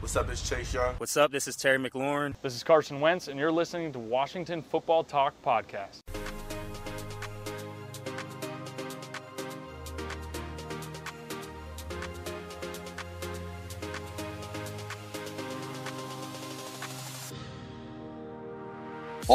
What's 0.00 0.14
up, 0.14 0.30
it's 0.30 0.48
Chase 0.48 0.72
Young. 0.72 0.94
What's 0.94 1.16
up? 1.16 1.32
This 1.32 1.48
is 1.48 1.56
Terry 1.56 1.76
McLaurin. 1.76 2.34
This 2.40 2.54
is 2.54 2.62
Carson 2.62 3.00
Wentz, 3.00 3.26
and 3.26 3.38
you're 3.38 3.50
listening 3.50 3.92
to 3.92 3.98
Washington 3.98 4.62
Football 4.62 5.02
Talk 5.02 5.34
Podcast. 5.44 6.02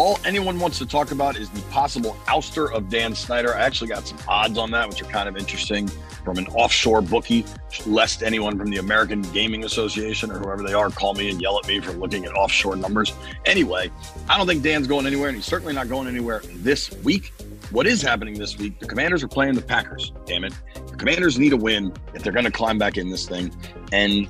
All 0.04 0.20
anyone 0.26 0.60
wants 0.60 0.80
to 0.80 0.86
talk 0.86 1.12
about 1.12 1.38
is 1.38 1.50
the 1.50 1.62
possible 1.72 2.18
ouster 2.26 2.70
of 2.74 2.90
Dan 2.90 3.16
Snyder. 3.16 3.56
I 3.56 3.62
actually 3.62 3.88
got 3.88 4.06
some 4.06 4.18
odds 4.28 4.58
on 4.58 4.70
that, 4.72 4.90
which 4.90 5.02
are 5.02 5.06
kind 5.06 5.30
of 5.30 5.38
interesting 5.38 5.88
from 6.26 6.38
an 6.38 6.46
offshore 6.48 7.02
bookie, 7.02 7.46
lest 7.86 8.22
anyone 8.22 8.58
from 8.58 8.70
the 8.70 8.80
American 8.80 9.22
Gaming 9.32 9.64
Association 9.64 10.30
or 10.30 10.40
whoever 10.40 10.62
they 10.62 10.74
are 10.74 10.90
call 10.90 11.14
me 11.14 11.30
and 11.30 11.42
yell 11.42 11.58
at 11.58 11.66
me 11.70 11.80
for 11.80 11.94
looking 11.94 12.26
at 12.26 12.34
offshore 12.34 12.76
numbers. 12.76 13.14
Anyway, 13.46 13.90
I 14.28 14.38
don't 14.38 14.46
think 14.46 14.62
Dan's 14.62 14.88
going 14.88 15.06
anywhere, 15.06 15.30
and 15.30 15.38
he's 15.38 15.46
certainly 15.46 15.74
not 15.74 15.88
going 15.88 16.10
anywhere 16.10 16.42
this 16.56 16.92
week. 17.04 17.32
What 17.72 17.88
is 17.88 18.02
happening 18.02 18.34
this 18.34 18.58
week? 18.58 18.80
The 18.80 18.88
Commanders 18.88 19.24
are 19.24 19.30
playing 19.30 19.56
the 19.56 19.62
Packers. 19.62 20.12
Damn 20.26 20.44
it. 20.44 20.52
The 20.86 20.98
Commanders 20.98 21.40
need 21.40 21.54
a 21.54 21.58
win 21.58 21.94
if 22.14 22.24
they're 22.24 22.34
going 22.34 22.44
to 22.44 22.52
climb 22.52 22.78
back 22.78 22.98
in 22.98 23.10
this 23.10 23.26
thing. 23.26 23.56
And 23.94 24.30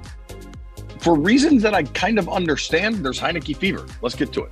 for 0.99 1.15
reasons 1.17 1.63
that 1.63 1.73
I 1.73 1.81
kind 1.81 2.19
of 2.19 2.29
understand, 2.29 3.03
there's 3.03 3.19
Heinicke 3.19 3.57
fever. 3.57 3.87
Let's 4.03 4.13
get 4.13 4.31
to 4.33 4.43
it. 4.43 4.51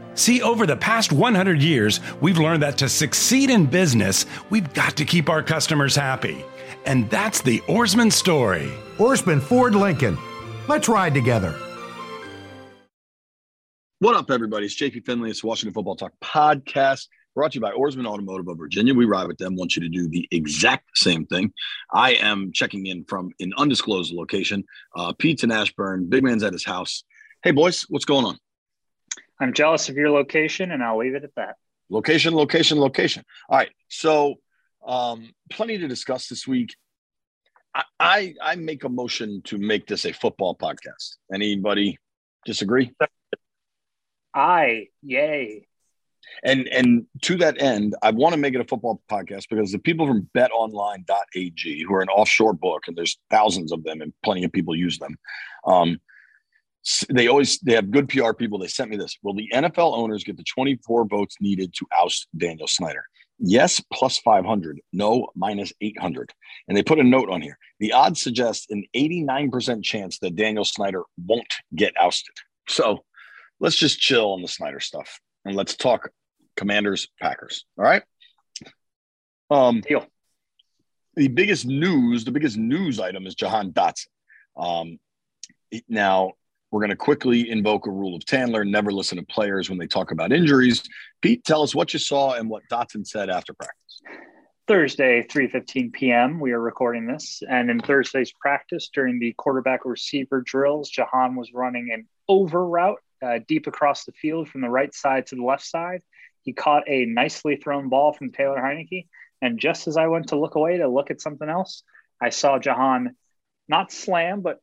See, 0.21 0.43
over 0.43 0.67
the 0.67 0.77
past 0.77 1.11
100 1.11 1.63
years, 1.63 1.99
we've 2.21 2.37
learned 2.37 2.61
that 2.61 2.77
to 2.77 2.87
succeed 2.87 3.49
in 3.49 3.65
business, 3.65 4.27
we've 4.51 4.71
got 4.71 4.95
to 4.97 5.03
keep 5.03 5.29
our 5.29 5.41
customers 5.41 5.95
happy. 5.95 6.45
And 6.85 7.09
that's 7.09 7.41
the 7.41 7.57
Ourisman 7.61 8.13
story. 8.13 8.71
Ourisman 8.97 9.41
Ford 9.41 9.73
Lincoln. 9.73 10.19
Let's 10.67 10.87
ride 10.87 11.15
together. 11.15 11.55
What 13.97 14.15
up, 14.15 14.29
everybody? 14.29 14.67
It's 14.67 14.79
JP 14.79 15.07
Finlay. 15.07 15.31
It's 15.31 15.43
Washington 15.43 15.73
Football 15.73 15.95
Talk 15.95 16.13
podcast 16.23 17.07
brought 17.33 17.53
to 17.53 17.55
you 17.55 17.61
by 17.61 17.71
Ourisman 17.71 18.05
Automotive 18.05 18.47
of 18.47 18.59
Virginia. 18.59 18.93
We 18.93 19.05
ride 19.05 19.27
with 19.27 19.39
them, 19.39 19.55
want 19.55 19.75
you 19.75 19.81
to 19.81 19.89
do 19.89 20.07
the 20.07 20.27
exact 20.29 20.99
same 20.99 21.25
thing. 21.25 21.51
I 21.91 22.13
am 22.13 22.51
checking 22.53 22.85
in 22.85 23.05
from 23.05 23.31
an 23.39 23.53
undisclosed 23.57 24.13
location. 24.13 24.65
Uh, 24.95 25.13
Pete's 25.17 25.43
in 25.43 25.51
Ashburn. 25.51 26.09
Big 26.09 26.23
man's 26.23 26.43
at 26.43 26.53
his 26.53 26.63
house. 26.63 27.05
Hey, 27.41 27.49
boys, 27.49 27.87
what's 27.89 28.05
going 28.05 28.25
on? 28.25 28.37
I'm 29.41 29.53
jealous 29.53 29.89
of 29.89 29.95
your 29.95 30.09
location, 30.09 30.71
and 30.71 30.83
I'll 30.83 30.97
leave 30.97 31.15
it 31.15 31.23
at 31.23 31.35
that. 31.35 31.55
Location, 31.89 32.33
location, 32.33 32.79
location. 32.79 33.23
All 33.49 33.57
right. 33.57 33.69
So, 33.89 34.35
um, 34.85 35.31
plenty 35.49 35.77
to 35.79 35.87
discuss 35.87 36.27
this 36.27 36.47
week. 36.47 36.75
I, 37.75 37.83
I, 37.99 38.33
I 38.41 38.55
make 38.55 38.83
a 38.83 38.89
motion 38.89 39.41
to 39.45 39.57
make 39.57 39.87
this 39.87 40.05
a 40.05 40.13
football 40.13 40.55
podcast. 40.55 41.17
Anybody 41.33 41.97
disagree? 42.45 42.91
I 44.33 44.87
yay. 45.01 45.67
And 46.43 46.67
and 46.67 47.05
to 47.23 47.35
that 47.37 47.61
end, 47.61 47.95
I 48.01 48.11
want 48.11 48.33
to 48.33 48.39
make 48.39 48.53
it 48.53 48.61
a 48.61 48.65
football 48.65 49.01
podcast 49.09 49.49
because 49.49 49.71
the 49.71 49.79
people 49.79 50.07
from 50.07 50.29
betonline.ag, 50.35 51.83
who 51.83 51.93
are 51.93 52.01
an 52.01 52.09
offshore 52.09 52.53
book, 52.53 52.83
and 52.87 52.95
there's 52.95 53.17
thousands 53.29 53.71
of 53.71 53.83
them 53.83 54.01
and 54.01 54.13
plenty 54.23 54.43
of 54.43 54.51
people 54.51 54.75
use 54.75 54.97
them. 54.97 55.17
Um, 55.65 55.99
they 57.09 57.27
always 57.27 57.59
they 57.59 57.73
have 57.73 57.91
good 57.91 58.09
PR 58.09 58.33
people. 58.33 58.59
They 58.59 58.67
sent 58.67 58.89
me 58.89 58.97
this. 58.97 59.17
Will 59.23 59.35
the 59.35 59.49
NFL 59.53 59.97
owners 59.97 60.23
get 60.23 60.37
the 60.37 60.43
24 60.43 61.05
votes 61.05 61.35
needed 61.39 61.73
to 61.75 61.85
oust 61.97 62.27
Daniel 62.35 62.67
Snyder? 62.67 63.03
Yes, 63.43 63.81
plus 63.91 64.19
500. 64.19 64.79
No, 64.93 65.27
minus 65.35 65.73
800. 65.81 66.31
And 66.67 66.77
they 66.77 66.83
put 66.83 66.99
a 66.99 67.03
note 67.03 67.29
on 67.29 67.41
here. 67.41 67.57
The 67.79 67.93
odds 67.93 68.21
suggest 68.21 68.69
an 68.69 68.83
89% 68.95 69.83
chance 69.83 70.19
that 70.19 70.35
Daniel 70.35 70.63
Snyder 70.63 71.01
won't 71.25 71.51
get 71.75 71.93
ousted. 71.99 72.35
So 72.67 73.03
let's 73.59 73.75
just 73.75 73.99
chill 73.99 74.33
on 74.33 74.43
the 74.43 74.47
Snyder 74.47 74.79
stuff 74.79 75.19
and 75.43 75.55
let's 75.55 75.75
talk 75.75 76.11
Commanders 76.55 77.07
Packers. 77.19 77.65
All 77.77 77.83
right. 77.83 78.03
Um, 79.49 79.81
Deal. 79.81 80.05
The 81.15 81.27
biggest 81.27 81.65
news, 81.65 82.23
the 82.23 82.31
biggest 82.31 82.57
news 82.57 82.99
item 82.99 83.25
is 83.25 83.35
Jahan 83.35 83.71
Dotson. 83.71 84.07
Um, 84.55 84.99
now, 85.89 86.33
we're 86.71 86.79
going 86.79 86.89
to 86.89 86.95
quickly 86.95 87.49
invoke 87.49 87.85
a 87.85 87.91
rule 87.91 88.15
of 88.15 88.23
Tandler 88.23 88.67
never 88.67 88.91
listen 88.91 89.17
to 89.17 89.25
players 89.25 89.69
when 89.69 89.77
they 89.77 89.87
talk 89.87 90.11
about 90.11 90.31
injuries. 90.31 90.83
Pete, 91.21 91.43
tell 91.43 91.61
us 91.61 91.75
what 91.75 91.93
you 91.93 91.99
saw 91.99 92.33
and 92.33 92.49
what 92.49 92.63
Dotson 92.71 93.05
said 93.05 93.29
after 93.29 93.53
practice. 93.53 94.01
Thursday, 94.67 95.23
3:15 95.23 95.91
p.m. 95.91 96.39
We 96.39 96.53
are 96.53 96.59
recording 96.61 97.05
this, 97.05 97.43
and 97.49 97.69
in 97.69 97.81
Thursday's 97.81 98.31
practice 98.31 98.89
during 98.93 99.19
the 99.19 99.33
quarterback 99.33 99.83
receiver 99.83 100.41
drills, 100.41 100.89
Jahan 100.89 101.35
was 101.35 101.51
running 101.53 101.91
an 101.91 102.07
over 102.29 102.65
route 102.65 103.01
uh, 103.21 103.39
deep 103.47 103.67
across 103.67 104.05
the 104.05 104.13
field 104.13 104.47
from 104.47 104.61
the 104.61 104.69
right 104.69 104.93
side 104.93 105.27
to 105.27 105.35
the 105.35 105.43
left 105.43 105.65
side. 105.65 106.01
He 106.43 106.53
caught 106.53 106.83
a 106.87 107.05
nicely 107.05 107.57
thrown 107.57 107.89
ball 107.89 108.13
from 108.13 108.31
Taylor 108.31 108.61
Heinicke, 108.61 109.07
and 109.41 109.59
just 109.59 109.87
as 109.87 109.97
I 109.97 110.07
went 110.07 110.29
to 110.29 110.39
look 110.39 110.55
away 110.55 110.77
to 110.77 110.87
look 110.87 111.11
at 111.11 111.19
something 111.19 111.49
else, 111.49 111.83
I 112.21 112.29
saw 112.29 112.57
Jahan 112.57 113.15
not 113.67 113.91
slam 113.91 114.39
but 114.41 114.59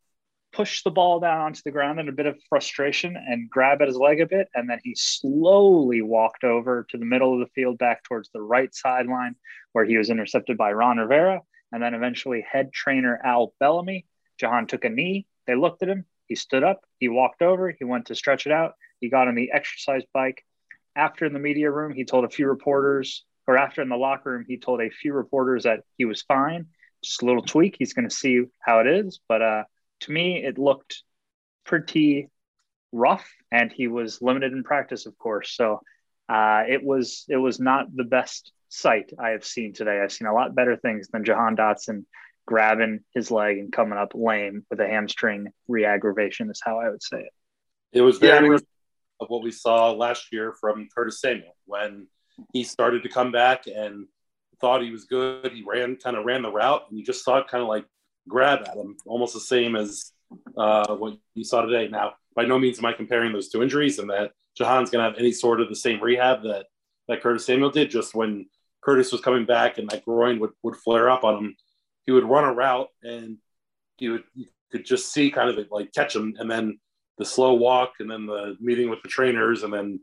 push 0.58 0.82
the 0.82 0.91
ball 0.91 1.20
down 1.20 1.41
onto 1.41 1.60
the 1.64 1.70
ground 1.70 2.00
in 2.00 2.08
a 2.08 2.12
bit 2.12 2.26
of 2.26 2.36
frustration 2.48 3.16
and 3.16 3.48
grab 3.48 3.80
at 3.80 3.86
his 3.86 3.96
leg 3.96 4.20
a 4.20 4.26
bit. 4.26 4.48
And 4.56 4.69
then 4.69 4.80
he 4.82 4.92
slowly 4.96 6.02
walked 6.02 6.42
over 6.42 6.84
to 6.91 6.98
the 6.98 7.04
middle 7.04 7.32
of 7.32 7.38
the 7.38 7.52
field 7.54 7.78
back 7.78 8.02
towards 8.02 8.28
the 8.30 8.42
right 8.42 8.74
sideline 8.74 9.36
where 9.70 9.84
he 9.84 9.96
was 9.96 10.10
intercepted 10.10 10.58
by 10.58 10.72
Ron 10.72 10.96
Rivera. 10.96 11.42
And 11.70 11.80
then 11.80 11.94
eventually 11.94 12.44
head 12.50 12.72
trainer 12.72 13.20
Al 13.24 13.54
Bellamy. 13.60 14.04
Jahan 14.36 14.66
took 14.66 14.84
a 14.84 14.88
knee. 14.88 15.26
They 15.46 15.54
looked 15.54 15.84
at 15.84 15.88
him. 15.88 16.06
He 16.26 16.34
stood 16.34 16.64
up. 16.64 16.80
He 16.98 17.08
walked 17.08 17.40
over. 17.40 17.70
He 17.70 17.84
went 17.84 18.06
to 18.06 18.16
stretch 18.16 18.44
it 18.44 18.52
out. 18.52 18.72
He 19.00 19.10
got 19.10 19.28
on 19.28 19.36
the 19.36 19.52
exercise 19.52 20.02
bike. 20.12 20.44
After 20.96 21.25
in 21.25 21.34
the 21.34 21.38
media 21.38 21.70
room, 21.70 21.94
he 21.94 22.04
told 22.04 22.25
a 22.25 22.28
few 22.28 22.48
reporters, 22.48 23.25
or 23.46 23.56
after 23.56 23.80
in 23.80 23.88
the 23.90 23.96
locker 23.96 24.32
room, 24.32 24.44
he 24.48 24.58
told 24.58 24.80
a 24.80 24.90
few 24.90 25.12
reporters 25.12 25.62
that 25.62 25.84
he 25.98 26.04
was 26.04 26.22
fine. 26.22 26.66
Just 27.04 27.22
a 27.22 27.26
little 27.26 27.42
tweak. 27.42 27.76
He's 27.78 27.92
going 27.92 28.08
to 28.08 28.14
see 28.14 28.42
how 28.58 28.80
it 28.80 28.88
is. 28.88 29.20
But 29.28 29.40
uh, 29.40 29.64
to 30.00 30.12
me, 30.12 30.44
it 30.44 30.59
looked 30.59 31.03
pretty 31.64 32.28
rough, 32.92 33.28
and 33.53 33.72
he 33.72 33.88
was 33.88 34.22
limited 34.22 34.53
in 34.53 34.64
practice, 34.64 35.06
of 35.06 35.19
course. 35.19 35.54
So 35.54 35.81
uh, 36.28 36.64
it 36.69 36.82
was 36.82 37.25
it 37.28 37.36
was 37.36 37.60
not 37.60 37.94
the 37.94 38.04
best 38.04 38.53
sight 38.69 39.12
I 39.19 39.31
have 39.31 39.44
seen 39.44 39.72
today. 39.72 40.00
I've 40.03 40.12
seen 40.12 40.28
a 40.28 40.34
lot 40.34 40.54
better 40.54 40.76
things 40.76 41.08
than 41.08 41.25
Jahan 41.25 41.56
Dotson 41.56 42.04
grabbing 42.47 43.00
his 43.14 43.31
leg 43.31 43.58
and 43.58 43.72
coming 43.72 43.98
up 43.98 44.12
lame 44.14 44.64
with 44.70 44.81
a 44.81 44.87
hamstring 44.87 45.48
re-aggravation. 45.69 46.50
Is 46.50 46.62
how 46.64 46.78
I 46.78 46.88
would 46.88 47.03
say 47.03 47.19
it. 47.19 47.32
It 47.92 48.03
was 48.03 48.19
very 48.19 48.50
yeah, 48.50 48.58
of 49.20 49.28
what 49.28 49.42
we 49.42 49.50
saw 49.50 49.91
last 49.92 50.32
year 50.32 50.54
from 50.60 50.88
Curtis 50.94 51.20
Samuel 51.20 51.56
when 51.66 52.06
he 52.53 52.62
started 52.64 53.03
to 53.03 53.08
come 53.08 53.32
back 53.32 53.66
and 53.66 54.06
thought 54.60 54.82
he 54.82 54.91
was 54.91 55.04
good. 55.04 55.53
He 55.53 55.64
ran 55.66 55.97
kind 55.97 56.16
of 56.16 56.25
ran 56.25 56.42
the 56.42 56.53
route, 56.53 56.82
and 56.88 56.98
you 56.98 57.04
just 57.04 57.25
saw 57.25 57.38
it 57.38 57.48
kind 57.48 57.62
of 57.62 57.69
like 57.69 57.87
grab 58.28 58.60
at 58.68 58.76
him, 58.76 58.96
almost 59.06 59.34
the 59.34 59.40
same 59.40 59.76
as 59.76 60.12
uh, 60.56 60.94
what 60.96 61.18
you 61.34 61.44
saw 61.44 61.62
today. 61.62 61.88
Now, 61.88 62.14
by 62.36 62.44
no 62.44 62.58
means 62.58 62.78
am 62.78 62.86
I 62.86 62.92
comparing 62.92 63.32
those 63.32 63.48
two 63.48 63.62
injuries 63.62 63.98
and 63.98 64.10
that 64.10 64.32
Jahan's 64.58 64.90
going 64.90 65.04
to 65.04 65.10
have 65.10 65.19
any 65.19 65.32
sort 65.32 65.60
of 65.60 65.69
the 65.69 65.76
same 65.76 66.02
rehab 66.02 66.42
that, 66.42 66.66
that 67.08 67.22
Curtis 67.22 67.46
Samuel 67.46 67.70
did. 67.70 67.90
Just 67.90 68.14
when 68.14 68.46
Curtis 68.82 69.10
was 69.10 69.20
coming 69.20 69.44
back 69.44 69.78
and 69.78 69.88
that 69.90 70.04
groin 70.04 70.38
would, 70.40 70.50
would 70.62 70.76
flare 70.76 71.10
up 71.10 71.25
on 71.25 71.36
him, 71.38 71.56
he 72.06 72.12
would 72.12 72.25
run 72.25 72.44
a 72.44 72.52
route 72.52 72.88
and 73.02 73.38
he 73.98 74.08
would 74.08 74.25
you 74.34 74.46
could 74.72 74.84
just 74.84 75.12
see 75.12 75.31
kind 75.31 75.50
of 75.50 75.58
it 75.58 75.69
like 75.70 75.92
catch 75.92 76.14
him 76.14 76.34
and 76.38 76.50
then 76.50 76.78
the 77.19 77.24
slow 77.24 77.54
walk 77.54 77.94
and 78.00 78.10
then 78.10 78.26
the 78.26 78.56
meeting 78.60 78.88
with 78.88 79.02
the 79.02 79.08
trainers 79.08 79.62
and 79.62 79.72
then 79.72 80.00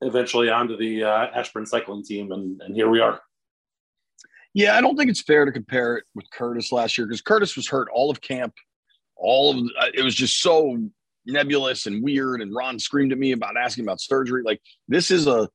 eventually 0.00 0.48
onto 0.48 0.76
the 0.76 1.04
uh, 1.04 1.26
Ashburn 1.34 1.66
cycling 1.66 2.04
team 2.04 2.32
and, 2.32 2.60
and 2.62 2.74
here 2.74 2.88
we 2.88 3.00
are. 3.00 3.20
Yeah, 4.54 4.76
I 4.76 4.80
don't 4.80 4.96
think 4.96 5.10
it's 5.10 5.22
fair 5.22 5.44
to 5.44 5.52
compare 5.52 5.96
it 5.96 6.04
with 6.14 6.30
Curtis 6.30 6.72
last 6.72 6.98
year 6.98 7.06
because 7.06 7.22
Curtis 7.22 7.56
was 7.56 7.68
hurt 7.68 7.88
all 7.92 8.10
of 8.10 8.20
camp. 8.20 8.54
All 9.16 9.50
of 9.50 9.58
uh, 9.78 9.86
it 9.94 10.02
was 10.02 10.14
just 10.14 10.42
so 10.42 10.78
nebulous 11.26 11.86
and 11.86 12.02
weird. 12.02 12.42
And 12.42 12.54
Ron 12.54 12.78
screamed 12.78 13.12
at 13.12 13.18
me 13.18 13.32
about 13.32 13.56
asking 13.56 13.84
about 13.84 14.00
surgery. 14.00 14.42
Like 14.44 14.60
this 14.88 15.10
is 15.10 15.26
a, 15.26 15.48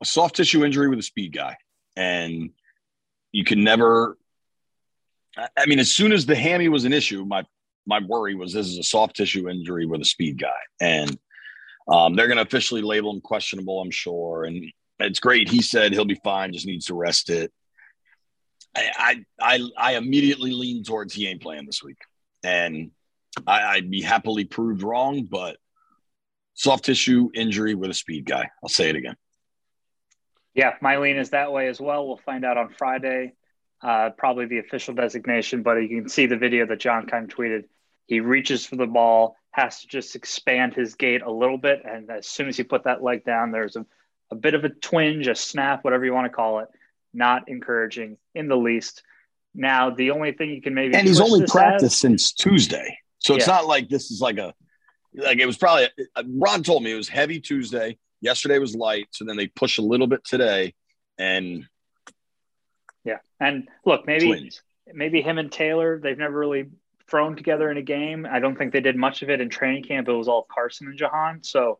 a 0.00 0.04
soft 0.04 0.36
tissue 0.36 0.64
injury 0.64 0.88
with 0.88 0.98
a 0.98 1.02
speed 1.02 1.32
guy, 1.32 1.56
and 1.96 2.50
you 3.32 3.44
can 3.44 3.64
never. 3.64 4.16
I 5.56 5.66
mean, 5.66 5.78
as 5.78 5.94
soon 5.94 6.12
as 6.12 6.26
the 6.26 6.36
hammy 6.36 6.68
was 6.68 6.84
an 6.84 6.92
issue, 6.92 7.24
my 7.24 7.44
my 7.86 8.00
worry 8.00 8.34
was 8.34 8.52
this 8.52 8.66
is 8.66 8.78
a 8.78 8.82
soft 8.82 9.16
tissue 9.16 9.48
injury 9.48 9.86
with 9.86 10.00
a 10.00 10.04
speed 10.04 10.40
guy, 10.40 10.60
and 10.80 11.16
Um, 11.88 12.16
they're 12.16 12.26
going 12.26 12.38
to 12.38 12.42
officially 12.42 12.82
label 12.82 13.14
him 13.14 13.20
questionable, 13.20 13.80
I'm 13.80 13.92
sure. 13.92 14.44
And 14.44 14.72
it's 14.98 15.20
great. 15.20 15.48
He 15.48 15.62
said 15.62 15.92
he'll 15.92 16.04
be 16.04 16.20
fine, 16.24 16.52
just 16.52 16.66
needs 16.66 16.86
to 16.86 16.94
rest 16.94 17.30
it. 17.30 17.52
I, 18.76 19.24
I, 19.40 19.60
I, 19.78 19.96
immediately 19.96 20.52
lean 20.52 20.84
towards 20.84 21.14
he 21.14 21.26
ain't 21.26 21.40
playing 21.40 21.66
this 21.66 21.82
week. 21.82 21.98
And 22.44 22.90
I, 23.46 23.62
I'd 23.62 23.90
be 23.90 24.02
happily 24.02 24.44
proved 24.44 24.82
wrong, 24.82 25.26
but 25.30 25.56
soft 26.54 26.84
tissue 26.84 27.30
injury 27.34 27.74
with 27.74 27.90
a 27.90 27.94
speed 27.94 28.26
guy. 28.26 28.50
I'll 28.62 28.68
say 28.68 28.88
it 28.88 28.96
again. 28.96 29.16
Yeah, 30.54 30.74
my 30.80 30.98
lean 30.98 31.16
is 31.16 31.30
that 31.30 31.52
way 31.52 31.68
as 31.68 31.80
well. 31.80 32.06
We'll 32.06 32.16
find 32.16 32.44
out 32.44 32.56
on 32.56 32.70
Friday, 32.70 33.34
uh, 33.82 34.10
probably 34.16 34.46
the 34.46 34.58
official 34.58 34.94
designation, 34.94 35.62
but 35.62 35.74
you 35.76 36.00
can 36.00 36.08
see 36.08 36.26
the 36.26 36.38
video 36.38 36.66
that 36.66 36.80
John 36.80 37.06
kind 37.06 37.30
of 37.30 37.36
tweeted. 37.36 37.64
He 38.06 38.20
reaches 38.20 38.64
for 38.64 38.76
the 38.76 38.86
ball, 38.86 39.36
has 39.50 39.80
to 39.82 39.88
just 39.88 40.16
expand 40.16 40.74
his 40.74 40.94
gait 40.94 41.22
a 41.22 41.30
little 41.30 41.58
bit. 41.58 41.82
And 41.84 42.10
as 42.10 42.26
soon 42.26 42.48
as 42.48 42.56
he 42.56 42.62
put 42.62 42.84
that 42.84 43.02
leg 43.02 43.24
down, 43.24 43.50
there's 43.50 43.76
a, 43.76 43.84
a 44.30 44.34
bit 44.34 44.54
of 44.54 44.64
a 44.64 44.70
twinge, 44.70 45.26
a 45.26 45.34
snap, 45.34 45.84
whatever 45.84 46.04
you 46.04 46.14
want 46.14 46.26
to 46.26 46.34
call 46.34 46.60
it. 46.60 46.68
Not 47.16 47.48
encouraging 47.48 48.18
in 48.34 48.46
the 48.46 48.56
least. 48.56 49.02
Now, 49.54 49.88
the 49.90 50.10
only 50.10 50.32
thing 50.32 50.50
you 50.50 50.60
can 50.60 50.74
maybe 50.74 50.94
and 50.94 51.08
he's 51.08 51.18
only 51.20 51.46
practiced 51.46 51.94
as, 51.94 51.98
since 51.98 52.32
Tuesday, 52.32 52.98
so 53.18 53.34
it's 53.34 53.46
Yeah. 53.46 53.54
not 53.54 53.66
like 53.66 53.88
this 53.88 54.10
is 54.10 54.20
like 54.20 54.36
a 54.36 54.52
like 55.14 55.38
it 55.38 55.46
was 55.46 55.56
probably. 55.56 55.88
Uh, 56.14 56.22
Ron 56.28 56.62
told 56.62 56.82
me 56.82 56.92
it 56.92 56.96
was 56.96 57.08
heavy 57.08 57.40
Tuesday. 57.40 57.96
Yesterday 58.20 58.58
was 58.58 58.74
light, 58.74 59.08
so 59.12 59.24
then 59.24 59.36
they 59.36 59.46
push 59.46 59.78
a 59.78 59.82
little 59.82 60.06
bit 60.06 60.24
today, 60.24 60.74
and 61.16 61.66
yeah. 63.04 63.18
And 63.40 63.68
look, 63.86 64.06
maybe 64.06 64.26
twins. 64.26 64.60
maybe 64.92 65.22
him 65.22 65.38
and 65.38 65.50
Taylor, 65.50 65.98
they've 65.98 66.18
never 66.18 66.38
really 66.38 66.66
thrown 67.08 67.34
together 67.36 67.70
in 67.70 67.78
a 67.78 67.82
game. 67.82 68.26
I 68.30 68.40
don't 68.40 68.56
think 68.58 68.72
they 68.72 68.80
did 68.80 68.96
much 68.96 69.22
of 69.22 69.30
it 69.30 69.40
in 69.40 69.48
training 69.48 69.84
camp. 69.84 70.08
It 70.08 70.12
was 70.12 70.28
all 70.28 70.46
Carson 70.52 70.88
and 70.88 70.98
Jahan. 70.98 71.42
So, 71.42 71.78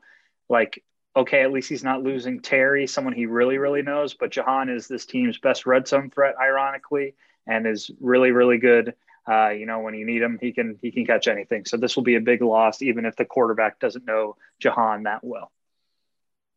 like, 0.49 0.83
okay, 1.17 1.43
at 1.43 1.51
least 1.51 1.69
he's 1.69 1.83
not 1.83 2.03
losing 2.03 2.41
Terry, 2.41 2.87
someone 2.87 3.15
he 3.15 3.27
really, 3.27 3.59
really 3.59 3.83
knows. 3.83 4.15
But 4.15 4.31
Jahan 4.31 4.69
is 4.69 4.87
this 4.87 5.07
team's 5.07 5.39
best 5.39 5.67
red 5.67 5.89
zone 5.89 6.11
threat, 6.11 6.35
ironically, 6.41 7.15
and 7.47 7.67
is 7.67 7.91
really, 8.01 8.31
really 8.31 8.59
good. 8.59 8.95
Uh, 9.29 9.49
you 9.49 9.67
know, 9.67 9.81
when 9.81 9.95
you 9.95 10.07
need 10.07 10.23
him, 10.23 10.39
he 10.41 10.53
can 10.53 10.79
he 10.81 10.93
can 10.93 11.07
catch 11.07 11.27
anything. 11.27 11.65
So 11.65 11.77
this 11.77 11.97
will 11.97 12.05
be 12.05 12.15
a 12.15 12.21
big 12.21 12.43
loss, 12.43 12.83
even 12.83 13.05
if 13.07 13.17
the 13.17 13.25
quarterback 13.25 13.81
doesn't 13.81 14.05
know 14.05 14.37
Jahan 14.61 15.05
that 15.05 15.25
well. 15.25 15.51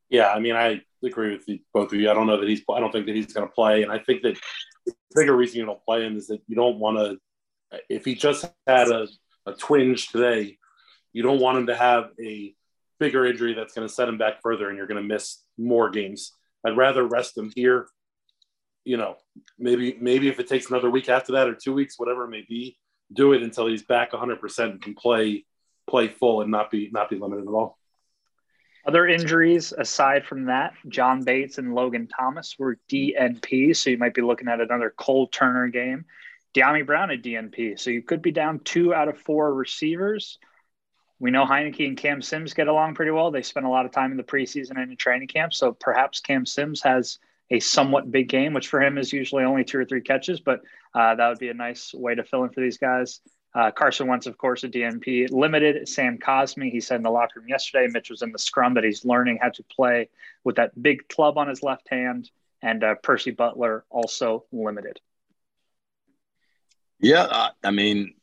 Yeah, 0.10 0.30
I 0.30 0.40
mean, 0.40 0.56
I 0.56 0.82
agree 1.04 1.32
with 1.32 1.48
you, 1.48 1.60
both 1.74 1.94
of 1.94 2.00
you. 2.00 2.12
I 2.12 2.14
don't 2.14 2.28
know 2.28 2.40
that 2.40 2.50
he's. 2.50 2.62
I 2.72 2.80
don't 2.80 2.92
think 2.92 3.08
that 3.08 3.16
he's 3.16 3.34
going 3.34 3.48
to 3.48 3.54
play, 3.54 3.82
and 3.84 3.92
I 3.92 3.98
think 3.98 4.22
that 4.24 4.38
the 4.86 4.94
bigger 5.16 5.36
reason 5.36 5.60
you 5.60 5.66
don't 5.66 5.84
play 5.84 6.06
him 6.06 6.18
is 6.18 6.28
that 6.28 6.42
you 6.48 6.56
don't 6.56 6.78
want 6.78 6.98
to. 6.98 7.18
If 7.88 8.06
he 8.06 8.16
just 8.16 8.46
had 8.68 8.90
a, 8.90 9.08
a 9.46 9.54
twinge 9.54 10.10
today, 10.10 10.58
you 11.14 11.24
don't 11.24 11.40
want 11.40 11.60
him 11.60 11.68
to 11.68 11.76
have 11.76 12.10
a 12.24 12.54
bigger 13.00 13.26
injury 13.26 13.54
that's 13.54 13.74
going 13.74 13.88
to 13.88 13.94
set 13.94 14.10
him 14.10 14.18
back 14.18 14.42
further, 14.42 14.70
and 14.70 14.78
you're 14.78 14.88
going 14.88 15.02
to 15.02 15.08
miss 15.08 15.44
more 15.58 15.90
games. 15.90 16.34
I'd 16.66 16.78
rather 16.78 17.06
rest 17.06 17.38
him 17.38 17.52
here. 17.56 17.88
You 18.84 18.98
know, 18.98 19.18
maybe 19.58 19.98
maybe 20.00 20.28
if 20.30 20.40
it 20.40 20.48
takes 20.48 20.70
another 20.70 20.90
week 20.90 21.10
after 21.10 21.34
that 21.34 21.48
or 21.48 21.56
two 21.56 21.74
weeks, 21.74 22.00
whatever 22.00 22.26
it 22.26 22.30
may 22.30 22.44
be, 22.48 22.78
do 23.14 23.34
it 23.34 23.44
until 23.44 23.68
he's 23.68 23.84
back 23.84 24.14
100 24.14 24.40
percent 24.40 24.72
and 24.72 24.82
can 24.82 24.96
play 24.96 25.46
play 25.90 26.08
full 26.08 26.42
and 26.42 26.52
not 26.52 26.72
be 26.72 26.90
not 26.92 27.10
be 27.10 27.18
limited 27.18 27.48
at 27.48 27.54
all. 27.54 27.78
Other 28.88 29.08
injuries 29.08 29.74
aside 29.78 30.26
from 30.26 30.46
that, 30.46 30.74
John 30.88 31.24
Bates 31.24 31.58
and 31.58 31.76
Logan 31.76 32.08
Thomas 32.08 32.58
were 32.58 32.80
DNP, 32.90 33.76
so 33.76 33.90
you 33.90 33.98
might 33.98 34.14
be 34.14 34.22
looking 34.22 34.48
at 34.48 34.62
another 34.62 34.94
Cole 34.98 35.28
Turner 35.28 35.68
game. 35.68 36.06
Dyami 36.56 36.86
Brown 36.86 37.12
at 37.12 37.22
DNP, 37.22 37.80
so 37.80 37.92
you 37.92 38.02
could 38.02 38.22
be 38.22 38.32
down 38.32 38.60
two 38.60 38.94
out 38.94 39.08
of 39.08 39.20
four 39.20 39.54
receivers. 39.54 40.40
We 41.20 41.32
know 41.32 41.46
Heinicke 41.46 41.86
and 41.86 41.98
Cam 41.98 42.22
Sims 42.22 42.54
get 42.54 42.68
along 42.68 42.96
pretty 42.96 43.12
well. 43.12 43.30
They 43.30 43.42
spent 43.42 43.66
a 43.66 43.70
lot 43.70 43.86
of 43.86 43.92
time 43.92 44.12
in 44.12 44.18
the 44.18 44.24
preseason 44.24 44.82
and 44.82 44.92
in 44.92 44.98
training 44.98 45.28
camp, 45.28 45.54
so 45.54 45.74
perhaps 45.74 46.22
Cam 46.22 46.46
Sims 46.46 46.82
has 46.82 47.20
a 47.52 47.60
somewhat 47.60 48.12
big 48.12 48.30
game, 48.30 48.54
which 48.54 48.68
for 48.68 48.82
him 48.82 48.98
is 48.98 49.12
usually 49.12 49.44
only 49.44 49.64
two 49.64 49.80
or 49.80 49.86
three 49.86 50.02
catches, 50.02 50.40
but 50.40 50.62
uh, 50.94 51.16
that 51.16 51.28
would 51.28 51.40
be 51.40 51.50
a 51.50 51.54
nice 51.54 51.94
way 51.94 52.16
to 52.16 52.24
fill 52.24 52.44
in 52.44 52.52
for 52.52 52.62
these 52.62 52.78
guys. 52.78 53.22
Uh, 53.56 53.72
Carson 53.72 54.08
Wentz, 54.08 54.28
of 54.28 54.38
course, 54.38 54.64
a 54.64 54.70
DNP. 54.70 55.32
Limited 55.32 55.88
Sam 55.88 56.20
Cosmi. 56.20 56.72
He 56.72 56.80
said 56.80 56.98
in 56.98 57.04
the 57.04 57.10
locker 57.10 57.40
room 57.40 57.50
yesterday, 57.50 57.88
Mitch 57.92 58.12
was 58.12 58.22
in 58.22 58.32
the 58.32 58.40
scrum 58.40 58.76
that 58.76 58.84
he's 58.84 59.04
learning 59.04 59.40
how 59.42 59.50
to 59.50 59.64
play 59.64 60.10
with 60.44 60.58
that 60.58 60.80
big 60.80 61.08
club 61.10 61.38
on 61.38 61.48
his 61.48 61.64
left 61.64 61.90
hand. 61.90 62.30
And 62.62 62.84
uh, 62.84 62.96
Percy 63.02 63.32
Butler 63.32 63.86
also 63.90 64.46
limited. 64.52 65.00
yeah, 67.00 67.50
I 67.64 67.72
mean, 67.72 68.14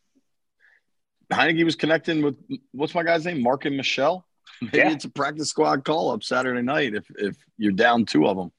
Heinicke 1.33 1.65
was 1.65 1.77
connecting 1.77 2.23
with 2.23 2.37
what's 2.73 2.95
my 2.95 3.03
guy's 3.03 3.25
name, 3.25 3.43
Marken 3.43 3.77
Michel. 3.77 4.27
Maybe 4.63 4.79
Yeah. 4.79 4.93
it's 4.93 5.05
a 5.05 5.11
practice 5.11 5.51
squad 5.51 5.85
call 5.85 6.11
up 6.13 6.23
Saturday 6.23 6.63
night 6.63 6.95
if 6.95 7.05
if 7.17 7.37
you're 7.59 7.73
down 7.73 8.05
two 8.07 8.27
of 8.27 8.37
them. 8.37 8.53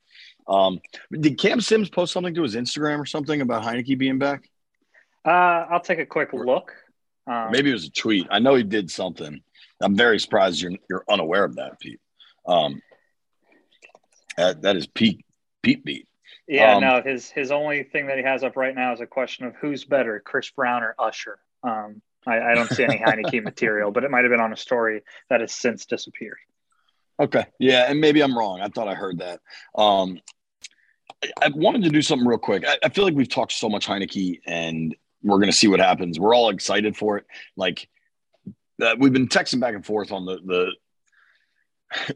Um, 0.48 0.80
did 1.12 1.38
Cam 1.40 1.60
Sims 1.60 1.90
post 1.90 2.14
something 2.14 2.34
to 2.36 2.44
his 2.44 2.56
Instagram 2.56 3.00
or 3.00 3.06
something 3.06 3.42
about 3.42 3.64
Heinicke 3.64 3.98
being 3.98 4.18
back? 4.20 4.50
Uh, 5.26 5.66
I'll 5.70 5.82
take 5.82 6.00
a 6.00 6.06
quick 6.06 6.32
look. 6.34 6.74
Um, 7.26 7.52
Maybe 7.52 7.70
it 7.70 7.74
was 7.74 7.86
a 7.86 7.92
tweet. 7.92 8.28
I 8.32 8.40
know 8.40 8.56
he 8.56 8.64
did 8.64 8.90
something. 8.90 9.42
I'm 9.82 9.96
very 9.98 10.20
surprised 10.20 10.62
you're 10.62 10.74
you're 10.90 11.04
unaware 11.10 11.44
of 11.44 11.56
that, 11.56 11.80
Pete. 11.80 12.00
Um, 12.48 12.82
that, 14.38 14.62
that 14.62 14.76
is 14.76 14.88
Pete 14.88 15.26
Pete 15.64 15.84
beat. 15.84 16.08
Yeah, 16.48 16.76
um, 16.76 16.82
no, 16.82 17.02
his 17.02 17.30
his 17.30 17.52
only 17.52 17.84
thing 17.84 18.08
that 18.08 18.18
he 18.18 18.24
has 18.24 18.44
up 18.44 18.56
right 18.56 18.74
now 18.74 18.94
is 18.94 19.02
a 19.02 19.06
question 19.08 19.46
of 19.46 19.56
who's 19.56 19.84
better, 19.84 20.22
Chris 20.24 20.50
Brown 20.52 20.84
or 20.84 20.96
Usher. 20.98 21.40
Um, 21.64 22.02
I, 22.26 22.40
I 22.40 22.56
don't 22.56 22.70
see 22.70 22.84
any 22.84 22.98
Heinicke 23.06 23.44
material, 23.44 23.92
but 23.92 24.04
it 24.04 24.12
might 24.12 24.24
have 24.24 24.32
been 24.32 24.40
on 24.40 24.54
a 24.54 24.58
story 24.58 25.04
that 25.30 25.42
has 25.42 25.54
since 25.54 25.86
disappeared. 25.86 26.38
Okay, 27.20 27.46
yeah, 27.60 27.90
and 27.90 28.00
maybe 28.00 28.22
I'm 28.22 28.38
wrong. 28.38 28.62
I 28.62 28.68
thought 28.68 28.88
I 28.88 28.94
heard 28.94 29.20
that. 29.20 29.40
Um, 29.76 30.20
I, 31.24 31.32
I 31.46 31.50
wanted 31.50 31.84
to 31.84 31.90
do 31.90 32.02
something 32.02 32.28
real 32.28 32.38
quick. 32.38 32.64
I, 32.68 32.78
I 32.84 32.90
feel 32.90 33.04
like 33.04 33.16
we've 33.16 33.30
talked 33.30 33.54
so 33.54 33.70
much 33.70 33.88
Heinicke, 33.88 34.40
and 34.46 34.96
we're 35.24 35.38
going 35.38 35.52
to 35.52 35.58
see 35.58 35.68
what 35.68 35.80
happens. 35.80 36.20
We're 36.20 36.36
all 36.36 36.50
excited 36.50 36.96
for 36.96 37.18
it. 37.18 37.26
Like 37.56 37.90
uh, 38.82 38.96
we've 39.00 39.14
been 39.14 39.28
texting 39.28 39.60
back 39.60 39.74
and 39.74 39.86
forth 39.86 40.12
on 40.12 40.26
the 40.26 40.40
the 40.46 40.72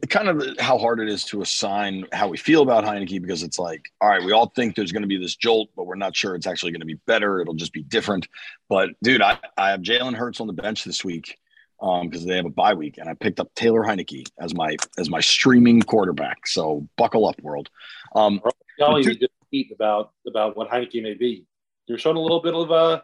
kind 0.08 0.28
of 0.28 0.58
how 0.58 0.78
hard 0.78 1.00
it 1.00 1.08
is 1.08 1.24
to 1.24 1.42
assign 1.42 2.06
how 2.12 2.28
we 2.28 2.36
feel 2.36 2.62
about 2.62 2.84
Heinicke 2.84 3.20
because 3.20 3.42
it's 3.42 3.58
like, 3.58 3.86
all 4.00 4.08
right, 4.08 4.22
we 4.22 4.32
all 4.32 4.46
think 4.54 4.76
there's 4.76 4.92
going 4.92 5.02
to 5.02 5.08
be 5.08 5.18
this 5.18 5.36
jolt, 5.36 5.70
but 5.76 5.86
we're 5.86 5.94
not 5.94 6.14
sure 6.14 6.34
it's 6.34 6.46
actually 6.46 6.72
going 6.72 6.80
to 6.80 6.86
be 6.86 7.00
better. 7.06 7.40
It'll 7.40 7.54
just 7.54 7.72
be 7.72 7.82
different. 7.82 8.28
But 8.68 8.90
dude, 9.02 9.22
I, 9.22 9.38
I 9.56 9.70
have 9.70 9.80
Jalen 9.80 10.14
Hurts 10.14 10.40
on 10.40 10.46
the 10.46 10.52
bench 10.52 10.84
this 10.84 11.04
week 11.04 11.38
um, 11.80 12.08
because 12.08 12.24
they 12.24 12.36
have 12.36 12.46
a 12.46 12.50
bye 12.50 12.74
week, 12.74 12.98
and 12.98 13.08
I 13.08 13.14
picked 13.14 13.40
up 13.40 13.54
Taylor 13.54 13.82
Heinicke 13.82 14.28
as 14.38 14.54
my 14.54 14.76
as 14.98 15.10
my 15.10 15.20
streaming 15.20 15.82
quarterback. 15.82 16.46
So 16.46 16.86
buckle 16.96 17.26
up, 17.26 17.40
world. 17.40 17.70
Um, 18.14 18.40
telling 18.78 19.04
you 19.04 19.14
just 19.14 19.32
about 19.72 20.12
about 20.26 20.56
what 20.56 20.70
Heinicke 20.70 21.02
may 21.02 21.14
be. 21.14 21.46
You're 21.86 21.98
showing 21.98 22.16
a 22.16 22.20
little 22.20 22.40
bit 22.40 22.54
of 22.54 22.70
uh, 22.70 23.00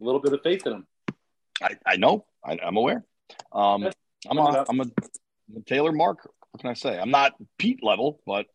a 0.00 0.04
little 0.04 0.20
bit 0.20 0.32
of 0.32 0.42
faith 0.42 0.66
in 0.66 0.74
him. 0.74 0.86
I, 1.60 1.76
I 1.86 1.96
know, 1.96 2.24
I, 2.44 2.58
I'm 2.64 2.76
aware. 2.76 3.04
Um, 3.52 3.88
I'm 4.28 4.38
a, 4.38 4.64
I'm 4.68 4.80
a 4.80 4.84
Taylor 5.66 5.92
Mark. 5.92 6.18
What 6.50 6.60
can 6.60 6.70
I 6.70 6.74
say? 6.74 6.98
I'm 6.98 7.10
not 7.10 7.32
Pete 7.58 7.82
level, 7.82 8.20
but 8.26 8.46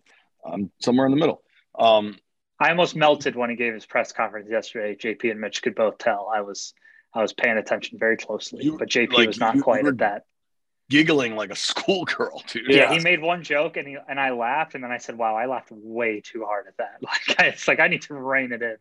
I'm 0.46 0.72
somewhere 0.82 1.06
in 1.08 1.12
the 1.12 1.18
middle. 1.18 1.42
Um, 1.78 2.18
I 2.60 2.70
almost 2.70 2.96
melted 2.96 3.36
when 3.36 3.50
he 3.50 3.56
gave 3.56 3.74
his 3.74 3.86
press 3.86 4.12
conference 4.12 4.50
yesterday. 4.50 4.96
JP 4.96 5.32
and 5.32 5.40
Mitch 5.42 5.62
could 5.62 5.76
both 5.76 5.98
tell 5.98 6.32
I 6.34 6.42
was 6.42 6.74
I 7.14 7.22
was 7.22 7.34
paying 7.34 7.58
attention 7.58 7.98
very 8.00 8.18
closely, 8.18 8.64
You- 8.66 8.78
but 8.78 8.90
JP 8.90 9.14
like, 9.14 9.28
was 9.28 9.40
not 9.40 9.56
you- 9.56 9.64
quite 9.64 9.84
you 9.84 9.90
at 9.90 9.98
that. 10.00 10.24
giggling 10.90 11.36
like 11.36 11.50
a 11.52 11.56
schoolgirl, 11.68 12.44
dude. 12.48 12.64
Yeah, 12.68 12.76
Yeah. 12.92 12.94
he 12.94 13.00
made 13.00 13.22
one 13.22 13.44
joke 13.44 13.78
and 13.78 13.88
he 13.88 13.98
and 14.08 14.20
I 14.20 14.32
laughed, 14.32 14.76
and 14.76 14.84
then 14.84 14.92
I 14.92 14.98
said, 14.98 15.18
"Wow, 15.18 15.36
I 15.36 15.46
laughed 15.48 15.72
way 15.72 16.22
too 16.22 16.46
hard 16.46 16.66
at 16.68 16.78
that." 16.78 16.98
Like 17.02 17.40
it's 17.48 17.68
like 17.68 17.80
I 17.80 17.88
need 17.88 18.02
to 18.04 18.14
rein 18.16 18.52
it 18.52 18.62
in. 18.62 18.78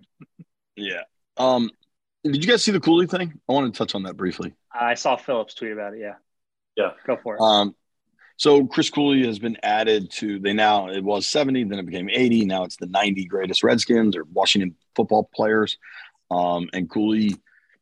Yeah. 0.77 1.03
Um, 1.37 1.71
did 2.25 2.43
you 2.45 2.51
guys 2.51 2.63
see 2.65 2.73
the 2.73 2.81
Cooley 2.81 3.07
thing? 3.07 3.41
I 3.49 3.53
want 3.53 3.73
to 3.73 3.77
touch 3.79 3.95
on 3.95 4.03
that 4.05 4.17
briefly. 4.17 4.53
I 4.73 4.95
saw 4.95 5.17
Phillips 5.17 5.55
tweet 5.55 5.73
about 5.73 5.95
it. 5.95 6.01
Yeah, 6.01 6.15
Yeah. 6.77 6.91
go 7.07 7.17
for 7.17 7.37
it. 7.37 7.41
Um, 7.41 7.75
so 8.37 8.66
Chris 8.66 8.90
Cooley 8.90 9.26
has 9.26 9.38
been 9.38 9.57
added 9.62 10.11
to 10.12 10.38
they 10.38 10.52
now 10.52 10.88
it 10.88 11.02
was 11.02 11.26
70, 11.26 11.64
then 11.64 11.78
it 11.78 11.87
became 11.87 12.11
80. 12.11 12.45
Now 12.45 12.64
it's 12.64 12.76
the 12.76 12.87
90 12.87 13.25
greatest 13.26 13.62
Redskins 13.62 14.16
or 14.16 14.25
Washington 14.25 14.76
football 14.95 15.31
players. 15.35 15.78
Um, 16.31 16.69
and 16.73 16.90
Cooley, 16.90 17.35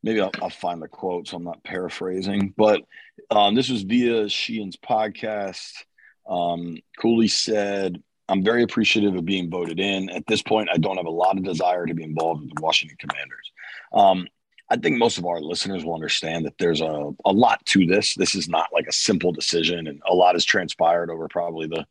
maybe 0.02 0.20
I'll, 0.20 0.30
I'll 0.40 0.50
find 0.50 0.80
the 0.80 0.88
quote 0.88 1.28
so 1.28 1.36
I'm 1.36 1.44
not 1.44 1.64
paraphrasing, 1.64 2.54
but 2.56 2.82
um, 3.30 3.54
this 3.54 3.68
was 3.68 3.82
via 3.82 4.28
Sheehan's 4.28 4.76
podcast. 4.76 5.72
Um, 6.28 6.78
Cooley 6.98 7.28
said, 7.28 8.02
I'm 8.28 8.44
very 8.44 8.62
appreciative 8.62 9.14
of 9.16 9.24
being 9.24 9.50
voted 9.50 9.80
in. 9.80 10.08
At 10.08 10.26
this 10.26 10.42
point, 10.42 10.68
I 10.72 10.78
don't 10.78 10.96
have 10.96 11.06
a 11.06 11.10
lot 11.10 11.36
of 11.36 11.44
desire 11.44 11.84
to 11.84 11.94
be 11.94 12.04
involved 12.04 12.42
with 12.42 12.54
the 12.54 12.62
Washington 12.62 12.96
Commanders. 12.98 13.52
Um, 13.92 14.28
I 14.70 14.76
think 14.76 14.96
most 14.98 15.18
of 15.18 15.26
our 15.26 15.40
listeners 15.40 15.84
will 15.84 15.94
understand 15.94 16.46
that 16.46 16.58
there's 16.58 16.80
a, 16.80 17.10
a 17.24 17.32
lot 17.32 17.64
to 17.66 17.86
this. 17.86 18.14
This 18.14 18.34
is 18.34 18.48
not 18.48 18.72
like 18.72 18.86
a 18.88 18.92
simple 18.92 19.32
decision, 19.32 19.86
and 19.86 20.00
a 20.08 20.14
lot 20.14 20.34
has 20.34 20.44
transpired 20.44 21.10
over 21.10 21.28
probably 21.28 21.66
the 21.66 21.86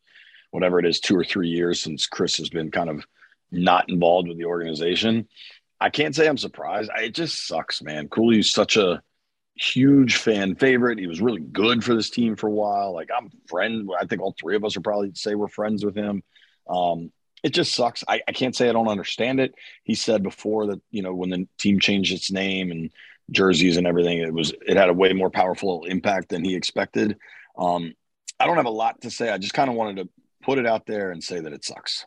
whatever 0.50 0.78
it 0.78 0.86
is, 0.86 1.00
two 1.00 1.16
or 1.16 1.24
three 1.24 1.48
years 1.48 1.80
since 1.80 2.06
Chris 2.06 2.36
has 2.36 2.48
been 2.48 2.70
kind 2.70 2.88
of 2.88 3.04
not 3.50 3.88
involved 3.88 4.28
with 4.28 4.38
the 4.38 4.44
organization. 4.44 5.28
I 5.80 5.90
can't 5.90 6.14
say 6.14 6.28
I'm 6.28 6.38
surprised. 6.38 6.90
I, 6.96 7.02
it 7.02 7.14
just 7.14 7.46
sucks, 7.46 7.82
man. 7.82 8.08
Cooley's 8.08 8.52
such 8.52 8.76
a 8.76 9.02
huge 9.56 10.16
fan 10.16 10.54
favorite. 10.54 10.98
He 10.98 11.06
was 11.06 11.20
really 11.20 11.40
good 11.40 11.84
for 11.84 11.94
this 11.94 12.10
team 12.10 12.36
for 12.36 12.48
a 12.48 12.52
while. 12.52 12.92
Like 12.92 13.10
I'm 13.16 13.30
friend. 13.48 13.88
I 14.00 14.06
think 14.06 14.22
all 14.22 14.34
three 14.38 14.56
of 14.56 14.64
us 14.64 14.76
are 14.76 14.80
probably 14.80 15.12
say 15.14 15.34
we're 15.34 15.48
friends 15.48 15.84
with 15.84 15.96
him. 15.96 16.22
Um, 16.68 17.12
it 17.44 17.52
just 17.52 17.74
sucks. 17.74 18.02
I, 18.08 18.22
I 18.26 18.32
can't 18.32 18.56
say 18.56 18.68
I 18.68 18.72
don't 18.72 18.88
understand 18.88 19.38
it. 19.38 19.54
He 19.84 19.94
said 19.94 20.22
before 20.22 20.66
that 20.68 20.80
you 20.90 21.02
know 21.02 21.14
when 21.14 21.28
the 21.30 21.46
team 21.58 21.78
changed 21.78 22.12
its 22.12 22.32
name 22.32 22.72
and 22.72 22.90
jerseys 23.30 23.76
and 23.76 23.86
everything, 23.86 24.18
it 24.18 24.32
was 24.32 24.52
it 24.66 24.76
had 24.76 24.88
a 24.88 24.94
way 24.94 25.12
more 25.12 25.30
powerful 25.30 25.84
impact 25.84 26.30
than 26.30 26.42
he 26.42 26.56
expected. 26.56 27.18
Um, 27.56 27.94
I 28.40 28.46
don't 28.46 28.56
have 28.56 28.66
a 28.66 28.70
lot 28.70 29.02
to 29.02 29.10
say. 29.10 29.30
I 29.30 29.38
just 29.38 29.54
kind 29.54 29.68
of 29.68 29.76
wanted 29.76 30.02
to 30.02 30.08
put 30.42 30.58
it 30.58 30.66
out 30.66 30.86
there 30.86 31.10
and 31.10 31.22
say 31.22 31.38
that 31.38 31.52
it 31.52 31.64
sucks. 31.64 32.06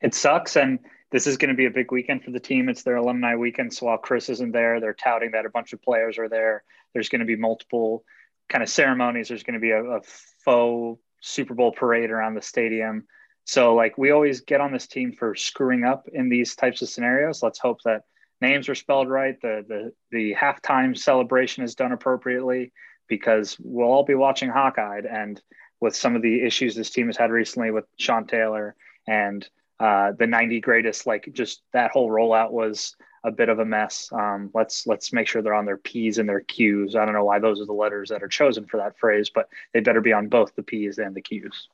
It 0.00 0.14
sucks, 0.14 0.56
and 0.56 0.78
this 1.10 1.26
is 1.26 1.38
going 1.38 1.48
to 1.48 1.56
be 1.56 1.66
a 1.66 1.70
big 1.70 1.90
weekend 1.90 2.22
for 2.22 2.30
the 2.30 2.38
team. 2.38 2.68
It's 2.68 2.82
their 2.82 2.96
alumni 2.96 3.34
weekend. 3.34 3.72
So 3.72 3.86
while 3.86 3.98
Chris 3.98 4.28
isn't 4.28 4.52
there, 4.52 4.78
they're 4.78 4.94
touting 4.94 5.32
that 5.32 5.46
a 5.46 5.50
bunch 5.50 5.72
of 5.72 5.82
players 5.82 6.18
are 6.18 6.28
there. 6.28 6.62
There's 6.92 7.08
going 7.08 7.20
to 7.20 7.26
be 7.26 7.36
multiple 7.36 8.04
kind 8.48 8.62
of 8.62 8.68
ceremonies. 8.68 9.28
There's 9.28 9.42
going 9.42 9.54
to 9.54 9.60
be 9.60 9.70
a, 9.70 9.82
a 9.82 10.00
faux 10.44 11.00
Super 11.20 11.54
Bowl 11.54 11.72
parade 11.72 12.10
around 12.10 12.34
the 12.34 12.42
stadium. 12.42 13.06
So 13.48 13.74
like 13.74 13.96
we 13.96 14.10
always 14.10 14.42
get 14.42 14.60
on 14.60 14.72
this 14.72 14.86
team 14.86 15.10
for 15.10 15.34
screwing 15.34 15.82
up 15.82 16.06
in 16.12 16.28
these 16.28 16.54
types 16.54 16.82
of 16.82 16.90
scenarios. 16.90 17.42
Let's 17.42 17.58
hope 17.58 17.80
that 17.86 18.02
names 18.42 18.68
are 18.68 18.74
spelled 18.74 19.08
right. 19.08 19.40
The 19.40 19.64
the 19.66 19.92
the 20.10 20.34
halftime 20.34 20.96
celebration 20.96 21.64
is 21.64 21.74
done 21.74 21.92
appropriately 21.92 22.72
because 23.08 23.56
we'll 23.58 23.88
all 23.88 24.04
be 24.04 24.14
watching 24.14 24.50
Hawkeye 24.50 25.00
and 25.10 25.40
with 25.80 25.96
some 25.96 26.14
of 26.14 26.20
the 26.20 26.42
issues 26.42 26.74
this 26.74 26.90
team 26.90 27.06
has 27.06 27.16
had 27.16 27.30
recently 27.30 27.70
with 27.70 27.86
Sean 27.98 28.26
Taylor 28.26 28.76
and 29.06 29.48
uh, 29.80 30.12
the 30.18 30.26
90 30.26 30.60
greatest, 30.60 31.06
like 31.06 31.30
just 31.32 31.62
that 31.72 31.90
whole 31.90 32.10
rollout 32.10 32.50
was 32.50 32.96
a 33.24 33.30
bit 33.30 33.48
of 33.48 33.60
a 33.60 33.64
mess. 33.64 34.10
Um, 34.12 34.50
let's 34.52 34.86
let's 34.86 35.10
make 35.10 35.26
sure 35.26 35.40
they're 35.40 35.54
on 35.54 35.64
their 35.64 35.78
P's 35.78 36.18
and 36.18 36.28
their 36.28 36.40
Q's. 36.40 36.94
I 36.94 37.06
don't 37.06 37.14
know 37.14 37.24
why 37.24 37.38
those 37.38 37.62
are 37.62 37.66
the 37.66 37.72
letters 37.72 38.10
that 38.10 38.22
are 38.22 38.28
chosen 38.28 38.66
for 38.66 38.76
that 38.76 38.98
phrase, 38.98 39.30
but 39.34 39.48
they 39.72 39.80
better 39.80 40.02
be 40.02 40.12
on 40.12 40.28
both 40.28 40.54
the 40.54 40.62
P's 40.62 40.98
and 40.98 41.14
the 41.14 41.22
Q's. 41.22 41.68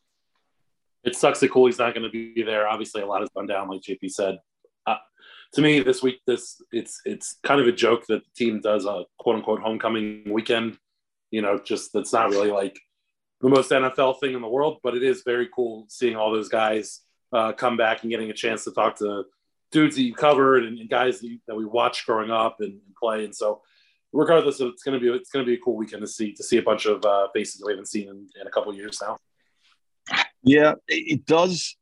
It 1.05 1.17
sucks 1.17 1.41
that 1.41 1.51
Cooley's 1.51 1.79
not 1.79 1.95
going 1.95 2.05
to 2.05 2.11
be 2.11 2.43
there. 2.43 2.67
Obviously, 2.67 3.03
a 3.03 3.07
lot 3.07 3.21
has 3.21 3.31
gone 3.31 3.47
down, 3.47 3.69
like 3.69 3.83
JP 3.83 4.11
said. 4.11 4.39
Uh, 4.87 4.97
to 5.53 5.61
me, 5.61 5.81
this 5.81 6.03
week, 6.03 6.21
this 6.27 6.61
it's 6.73 7.01
it's 7.05 7.37
kind 7.43 7.61
of 7.61 7.67
a 7.67 7.73
joke 7.73 8.07
that 8.09 8.23
the 8.25 8.31
team 8.45 8.61
does 8.61 8.87
a 8.87 9.05
quote 9.19 9.37
unquote 9.37 9.61
homecoming 9.61 10.25
weekend. 10.31 10.79
You 11.31 11.43
know, 11.43 11.61
just 11.63 11.93
that's 11.93 12.13
not 12.13 12.31
really 12.31 12.51
like 12.51 12.79
the 13.41 13.49
most 13.49 13.71
NFL 13.71 14.21
thing 14.21 14.35
in 14.35 14.41
the 14.41 14.49
world, 14.49 14.79
but 14.83 14.97
it 14.97 15.03
is 15.03 15.23
very 15.25 15.49
cool 15.55 15.85
seeing 15.89 16.17
all 16.17 16.33
those 16.33 16.49
guys 16.49 17.01
uh, 17.33 17.53
come 17.53 17.77
back 17.77 18.03
and 18.03 18.11
getting 18.11 18.31
a 18.31 18.35
chance 18.35 18.65
to 18.65 18.71
talk 18.71 18.97
to 18.97 19.25
dudes 19.71 19.97
that 19.97 20.03
you 20.03 20.15
covered 20.15 20.65
and, 20.65 20.79
and 20.79 20.89
guys 20.89 21.21
that, 21.21 21.27
you, 21.27 21.39
that, 21.47 21.57
we 21.57 21.65
watched 21.65 22.07
growing 22.07 22.31
up 22.31 22.57
and, 22.61 22.73
and, 22.73 22.95
play. 22.99 23.25
And 23.25 23.35
so, 23.35 23.61
regardless, 24.13 24.61
of, 24.61 24.69
it's 24.69 24.85
going 24.85 24.99
to 24.99 25.05
be 25.05 25.15
it's 25.15 25.31
going 25.31 25.45
to 25.45 25.49
be 25.49 25.57
a 25.57 25.61
cool 25.61 25.77
weekend 25.77 26.01
to 26.01 26.07
see 26.07 26.33
to 26.33 26.43
see 26.43 26.57
a 26.57 26.63
bunch 26.63 26.87
of 26.87 27.05
uh, 27.05 27.29
faces 27.35 27.63
we 27.65 27.73
haven't 27.73 27.89
seen 27.89 28.09
in, 28.09 28.29
in 28.41 28.47
a 28.47 28.51
couple 28.51 28.75
years 28.75 28.99
now. 29.03 29.19
Yeah, 30.45 30.75
it 30.89 31.25
does 31.25 31.77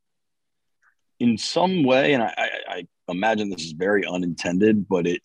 in 1.19 1.37
some 1.37 1.83
way, 1.83 2.13
and 2.13 2.23
I, 2.23 2.49
I, 2.67 2.87
imagine 3.09 3.49
this 3.49 3.65
is 3.65 3.73
very 3.73 4.05
unintended, 4.05 4.87
but 4.87 5.05
it 5.05 5.21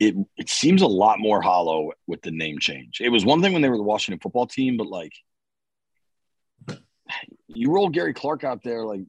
it 0.00 0.16
it 0.36 0.48
seems 0.48 0.82
a 0.82 0.86
lot 0.86 1.20
more 1.20 1.40
hollow 1.40 1.92
with 2.08 2.22
the 2.22 2.32
name 2.32 2.58
change. 2.58 3.00
It 3.00 3.10
was 3.10 3.24
one 3.24 3.40
thing 3.40 3.52
when 3.52 3.62
they 3.62 3.68
were 3.68 3.76
the 3.76 3.82
Washington 3.84 4.20
football 4.20 4.46
team, 4.46 4.76
but 4.76 4.88
like 4.88 5.12
you 7.46 7.70
roll 7.70 7.88
Gary 7.88 8.14
Clark 8.14 8.42
out 8.42 8.62
there, 8.64 8.84
like 8.84 9.02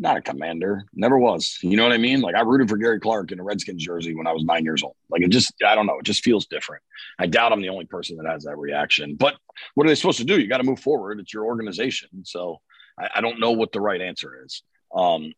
not 0.00 0.16
a 0.16 0.22
commander, 0.22 0.86
never 0.94 1.18
was. 1.18 1.58
You 1.60 1.76
know 1.76 1.82
what 1.82 1.92
I 1.92 1.98
mean? 1.98 2.22
Like 2.22 2.34
I 2.34 2.40
rooted 2.40 2.70
for 2.70 2.78
Gary 2.78 2.98
Clark 2.98 3.32
in 3.32 3.38
a 3.38 3.42
Redskins 3.42 3.84
jersey 3.84 4.14
when 4.14 4.26
I 4.26 4.32
was 4.32 4.42
nine 4.42 4.64
years 4.64 4.82
old. 4.82 4.96
Like 5.10 5.20
it 5.20 5.28
just, 5.28 5.52
I 5.64 5.74
don't 5.74 5.86
know, 5.86 5.98
it 5.98 6.06
just 6.06 6.24
feels 6.24 6.46
different. 6.46 6.82
I 7.18 7.26
doubt 7.26 7.52
I'm 7.52 7.60
the 7.60 7.68
only 7.68 7.84
person 7.84 8.16
that 8.16 8.26
has 8.26 8.44
that 8.44 8.56
reaction. 8.56 9.16
But 9.16 9.34
what 9.74 9.86
are 9.86 9.90
they 9.90 9.94
supposed 9.94 10.18
to 10.18 10.24
do? 10.24 10.40
You 10.40 10.48
got 10.48 10.56
to 10.56 10.64
move 10.64 10.80
forward. 10.80 11.20
It's 11.20 11.34
your 11.34 11.44
organization. 11.44 12.08
So 12.24 12.60
I, 12.98 13.10
I, 13.16 13.20
don't 13.20 13.40
know 13.40 13.52
what 13.52 13.72
the 13.72 13.80
right 13.80 14.00
answer 14.00 14.42
is. 14.42 14.62
Um, 14.94 15.34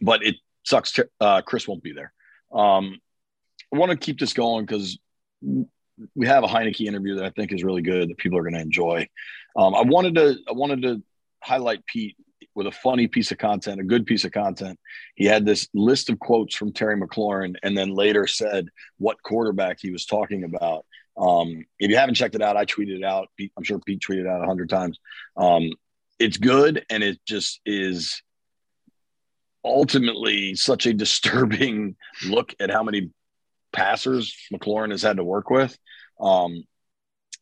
but 0.00 0.24
it 0.24 0.36
sucks. 0.64 0.92
To, 0.92 1.08
uh, 1.20 1.42
Chris 1.42 1.68
won't 1.68 1.82
be 1.82 1.92
there. 1.92 2.14
Um, 2.52 2.98
I 3.72 3.76
want 3.76 3.90
to 3.90 3.98
keep 3.98 4.18
this 4.18 4.32
going 4.32 4.64
because 4.64 4.98
we 6.14 6.26
have 6.26 6.42
a 6.42 6.48
Heinicke 6.48 6.86
interview 6.86 7.16
that 7.16 7.24
I 7.26 7.30
think 7.30 7.52
is 7.52 7.62
really 7.62 7.82
good 7.82 8.08
that 8.08 8.16
people 8.16 8.38
are 8.38 8.42
going 8.42 8.54
to 8.54 8.60
enjoy. 8.60 9.08
Um, 9.56 9.74
I 9.74 9.82
wanted 9.82 10.14
to 10.14 10.36
I 10.48 10.52
wanted 10.52 10.82
to 10.82 11.02
highlight 11.42 11.84
Pete 11.86 12.16
with 12.54 12.66
a 12.66 12.72
funny 12.72 13.06
piece 13.06 13.32
of 13.32 13.38
content, 13.38 13.80
a 13.80 13.84
good 13.84 14.06
piece 14.06 14.24
of 14.24 14.32
content. 14.32 14.78
He 15.14 15.24
had 15.24 15.44
this 15.44 15.68
list 15.74 16.10
of 16.10 16.18
quotes 16.18 16.54
from 16.54 16.72
Terry 16.72 16.98
McLaurin, 17.00 17.54
and 17.62 17.76
then 17.76 17.94
later 17.94 18.26
said 18.26 18.68
what 18.98 19.22
quarterback 19.22 19.78
he 19.80 19.90
was 19.90 20.06
talking 20.06 20.44
about. 20.44 20.84
Um, 21.16 21.64
if 21.78 21.90
you 21.90 21.96
haven't 21.96 22.14
checked 22.14 22.34
it 22.34 22.42
out, 22.42 22.56
I 22.56 22.64
tweeted 22.64 22.98
it 22.98 23.04
out. 23.04 23.28
I'm 23.56 23.64
sure 23.64 23.78
Pete 23.78 24.02
tweeted 24.06 24.22
it 24.22 24.26
out 24.26 24.42
a 24.42 24.46
hundred 24.46 24.68
times. 24.68 24.98
Um, 25.36 25.70
it's 26.18 26.36
good, 26.36 26.84
and 26.90 27.02
it 27.02 27.18
just 27.26 27.60
is 27.64 28.22
ultimately 29.64 30.54
such 30.54 30.86
a 30.86 30.94
disturbing 30.94 31.96
look 32.26 32.54
at 32.60 32.70
how 32.70 32.82
many 32.82 33.10
passers 33.72 34.34
McLaurin 34.52 34.90
has 34.90 35.02
had 35.02 35.16
to 35.16 35.24
work 35.24 35.50
with. 35.50 35.76
Um, 36.20 36.64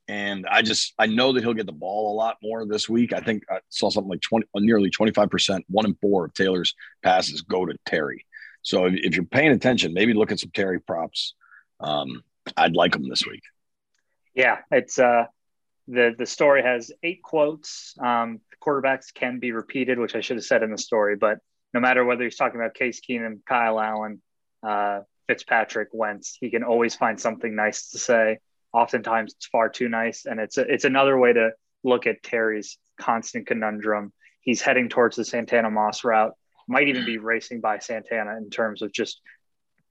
and 0.09 0.47
I 0.47 0.63
just 0.63 0.95
I 0.99 1.07
know 1.07 1.33
that 1.33 1.43
he'll 1.43 1.55
get 1.55 1.67
the 1.67 1.73
ball 1.73 2.13
a 2.13 2.17
lot 2.17 2.37
more 2.43 2.67
this 2.67 2.89
week. 2.89 3.13
I 3.13 3.21
think 3.21 3.45
I 3.51 3.61
saw 3.71 3.91
something 3.91 4.11
like 4.11 4.21
twenty, 4.21 4.47
nearly 4.55 4.91
twenty 4.91 5.13
five 5.13 5.31
percent, 5.31 5.65
one 5.69 5.87
in 5.87 5.95
four 6.01 6.27
of 6.27 6.35
Taylor's 6.35 6.75
passes 7.03 7.43
go 7.43 7.65
to 7.65 7.77
Terry. 7.87 8.27
So 8.63 8.87
if, 8.87 8.95
if, 8.95 9.15
you're 9.15 9.25
paying 9.25 9.53
attention, 9.53 9.93
maybe 9.93 10.15
look 10.15 10.33
at 10.33 10.41
some 10.41 10.51
Terry 10.55 10.81
props. 10.81 11.35
Um, 11.81 12.23
I'd 12.57 12.75
like 12.75 12.93
them 12.93 13.09
this 13.09 13.27
week. 13.27 13.43
Yeah, 14.35 14.59
it's 14.71 14.99
uh, 14.99 15.27
the 15.89 16.15
the 16.17 16.27
story 16.27 16.63
has 16.63 16.93
eight 17.03 17.23
quotes. 17.23 17.95
Um, 17.99 18.41
quarterbacks 18.63 19.13
can 19.13 19.39
be 19.39 19.53
repeated, 19.53 19.99
which 19.99 20.15
I 20.15 20.21
should 20.21 20.37
have 20.37 20.45
said 20.45 20.63
in 20.63 20.71
the 20.71 20.79
story, 20.79 21.17
but 21.17 21.39
no 21.73 21.81
matter 21.81 22.05
whether 22.05 22.25
he's 22.25 22.37
talking 22.37 22.61
about 22.61 22.75
Case 22.75 23.01
Keenum, 23.01 23.41
Kyle 23.47 23.81
Allen, 23.81 24.23
uh, 24.63 25.01
Fitzpatrick, 25.27 25.89
Wentz, 25.93 26.37
he 26.41 26.51
can 26.51 26.63
always 26.63 26.95
find 26.95 27.21
something 27.21 27.55
nice 27.55 27.91
to 27.91 27.99
say 27.99 28.39
oftentimes 28.75 29.35
it's 29.35 29.47
far 29.47 29.69
too 29.71 29.89
nice. 29.89 30.27
And 30.27 30.41
it's 30.41 30.59
a, 30.59 30.63
it's 30.63 30.85
another 30.85 31.17
way 31.17 31.33
to 31.33 31.51
look 31.83 32.07
at 32.07 32.23
terry's 32.23 32.77
constant 33.01 33.47
conundrum. 33.47 34.13
He's 34.41 34.61
heading 34.61 34.89
towards 34.89 35.17
the 35.17 35.25
santana 35.25 35.71
moss 35.71 36.05
route 36.05 36.35
might 36.69 36.89
even 36.89 37.05
be 37.05 37.19
racing 37.33 37.61
by 37.61 37.79
santana 37.79 38.37
in 38.37 38.51
terms 38.51 38.83
of 38.83 38.93
just 38.93 39.21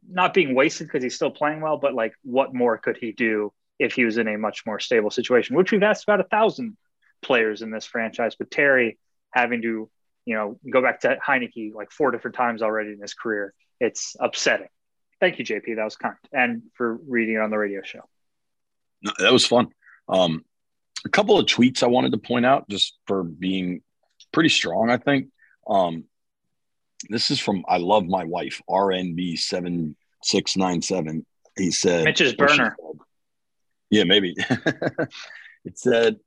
not 0.07 0.33
being 0.33 0.53
wasted 0.53 0.87
because 0.87 1.03
he's 1.03 1.15
still 1.15 1.31
playing 1.31 1.61
well 1.61 1.77
but 1.77 1.93
like 1.93 2.13
what 2.23 2.53
more 2.53 2.77
could 2.77 2.97
he 2.97 3.11
do 3.11 3.53
if 3.79 3.93
he 3.93 4.05
was 4.05 4.17
in 4.17 4.27
a 4.27 4.37
much 4.37 4.65
more 4.65 4.79
stable 4.79 5.09
situation 5.09 5.55
which 5.55 5.71
we've 5.71 5.83
asked 5.83 6.03
about 6.03 6.19
a 6.19 6.25
thousand 6.25 6.77
players 7.21 7.61
in 7.61 7.71
this 7.71 7.85
franchise. 7.85 8.35
But 8.35 8.51
terry 8.51 8.97
having 9.31 9.61
to 9.61 9.89
you 10.25 10.35
know 10.35 10.59
go 10.69 10.81
back 10.81 11.01
to 11.01 11.17
Heinicke 11.25 11.73
like 11.73 11.91
four 11.91 12.11
different 12.11 12.35
times 12.35 12.61
already 12.61 12.91
in 12.91 13.01
his 13.01 13.13
career 13.13 13.53
it's 13.79 14.15
upsetting. 14.19 14.67
Thank 15.19 15.39
you 15.39 15.45
jp 15.45 15.75
that 15.77 15.83
was 15.83 15.95
kind 15.95 16.15
and 16.33 16.63
for 16.73 16.99
reading 17.07 17.35
it 17.35 17.39
on 17.39 17.49
the 17.49 17.57
radio 17.57 17.81
show 17.81 18.01
that 19.19 19.33
was 19.33 19.45
fun. 19.45 19.69
Um, 20.07 20.43
a 21.05 21.09
couple 21.09 21.37
of 21.37 21.45
tweets 21.45 21.83
I 21.83 21.87
wanted 21.87 22.11
to 22.13 22.17
point 22.17 22.45
out 22.45 22.67
just 22.69 22.97
for 23.07 23.23
being 23.23 23.81
pretty 24.31 24.49
strong, 24.49 24.89
I 24.89 24.97
think. 24.97 25.29
Um, 25.67 26.05
this 27.09 27.31
is 27.31 27.39
from 27.39 27.65
I 27.67 27.77
love 27.77 28.05
my 28.05 28.23
wife, 28.23 28.61
RNB 28.69 29.37
seven 29.37 29.95
six 30.23 30.55
nine 30.55 30.81
seven. 30.81 31.25
He 31.57 31.71
said 31.71 32.05
Mitch's 32.05 32.33
burner. 32.33 32.75
Yeah, 33.89 34.05
maybe. 34.05 34.35
it 35.65 35.77
said 35.77 36.17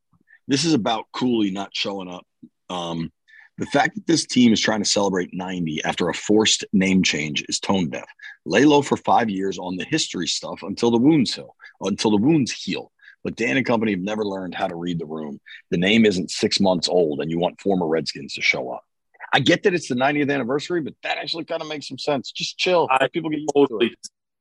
this 0.46 0.64
is 0.64 0.74
about 0.74 1.06
Cooley 1.12 1.50
not 1.50 1.74
showing 1.74 2.08
up. 2.08 2.26
Um, 2.68 3.10
the 3.58 3.66
fact 3.66 3.94
that 3.94 4.06
this 4.06 4.26
team 4.26 4.52
is 4.52 4.60
trying 4.60 4.82
to 4.82 4.88
celebrate 4.88 5.30
90 5.32 5.82
after 5.84 6.08
a 6.08 6.14
forced 6.14 6.64
name 6.72 7.02
change 7.02 7.42
is 7.48 7.58
tone 7.58 7.88
deaf. 7.88 8.06
Lay 8.44 8.66
low 8.66 8.82
for 8.82 8.98
five 8.98 9.30
years 9.30 9.58
on 9.58 9.76
the 9.76 9.84
history 9.84 10.26
stuff 10.26 10.62
until 10.62 10.90
the 10.90 10.98
wounds 10.98 11.34
heal, 11.34 11.56
until 11.80 12.10
the 12.10 12.16
wounds 12.16 12.52
heal. 12.52 12.92
But 13.24 13.36
Dan 13.36 13.56
and 13.56 13.66
company 13.66 13.92
have 13.92 14.00
never 14.00 14.24
learned 14.24 14.54
how 14.54 14.68
to 14.68 14.76
read 14.76 14.98
the 14.98 15.06
room. 15.06 15.40
The 15.70 15.78
name 15.78 16.06
isn't 16.06 16.30
six 16.30 16.60
months 16.60 16.88
old, 16.88 17.20
and 17.20 17.30
you 17.30 17.38
want 17.38 17.60
former 17.60 17.86
Redskins 17.86 18.34
to 18.34 18.42
show 18.42 18.70
up. 18.70 18.84
I 19.32 19.40
get 19.40 19.64
that 19.64 19.74
it's 19.74 19.88
the 19.88 19.96
90th 19.96 20.32
anniversary, 20.32 20.80
but 20.80 20.94
that 21.02 21.18
actually 21.18 21.44
kind 21.44 21.60
of 21.60 21.68
makes 21.68 21.88
some 21.88 21.98
sense. 21.98 22.30
Just 22.30 22.56
chill. 22.56 22.86
I 22.90 23.08
people 23.08 23.30
get 23.30 23.40
totally, 23.54 23.90
to 23.90 23.96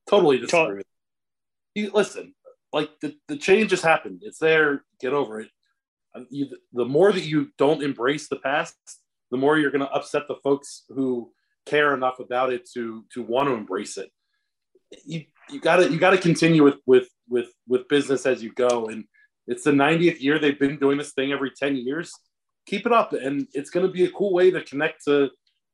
totally 0.08 0.38
disagree. 0.38 0.84
You 1.74 1.92
listen, 1.94 2.36
like 2.72 2.90
the, 3.02 3.16
the 3.28 3.38
change 3.38 3.72
has 3.72 3.82
happened. 3.82 4.22
It's 4.24 4.38
there. 4.38 4.84
Get 5.00 5.14
over 5.14 5.42
it. 5.42 5.50
Uh, 6.14 6.22
you, 6.30 6.48
the 6.72 6.86
more 6.86 7.12
that 7.12 7.24
you 7.24 7.50
don't 7.58 7.84
embrace 7.84 8.30
the 8.30 8.38
past, 8.38 8.76
the 9.32 9.38
more 9.38 9.58
you're 9.58 9.72
going 9.72 9.86
to 9.86 9.92
upset 9.92 10.28
the 10.28 10.36
folks 10.44 10.84
who 10.90 11.32
care 11.66 11.94
enough 11.94 12.20
about 12.20 12.54
it 12.54 12.70
to 12.74 13.04
to 13.14 13.24
want 13.24 13.48
to 13.48 13.54
embrace 13.54 13.98
it. 13.98 14.12
You 15.04 15.26
you 15.50 15.60
got 15.60 15.78
to 15.78 15.92
you 15.92 16.00
got 16.00 16.12
to 16.12 16.18
continue 16.18 16.64
with 16.64 16.78
with 16.86 17.08
with 17.30 17.48
with 17.68 17.88
business 17.88 18.26
as 18.26 18.44
you 18.44 18.52
go, 18.54 18.88
and 18.88 19.06
it's 19.48 19.64
the 19.64 19.72
90th 19.72 20.22
year 20.22 20.40
they've 20.40 20.60
been 20.60 20.78
doing 20.78 20.98
this 20.98 21.14
thing 21.14 21.32
every 21.32 21.52
10 21.52 21.76
years. 21.76 22.12
Keep 22.66 22.86
it 22.86 22.92
up, 22.92 23.14
and 23.14 23.48
it's 23.54 23.70
going 23.70 23.86
to 23.86 23.92
be 23.92 24.06
a 24.06 24.12
cool 24.12 24.34
way 24.34 24.52
to 24.52 24.62
connect 24.64 25.06
to 25.06 25.30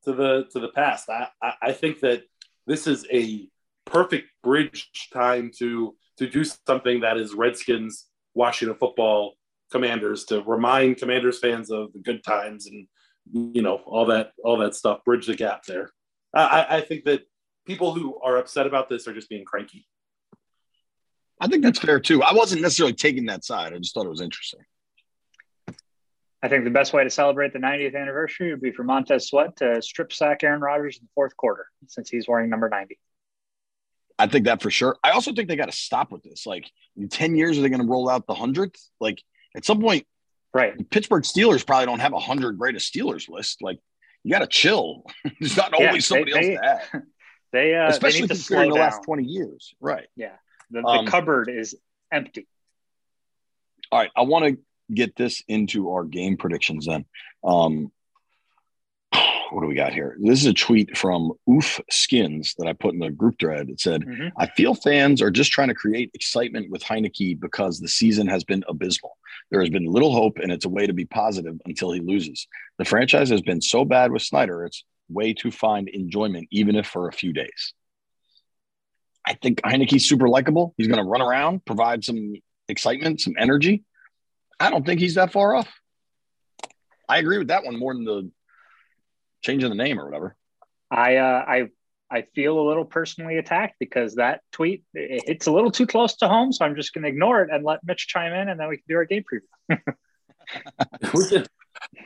to 0.06 0.14
the 0.14 0.46
to 0.52 0.60
the 0.60 0.70
past. 0.70 1.10
I 1.10 1.28
I, 1.42 1.54
I 1.62 1.72
think 1.72 2.00
that 2.02 2.24
this 2.68 2.88
is 2.88 3.06
a 3.12 3.48
perfect 3.86 4.30
bridge 4.44 4.90
time 5.14 5.52
to 5.60 5.96
to 6.18 6.30
do 6.30 6.44
something 6.44 7.02
that 7.02 7.18
is 7.18 7.34
Redskins, 7.34 8.08
Washington 8.34 8.78
football 8.78 9.36
commanders 9.72 10.26
to 10.26 10.44
remind 10.44 10.98
commanders 10.98 11.40
fans 11.40 11.72
of 11.72 11.94
the 11.94 12.00
good 12.00 12.24
times 12.24 12.68
and 12.68 12.88
you 13.32 13.62
know 13.62 13.78
all 13.86 14.06
that 14.06 14.32
all 14.44 14.58
that 14.58 14.76
stuff 14.76 15.04
bridge 15.06 15.28
the 15.28 15.36
gap 15.36 15.64
there 15.66 15.90
i 16.36 16.66
i 16.70 16.82
think 16.82 17.06
that 17.06 17.22
people 17.72 17.94
who 17.94 18.20
are 18.22 18.38
upset 18.38 18.68
about 18.68 18.90
this 18.90 19.08
are 19.08 19.14
just 19.14 19.30
being 19.30 19.46
cranky 19.46 19.86
I 21.44 21.48
think 21.48 21.64
that's 21.64 21.80
fair 21.80 22.00
too. 22.00 22.22
I 22.22 22.34
wasn't 22.34 22.62
necessarily 22.62 22.94
taking 22.94 23.26
that 23.26 23.44
side. 23.44 23.74
I 23.74 23.78
just 23.80 23.96
thought 23.96 24.06
it 24.06 24.10
was 24.10 24.22
interesting. 24.22 24.60
I 26.44 26.48
think 26.50 26.66
the 26.66 26.70
best 26.70 26.94
way 26.94 27.04
to 27.04 27.10
celebrate 27.10 27.52
the 27.54 27.58
90th 27.60 27.96
anniversary 28.00 28.52
would 28.52 28.62
be 28.62 28.72
for 28.72 28.84
Montez 28.84 29.28
Sweat 29.28 29.56
to 29.58 29.82
strip 29.82 30.14
sack 30.14 30.44
Aaron 30.44 30.62
Rodgers 30.62 30.98
in 30.98 31.04
the 31.06 31.10
fourth 31.16 31.36
quarter 31.38 31.66
since 31.88 32.10
he's 32.12 32.28
wearing 32.28 32.50
number 32.52 32.70
90. 32.70 33.00
I 34.20 34.28
think 34.28 34.46
that 34.46 34.62
for 34.62 34.70
sure. 34.70 34.98
I 35.04 35.12
also 35.12 35.34
think 35.34 35.48
they 35.48 35.56
got 35.56 35.66
to 35.72 35.76
stop 35.76 36.12
with 36.12 36.22
this. 36.22 36.46
Like 36.46 36.70
in 36.96 37.10
10 37.10 37.36
years, 37.36 37.58
are 37.58 37.62
they 37.62 37.70
going 37.70 37.82
to 37.82 37.88
roll 37.88 38.08
out 38.08 38.28
the 38.28 38.36
hundredth? 38.36 38.80
Like 39.00 39.20
at 39.56 39.66
some 39.66 39.82
point, 39.82 40.06
right? 40.54 40.74
Pittsburgh 40.92 41.24
Steelers 41.24 41.66
probably 41.66 41.88
don't 41.88 42.00
have 42.02 42.14
a 42.14 42.20
hundred 42.20 42.60
greatest 42.60 42.94
Steelers 42.94 43.28
list. 43.30 43.64
Like 43.64 43.80
you 44.24 44.32
got 44.32 44.40
to 44.40 44.48
chill. 44.48 45.04
There's 45.40 45.58
not 45.58 45.74
Yeah, 45.80 45.88
always 45.88 46.06
somebody 46.06 46.34
they- 46.34 46.56
else 46.58 46.62
to 46.62 46.92
have, 46.92 47.02
They, 47.52 47.76
uh, 47.76 47.90
especially 47.90 48.20
they 48.20 48.22
need 48.22 48.28
to 48.30 48.34
considering 48.36 48.70
the 48.70 48.76
last 48.76 49.04
20 49.04 49.24
years. 49.24 49.74
Right. 49.80 50.08
Yeah. 50.16 50.36
The, 50.70 50.82
the 50.82 50.88
Um, 50.88 51.06
cupboard 51.08 51.50
is 51.50 51.76
empty. 52.12 52.48
All 53.92 54.00
right. 54.00 54.12
I 54.16 54.22
want 54.22 54.46
to 54.46 54.58
get 54.94 55.16
this 55.16 55.44
into 55.48 55.92
our 55.92 56.04
game 56.06 56.38
predictions 56.38 56.86
then. 56.86 57.06
Um, 57.44 57.92
what 59.52 59.62
do 59.62 59.68
we 59.68 59.76
got 59.76 59.94
here? 59.94 60.16
This 60.22 60.40
is 60.40 60.46
a 60.46 60.54
tweet 60.54 60.98
from 60.98 61.34
Oof 61.50 61.82
Skins 61.90 62.56
that 62.58 62.68
I 62.68 62.74
put 62.74 62.94
in 62.94 63.00
the 63.00 63.10
group 63.12 63.36
thread. 63.40 63.70
It 63.70 63.82
said, 63.82 64.04
Mhm. 64.06 64.32
I 64.38 64.48
feel 64.48 64.74
fans 64.74 65.22
are 65.22 65.32
just 65.32 65.52
trying 65.52 65.68
to 65.68 65.74
create 65.74 66.12
excitement 66.14 66.70
with 66.70 66.84
Heinicke 66.84 67.38
because 67.40 67.80
the 67.80 67.90
season 67.90 68.28
has 68.28 68.46
been 68.46 68.64
abysmal. 68.70 69.18
There 69.50 69.60
has 69.60 69.70
been 69.70 69.84
little 69.86 70.14
hope, 70.14 70.38
and 70.40 70.52
it's 70.54 70.64
a 70.66 70.70
way 70.70 70.88
to 70.88 70.94
be 70.94 71.04
positive 71.06 71.60
until 71.66 71.92
he 71.92 72.00
loses. 72.00 72.48
The 72.78 72.86
franchise 72.86 73.30
has 73.30 73.42
been 73.42 73.60
so 73.62 73.84
bad 73.84 74.12
with 74.14 74.22
Snyder, 74.22 74.64
it's 74.64 74.86
way 75.12 75.34
to 75.36 75.52
find 75.52 75.90
enjoyment, 75.90 76.48
even 76.52 76.76
if 76.76 76.88
for 76.88 77.08
a 77.08 77.14
few 77.14 77.34
days. 77.34 77.74
I 79.26 79.34
think 79.36 79.62
Heinicke's 79.62 80.08
super 80.08 80.28
likable. 80.28 80.74
He's 80.78 80.88
going 80.88 81.04
to 81.04 81.08
run 81.08 81.22
around, 81.22 81.66
provide 81.66 82.04
some 82.04 82.34
excitement, 82.68 83.22
some 83.22 83.34
energy. 83.38 83.84
I 84.60 84.70
don't 84.70 84.86
think 84.86 85.00
he's 85.00 85.16
that 85.16 85.32
far 85.32 85.56
off. 85.56 85.72
I 87.08 87.18
agree 87.20 87.38
with 87.38 87.50
that 87.50 87.64
one 87.64 87.78
more 87.78 87.94
than 87.94 88.06
the 88.06 88.32
changing 89.42 89.70
the 89.70 89.76
name 89.76 90.00
or 90.00 90.06
whatever. 90.06 90.36
I, 90.90 91.18
uh, 91.18 91.46
I, 91.48 91.68
I 92.10 92.24
feel 92.36 92.60
a 92.60 92.66
little 92.68 92.86
personally 92.86 93.38
attacked 93.38 93.76
because 93.80 94.16
that 94.16 94.42
tweet 94.52 94.84
it 94.94 95.24
hits 95.28 95.48
a 95.48 95.52
little 95.52 95.72
too 95.72 95.88
close 95.88 96.16
to 96.18 96.28
home, 96.28 96.52
so 96.52 96.66
I'm 96.66 96.76
just 96.76 96.94
going 96.94 97.04
to 97.04 97.10
ignore 97.10 97.42
it 97.44 97.50
and 97.52 97.64
let 97.64 97.80
Mitch 97.86 98.08
chime 98.08 98.34
in, 98.34 98.50
and 98.50 98.60
then 98.60 98.68
we 98.68 98.78
can 98.78 98.86
do 98.90 98.96
our 98.96 99.06
game 99.06 99.24
preview. 99.24 99.80
We 101.14 101.30
can- 101.30 101.46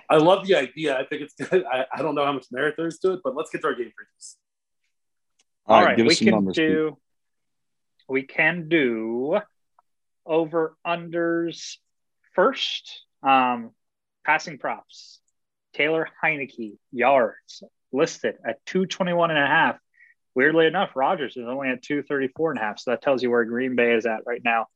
I 0.10 0.18
love 0.18 0.46
the 0.48 0.56
idea. 0.56 0.98
I 0.98 1.06
think 1.06 1.24
it's 1.24 1.34
good. 1.50 1.64
I, 1.66 1.86
I 1.94 2.02
don't 2.02 2.16
know 2.16 2.26
how 2.26 2.34
much 2.34 2.48
merit 2.52 2.76
there 2.78 2.88
is 2.88 3.00
to 3.00 3.14
it, 3.14 3.22
but 3.24 3.36
let's 3.36 3.50
get 3.50 3.62
to 3.62 3.68
our 3.68 3.76
game 3.76 3.88
previews. 3.88 4.36
All 5.68 5.84
right, 5.84 5.98
give 5.98 6.06
we 6.06 6.12
us 6.14 6.20
some 6.20 6.26
can 6.26 6.34
numbers. 6.36 6.56
Pete. 6.56 6.68
do. 6.70 6.98
We 8.08 8.24
can 8.24 8.70
do 8.70 9.40
over 10.26 10.76
unders 10.86 11.78
first. 12.34 13.04
Um, 13.24 13.72
passing 14.26 14.58
props. 14.58 15.20
Taylor 15.74 16.08
Heinicke 16.24 16.78
yards 16.92 17.64
listed 17.92 18.36
at 18.48 18.66
221 18.66 19.32
and 19.32 19.40
a 19.40 19.46
half. 19.48 19.78
Weirdly 20.34 20.68
enough, 20.68 20.92
Rodgers 20.96 21.38
is 21.38 21.46
only 21.48 21.70
at 21.70 21.82
234 21.82 22.52
and 22.52 22.60
a 22.60 22.64
half. 22.64 22.80
So 22.80 22.92
that 22.92 23.02
tells 23.02 23.24
you 23.24 23.32
where 23.32 23.46
Green 23.46 23.76
Bay 23.76 23.94
is 23.94 24.06
at 24.06 24.22
right 24.26 24.42
now. 24.44 24.68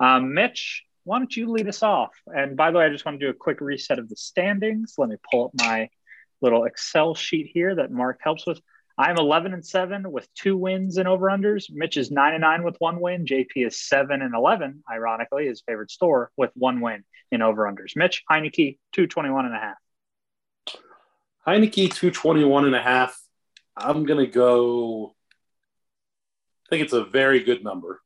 Um, 0.00 0.34
Mitch, 0.34 0.82
why 1.04 1.18
don't 1.18 1.36
you 1.36 1.50
lead 1.50 1.68
us 1.68 1.82
off? 1.82 2.12
And 2.26 2.56
by 2.56 2.70
the 2.70 2.78
way, 2.78 2.86
I 2.86 2.90
just 2.90 3.04
want 3.04 3.20
to 3.20 3.26
do 3.26 3.30
a 3.30 3.34
quick 3.34 3.60
reset 3.60 3.98
of 3.98 4.08
the 4.08 4.16
standings. 4.16 4.94
Let 4.98 5.10
me 5.10 5.16
pull 5.30 5.46
up 5.46 5.50
my 5.54 5.90
little 6.40 6.64
Excel 6.64 7.14
sheet 7.14 7.50
here 7.52 7.74
that 7.76 7.90
Mark 7.90 8.20
helps 8.22 8.46
with. 8.46 8.60
I'm 8.96 9.16
11 9.18 9.52
and 9.52 9.66
7 9.66 10.10
with 10.10 10.32
two 10.34 10.56
wins 10.56 10.98
and 10.98 11.08
over 11.08 11.26
unders. 11.26 11.64
Mitch 11.68 11.96
is 11.96 12.12
9 12.12 12.34
and 12.34 12.42
9 12.42 12.62
with 12.62 12.76
one 12.78 13.00
win. 13.00 13.24
JP 13.26 13.66
is 13.66 13.80
7 13.80 14.22
and 14.22 14.34
11, 14.34 14.84
ironically, 14.90 15.46
his 15.46 15.62
favorite 15.66 15.90
store 15.90 16.30
with 16.36 16.50
one 16.54 16.80
win 16.80 17.02
in 17.32 17.42
over 17.42 17.64
unders. 17.64 17.96
Mitch, 17.96 18.22
Heinicke, 18.30 18.78
221 18.92 19.46
and 19.46 19.54
a 19.54 19.58
half. 19.58 19.76
Heinicke 21.46 21.92
221 21.92 22.66
and 22.66 22.74
a 22.74 22.82
half. 22.82 23.20
I'm 23.76 24.04
going 24.06 24.24
to 24.24 24.30
go. 24.30 25.14
I 26.66 26.68
think 26.70 26.84
it's 26.84 26.92
a 26.92 27.04
very 27.04 27.42
good 27.42 27.64
number. 27.64 28.00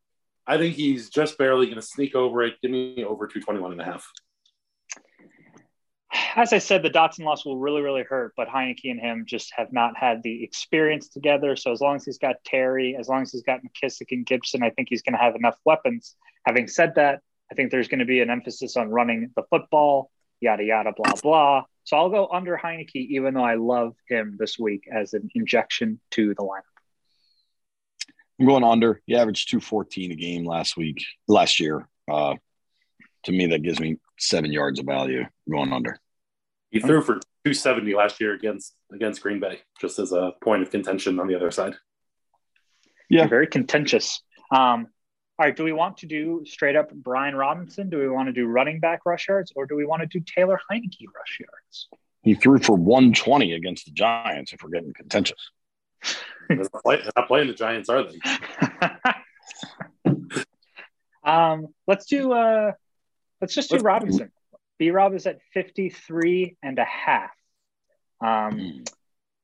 I 0.48 0.56
think 0.56 0.76
he's 0.76 1.10
just 1.10 1.36
barely 1.36 1.66
going 1.66 1.76
to 1.76 1.82
sneak 1.82 2.14
over 2.14 2.42
it. 2.42 2.54
Give 2.62 2.70
me 2.70 3.04
over 3.04 3.26
221 3.26 3.72
and 3.72 3.80
a 3.82 3.84
half. 3.84 4.10
As 6.36 6.54
I 6.54 6.58
said, 6.58 6.82
the 6.82 6.88
Dotson 6.88 7.24
loss 7.24 7.44
will 7.44 7.58
really, 7.58 7.82
really 7.82 8.02
hurt, 8.02 8.32
but 8.34 8.48
Heinicke 8.48 8.90
and 8.90 8.98
him 8.98 9.24
just 9.26 9.52
have 9.54 9.72
not 9.72 9.94
had 9.94 10.22
the 10.22 10.42
experience 10.42 11.10
together. 11.10 11.54
So 11.54 11.70
as 11.70 11.82
long 11.82 11.96
as 11.96 12.04
he's 12.06 12.16
got 12.16 12.36
Terry, 12.46 12.96
as 12.98 13.08
long 13.08 13.22
as 13.22 13.32
he's 13.32 13.42
got 13.42 13.60
McKissick 13.60 14.06
and 14.10 14.24
Gibson, 14.24 14.62
I 14.62 14.70
think 14.70 14.88
he's 14.88 15.02
going 15.02 15.12
to 15.12 15.20
have 15.20 15.36
enough 15.36 15.56
weapons. 15.66 16.16
Having 16.46 16.68
said 16.68 16.94
that, 16.94 17.20
I 17.52 17.54
think 17.54 17.70
there's 17.70 17.88
going 17.88 17.98
to 17.98 18.06
be 18.06 18.20
an 18.20 18.30
emphasis 18.30 18.74
on 18.78 18.88
running 18.88 19.30
the 19.36 19.42
football, 19.50 20.10
yada, 20.40 20.64
yada, 20.64 20.92
blah, 20.96 21.12
blah. 21.22 21.64
So 21.84 21.98
I'll 21.98 22.10
go 22.10 22.26
under 22.32 22.56
Heinicke, 22.56 22.94
even 22.94 23.34
though 23.34 23.44
I 23.44 23.56
love 23.56 23.94
him 24.08 24.36
this 24.38 24.58
week 24.58 24.88
as 24.90 25.12
an 25.12 25.28
injection 25.34 26.00
to 26.12 26.28
the 26.34 26.42
lineup. 26.42 26.77
I'm 28.38 28.46
going 28.46 28.64
under. 28.64 29.00
He 29.06 29.16
averaged 29.16 29.50
214 29.50 30.12
a 30.12 30.14
game 30.14 30.44
last 30.44 30.76
week, 30.76 31.04
last 31.26 31.58
year. 31.58 31.88
Uh, 32.10 32.34
to 33.24 33.32
me, 33.32 33.46
that 33.48 33.62
gives 33.62 33.80
me 33.80 33.96
seven 34.18 34.52
yards 34.52 34.78
of 34.78 34.86
value. 34.86 35.24
Going 35.50 35.72
under. 35.72 35.98
He 36.70 36.80
threw 36.80 37.00
for 37.00 37.14
270 37.44 37.94
last 37.94 38.20
year 38.20 38.34
against 38.34 38.74
against 38.92 39.22
Green 39.22 39.40
Bay, 39.40 39.60
just 39.80 39.98
as 39.98 40.12
a 40.12 40.32
point 40.42 40.62
of 40.62 40.70
contention 40.70 41.18
on 41.18 41.26
the 41.26 41.34
other 41.34 41.50
side. 41.50 41.74
Yeah. 43.08 43.26
Very 43.26 43.46
contentious. 43.46 44.20
Um, 44.50 44.88
all 45.38 45.46
right. 45.46 45.56
Do 45.56 45.64
we 45.64 45.72
want 45.72 45.98
to 45.98 46.06
do 46.06 46.42
straight 46.46 46.76
up 46.76 46.92
Brian 46.92 47.34
Robinson? 47.34 47.88
Do 47.88 47.98
we 47.98 48.08
want 48.08 48.28
to 48.28 48.32
do 48.32 48.46
running 48.46 48.80
back 48.80 49.06
rush 49.06 49.28
yards 49.28 49.52
or 49.56 49.66
do 49.66 49.76
we 49.76 49.86
want 49.86 50.02
to 50.02 50.06
do 50.06 50.22
Taylor 50.24 50.60
Heinicke 50.70 51.06
rush 51.14 51.40
yards? 51.40 51.88
He 52.22 52.34
threw 52.34 52.58
for 52.58 52.76
120 52.76 53.54
against 53.54 53.86
the 53.86 53.92
Giants, 53.92 54.52
if 54.52 54.62
we're 54.62 54.70
getting 54.70 54.92
contentious. 54.92 55.50
They're 56.48 56.56
not, 56.58 56.82
play, 56.82 56.96
they're 56.96 57.12
not 57.16 57.28
playing 57.28 57.48
the 57.48 57.54
Giants, 57.54 57.88
are 57.88 58.04
they? 58.04 58.18
um, 61.24 61.66
let's 61.86 62.06
do 62.06 62.32
uh 62.32 62.72
let's 63.40 63.54
just 63.54 63.70
do 63.70 63.76
Let's- 63.76 63.84
Robinson. 63.84 64.32
B 64.78 64.92
Rob 64.92 65.12
is 65.14 65.26
at 65.26 65.40
53 65.54 66.56
and 66.62 66.78
a 66.78 66.84
half. 66.84 67.32
Um, 68.24 68.84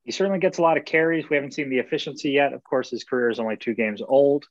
he 0.04 0.12
certainly 0.12 0.38
gets 0.38 0.58
a 0.58 0.62
lot 0.62 0.76
of 0.76 0.84
carries. 0.84 1.28
We 1.28 1.34
haven't 1.36 1.54
seen 1.54 1.70
the 1.70 1.78
efficiency 1.78 2.30
yet. 2.30 2.52
Of 2.52 2.62
course, 2.62 2.90
his 2.90 3.02
career 3.04 3.30
is 3.30 3.40
only 3.40 3.56
two 3.56 3.74
games 3.74 4.00
old. 4.06 4.46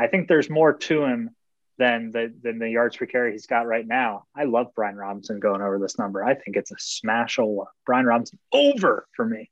I 0.00 0.08
think 0.08 0.26
there's 0.26 0.50
more 0.50 0.72
to 0.72 1.04
him 1.04 1.30
than 1.78 2.10
the 2.10 2.32
than 2.42 2.58
the 2.58 2.68
yards 2.70 2.96
per 2.96 3.06
carry 3.06 3.32
he's 3.32 3.46
got 3.46 3.66
right 3.66 3.86
now. 3.86 4.24
I 4.36 4.44
love 4.44 4.68
Brian 4.74 4.96
Robinson 4.96 5.40
going 5.40 5.62
over 5.62 5.78
this 5.78 5.98
number. 5.98 6.24
I 6.24 6.34
think 6.34 6.56
it's 6.56 6.72
a 6.72 6.76
smash 6.78 7.38
over. 7.38 7.66
Brian 7.86 8.06
Robinson 8.06 8.38
over 8.52 9.06
for 9.14 9.24
me. 9.24 9.50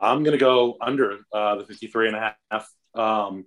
I'm 0.00 0.22
going 0.22 0.32
to 0.32 0.42
go 0.42 0.76
under 0.80 1.18
uh, 1.32 1.56
the 1.56 1.64
53 1.64 2.08
and 2.08 2.16
a 2.16 2.34
half. 2.50 2.68
Um, 2.94 3.44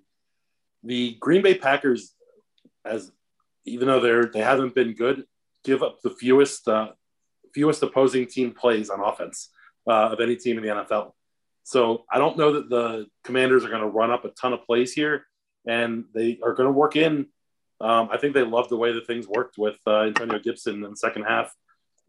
the 0.83 1.17
Green 1.19 1.41
Bay 1.41 1.55
Packers, 1.55 2.13
as 2.85 3.11
even 3.65 3.87
though 3.87 3.99
they're 3.99 4.25
they 4.25 4.41
haven't 4.41 4.75
been 4.75 4.93
good, 4.93 5.25
give 5.63 5.81
up 5.81 6.01
the 6.03 6.09
fewest 6.09 6.67
uh, 6.67 6.89
fewest 7.53 7.81
opposing 7.81 8.27
team 8.27 8.51
plays 8.51 8.89
on 8.89 8.99
offense 8.99 9.49
uh, 9.87 10.09
of 10.11 10.19
any 10.19 10.35
team 10.35 10.57
in 10.57 10.63
the 10.63 10.69
NFL. 10.69 11.11
So 11.63 12.03
I 12.11 12.17
don't 12.19 12.37
know 12.37 12.53
that 12.53 12.69
the 12.69 13.07
Commanders 13.23 13.63
are 13.63 13.69
going 13.69 13.81
to 13.81 13.87
run 13.87 14.11
up 14.11 14.25
a 14.25 14.29
ton 14.29 14.53
of 14.53 14.65
plays 14.65 14.93
here, 14.93 15.25
and 15.65 16.05
they 16.13 16.39
are 16.43 16.53
going 16.53 16.67
to 16.67 16.73
work 16.73 16.95
in. 16.95 17.27
Um, 17.79 18.09
I 18.11 18.17
think 18.17 18.33
they 18.33 18.43
love 18.43 18.69
the 18.69 18.77
way 18.77 18.93
that 18.93 19.07
things 19.07 19.27
worked 19.27 19.57
with 19.57 19.77
uh, 19.87 20.01
Antonio 20.01 20.39
Gibson 20.39 20.83
in 20.83 20.91
the 20.91 20.97
second 20.97 21.23
half, 21.23 21.53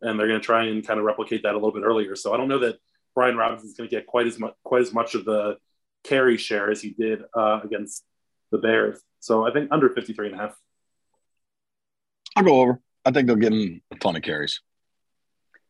and 0.02 0.18
they're 0.18 0.28
going 0.28 0.40
to 0.40 0.44
try 0.44 0.64
and 0.64 0.86
kind 0.86 0.98
of 0.98 1.06
replicate 1.06 1.44
that 1.44 1.52
a 1.52 1.56
little 1.56 1.72
bit 1.72 1.84
earlier. 1.84 2.16
So 2.16 2.34
I 2.34 2.36
don't 2.36 2.48
know 2.48 2.60
that 2.60 2.78
Brian 3.14 3.36
Robinson's 3.36 3.74
going 3.74 3.88
to 3.88 3.94
get 3.94 4.06
quite 4.06 4.26
as 4.26 4.38
much 4.38 4.54
quite 4.64 4.82
as 4.82 4.92
much 4.92 5.14
of 5.14 5.24
the 5.24 5.56
carry 6.04 6.36
share 6.36 6.70
as 6.70 6.82
he 6.82 6.90
did 6.90 7.22
uh, 7.34 7.60
against 7.64 8.04
the 8.50 8.58
Bears. 8.58 9.00
So 9.20 9.46
I 9.46 9.52
think 9.52 9.70
under 9.72 9.88
53 9.88 10.28
and 10.28 10.36
a 10.36 10.38
half. 10.38 10.56
I'll 12.36 12.44
go 12.44 12.60
over. 12.60 12.80
I 13.04 13.10
think 13.10 13.26
they'll 13.26 13.36
get 13.36 13.52
him 13.52 13.80
a 13.90 13.96
ton 13.96 14.16
of 14.16 14.22
carries. 14.22 14.60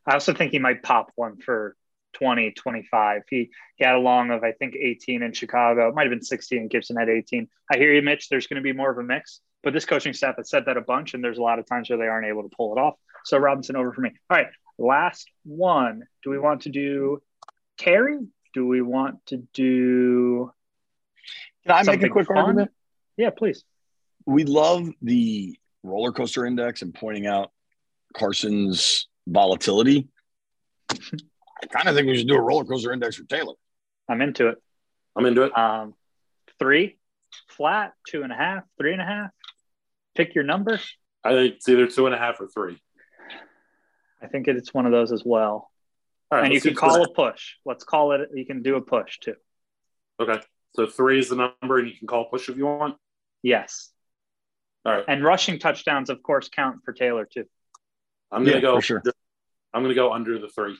I 0.06 0.14
also 0.14 0.34
think 0.34 0.52
he 0.52 0.58
might 0.58 0.82
pop 0.82 1.10
one 1.14 1.38
for 1.38 1.76
20, 2.14 2.52
25. 2.52 3.22
He, 3.28 3.50
he 3.76 3.84
had 3.84 3.94
a 3.94 3.98
long 3.98 4.30
of, 4.30 4.42
I 4.42 4.52
think, 4.52 4.74
18 4.76 5.22
in 5.22 5.32
Chicago. 5.32 5.88
It 5.88 5.94
might 5.94 6.04
have 6.04 6.10
been 6.10 6.22
16 6.22 6.58
and 6.58 6.70
Gibson 6.70 6.96
had 6.96 7.08
18. 7.08 7.48
I 7.72 7.76
hear 7.76 7.92
you, 7.92 8.02
Mitch. 8.02 8.28
There's 8.28 8.46
going 8.46 8.56
to 8.56 8.62
be 8.62 8.72
more 8.72 8.90
of 8.90 8.98
a 8.98 9.02
mix, 9.02 9.40
but 9.62 9.72
this 9.72 9.84
coaching 9.84 10.12
staff 10.12 10.36
has 10.36 10.50
said 10.50 10.66
that 10.66 10.76
a 10.76 10.80
bunch, 10.80 11.14
and 11.14 11.24
there's 11.24 11.38
a 11.38 11.42
lot 11.42 11.58
of 11.58 11.66
times 11.66 11.88
where 11.88 11.98
they 11.98 12.06
aren't 12.06 12.26
able 12.26 12.42
to 12.42 12.54
pull 12.56 12.76
it 12.76 12.80
off. 12.80 12.94
So 13.24 13.38
Robinson 13.38 13.76
over 13.76 13.92
for 13.92 14.00
me. 14.00 14.12
All 14.30 14.36
right. 14.36 14.48
Last 14.78 15.28
one. 15.44 16.02
Do 16.22 16.30
we 16.30 16.38
want 16.38 16.62
to 16.62 16.68
do 16.68 17.22
Terry? 17.78 18.18
Do 18.52 18.66
we 18.66 18.82
want 18.82 19.24
to 19.26 19.38
do 19.52 20.52
Can 21.66 21.74
I 21.74 21.82
make 21.82 22.02
a 22.02 22.08
quick 22.08 22.28
fun? 22.28 22.36
argument? 22.36 22.70
Yeah, 23.16 23.30
please. 23.30 23.64
We 24.26 24.44
love 24.44 24.88
the 25.02 25.58
roller 25.82 26.12
coaster 26.12 26.46
index 26.46 26.82
and 26.82 26.94
pointing 26.94 27.26
out 27.26 27.50
Carson's 28.16 29.08
volatility. 29.26 30.08
I 30.90 31.66
kind 31.70 31.88
of 31.88 31.94
think 31.94 32.06
we 32.06 32.16
should 32.16 32.28
do 32.28 32.36
a 32.36 32.40
roller 32.40 32.64
coaster 32.64 32.92
index 32.92 33.16
for 33.16 33.24
Taylor. 33.24 33.54
I'm 34.08 34.20
into 34.20 34.48
it. 34.48 34.58
I'm 35.16 35.26
into 35.26 35.42
it. 35.42 35.56
Um, 35.56 35.94
three, 36.58 36.98
flat, 37.48 37.92
two 38.08 38.22
and 38.22 38.32
a 38.32 38.36
half, 38.36 38.64
three 38.78 38.92
and 38.92 39.00
a 39.00 39.04
half. 39.06 39.30
Pick 40.14 40.34
your 40.34 40.44
number. 40.44 40.78
I 41.22 41.30
think 41.32 41.54
it's 41.56 41.68
either 41.68 41.86
two 41.86 42.06
and 42.06 42.14
a 42.14 42.18
half 42.18 42.40
or 42.40 42.48
three. 42.48 42.80
I 44.22 44.26
think 44.26 44.48
it's 44.48 44.72
one 44.72 44.86
of 44.86 44.92
those 44.92 45.12
as 45.12 45.22
well. 45.24 45.70
All 46.34 46.40
right, 46.40 46.46
and 46.46 46.52
you 46.52 46.56
let's 46.56 46.66
can 46.66 46.74
call 46.74 46.96
two 46.96 47.02
a 47.12 47.14
push. 47.14 47.52
Let's 47.64 47.84
call 47.84 48.10
it. 48.10 48.28
You 48.34 48.44
can 48.44 48.60
do 48.60 48.74
a 48.74 48.80
push 48.80 49.20
too. 49.20 49.34
and 50.18 50.28
a 50.28 50.32
half. 50.32 50.38
Okay. 50.40 50.46
So 50.74 50.86
three 50.88 51.20
is 51.20 51.28
the 51.28 51.36
number, 51.36 51.78
and 51.78 51.86
you 51.88 51.96
can 51.96 52.08
call 52.08 52.24
push 52.24 52.48
if 52.48 52.56
you 52.56 52.66
want. 52.66 52.96
Yes. 53.42 53.92
All 54.84 54.92
right. 54.92 55.04
And 55.06 55.22
rushing 55.22 55.60
touchdowns, 55.60 56.10
of 56.10 56.24
course, 56.24 56.48
count 56.48 56.78
for 56.84 56.92
Taylor 56.92 57.24
too. 57.32 57.44
I'm 58.32 58.42
gonna 58.42 58.56
Yeah, 58.56 58.62
go. 58.62 58.74
for 58.76 58.82
sure. 58.82 59.02
I'm 59.72 59.82
gonna 59.82 59.94
go 59.94 60.12
under 60.12 60.36
the 60.40 60.48
three. 60.48 60.76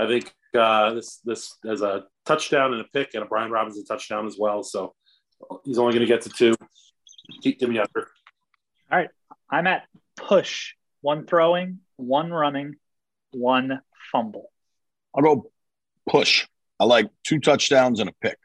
I 0.00 0.08
think 0.08 0.32
uh, 0.58 0.94
this 0.94 1.18
this 1.18 1.56
as 1.64 1.82
a 1.82 2.06
touchdown 2.26 2.72
and 2.72 2.80
a 2.80 2.84
pick 2.92 3.14
and 3.14 3.22
a 3.22 3.26
Brian 3.26 3.52
Robinson 3.52 3.84
touchdown 3.84 4.26
as 4.26 4.36
well. 4.36 4.64
So 4.64 4.96
he's 5.64 5.78
only 5.78 5.92
gonna 5.92 6.06
get 6.06 6.22
to 6.22 6.28
two. 6.28 6.54
Keep 7.42 7.60
give 7.60 7.68
me 7.68 7.78
under. 7.78 8.08
All 8.90 8.98
right. 8.98 9.10
I'm 9.48 9.68
at 9.68 9.84
push. 10.16 10.74
One 11.02 11.24
throwing, 11.24 11.78
one 11.96 12.32
running, 12.32 12.74
one 13.30 13.80
fumble. 14.10 14.50
I'll 15.14 15.22
go 15.22 15.50
push. 16.08 16.46
I 16.80 16.84
like 16.84 17.10
two 17.24 17.38
touchdowns 17.38 18.00
and 18.00 18.08
a 18.08 18.12
pick. 18.20 18.38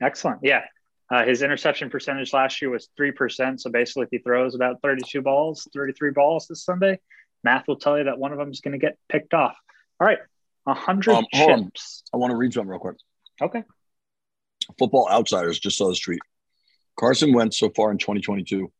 Excellent. 0.00 0.40
Yeah. 0.42 0.62
Uh, 1.10 1.24
his 1.24 1.42
interception 1.42 1.90
percentage 1.90 2.32
last 2.32 2.62
year 2.62 2.70
was 2.70 2.88
3%. 2.98 3.60
So 3.60 3.70
basically, 3.70 4.04
if 4.04 4.08
he 4.12 4.18
throws 4.18 4.54
about 4.54 4.76
32 4.82 5.20
balls, 5.22 5.68
33 5.74 6.12
balls 6.12 6.46
this 6.48 6.64
Sunday, 6.64 7.00
math 7.42 7.66
will 7.66 7.76
tell 7.76 7.98
you 7.98 8.04
that 8.04 8.18
one 8.18 8.32
of 8.32 8.38
them 8.38 8.50
is 8.50 8.60
going 8.60 8.72
to 8.72 8.78
get 8.78 8.96
picked 9.08 9.34
off. 9.34 9.56
All 10.00 10.06
right. 10.06 10.18
100 10.64 11.12
Um, 11.12 11.26
hold 11.32 11.50
on. 11.50 11.72
I 12.14 12.16
want 12.16 12.30
to 12.30 12.36
read 12.36 12.52
something 12.52 12.70
real 12.70 12.78
quick. 12.78 12.96
Okay. 13.42 13.64
Football 14.78 15.08
Outsiders 15.10 15.58
just 15.58 15.78
saw 15.78 15.88
this 15.88 15.98
tweet. 15.98 16.20
Carson 16.98 17.32
Wentz 17.32 17.58
so 17.58 17.70
far 17.70 17.90
in 17.90 17.98
2022, 17.98 18.70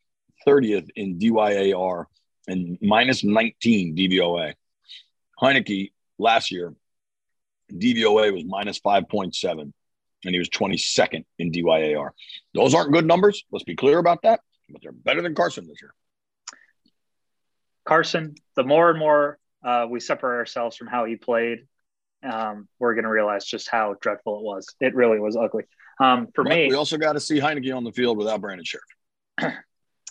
30th 0.46 0.88
in 0.94 1.18
DYAR 1.18 2.05
and 2.46 2.79
minus 2.81 3.25
19 3.25 3.96
DVOA. 3.96 4.55
Heinicke 5.40 5.92
last 6.18 6.51
year, 6.51 6.75
DVOA 7.72 8.33
was 8.33 8.44
minus 8.44 8.80
5.7, 8.80 9.61
and 9.61 9.74
he 10.24 10.38
was 10.38 10.48
22nd 10.48 11.24
in 11.38 11.52
DYAR. 11.52 12.11
Those 12.54 12.74
aren't 12.74 12.92
good 12.92 13.06
numbers. 13.06 13.44
Let's 13.50 13.64
be 13.64 13.76
clear 13.76 13.98
about 13.98 14.22
that, 14.22 14.40
but 14.68 14.83
they're 14.83 14.92
better 14.92 15.22
than 15.22 15.35
Carson 15.35 15.66
this 15.66 15.80
year. 15.80 15.94
Carson, 17.85 18.35
the 18.56 18.64
more 18.64 18.90
and 18.90 18.98
more 18.98 19.38
uh, 19.64 19.87
we 19.88 20.00
separate 20.00 20.38
ourselves 20.38 20.76
from 20.76 20.87
how 20.87 21.04
he 21.04 21.16
played, 21.16 21.66
um, 22.22 22.68
we're 22.78 22.94
going 22.94 23.04
to 23.04 23.11
realize 23.11 23.44
just 23.44 23.68
how 23.68 23.96
dreadful 24.00 24.38
it 24.38 24.42
was. 24.42 24.66
It 24.80 24.94
really 24.94 25.18
was 25.18 25.37
ugly. 25.37 25.64
Um, 25.98 26.28
for 26.35 26.44
But 26.44 26.50
me, 26.50 26.68
we 26.68 26.74
also 26.74 26.98
got 26.98 27.14
to 27.14 27.20
see 27.20 27.40
Heinicke 27.40 27.74
on 27.74 27.85
the 27.85 27.92
field 27.92 28.16
without 28.16 28.40
Brandon 28.40 28.64
Scherff. 28.64 29.54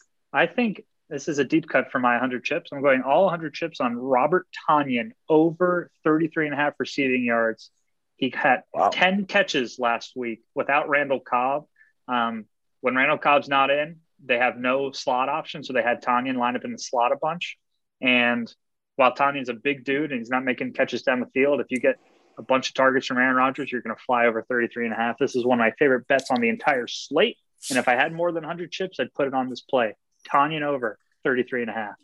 I 0.34 0.45
think 0.45 0.84
this 1.10 1.28
is 1.28 1.39
a 1.39 1.43
deep 1.43 1.67
cut 1.67 1.91
for 1.91 2.00
my 2.00 2.13
100 2.13 2.43
chips. 2.43 2.69
I'm 2.72 2.82
going 2.82 3.02
all 3.02 3.24
100 3.24 3.54
chips 3.54 3.80
on 3.82 3.95
Robert 3.95 4.48
Tonyan 4.69 5.12
over 5.28 5.89
33 6.04 6.45
and 6.45 6.54
a 6.54 6.58
half 6.58 6.74
receiving 6.80 7.24
yards. 7.24 7.72
He 8.15 8.32
had 8.36 8.63
Wow. 8.74 8.89
10 8.89 9.26
catches 9.26 9.80
last 9.80 10.13
week 10.15 10.41
without 10.54 10.89
Randall 10.89 11.19
Cobb. 11.19 11.65
Um, 12.08 12.45
when 12.82 12.95
Randall 12.95 13.17
Cobb's 13.17 13.48
not 13.50 13.72
in, 13.72 13.98
they 14.24 14.38
have 14.38 14.58
no 14.58 14.91
slot 14.91 15.30
option. 15.30 15.63
So 15.63 15.74
they 15.74 15.82
had 15.82 16.04
Tonyan 16.04 16.38
line 16.38 16.56
up 16.56 16.65
in 16.65 16.72
the 16.72 16.78
slot 16.78 17.12
a 17.12 17.15
bunch. 17.15 17.58
And 18.02 18.54
while 18.98 19.13
Tonyan's 19.13 19.50
a 19.50 19.54
big 19.54 19.84
dude 19.86 20.12
and 20.12 20.19
he's 20.19 20.30
not 20.30 20.43
making 20.43 20.74
catches 20.74 21.02
down 21.02 21.22
the 21.22 21.28
field, 21.28 21.60
if 21.62 21.67
you 21.69 21.80
get 21.80 21.95
a 22.38 22.41
bunch 22.43 22.69
of 22.69 22.74
targets 22.76 23.08
from 23.08 23.17
Aaron 23.17 23.36
Rodgers, 23.36 23.72
you're 23.72 23.82
going 23.82 23.95
to 23.95 24.02
fly 24.04 24.26
over 24.28 24.43
33 24.43 24.86
and 24.86 24.93
a 24.93 24.98
half. 24.98 25.17
This 25.17 25.36
is 25.36 25.45
one 25.45 25.60
of 25.60 25.63
my 25.63 25.72
favorite 25.80 26.08
bets 26.08 26.30
on 26.30 26.39
the 26.41 26.50
entire 26.50 26.88
slate. 26.88 27.38
And 27.69 27.80
if 27.80 27.88
I 27.88 27.95
had 27.95 28.13
more 28.13 28.32
than 28.32 28.43
100 28.43 28.72
chips, 28.72 29.00
I'd 29.00 29.13
put 29.13 29.28
it 29.28 29.34
on 29.34 29.50
this 29.50 29.62
play. 29.62 29.95
Tonyan 30.32 30.62
over 30.62 30.98
33 31.24 31.62
and 31.62 31.70
a 31.70 31.74
half. 31.74 31.96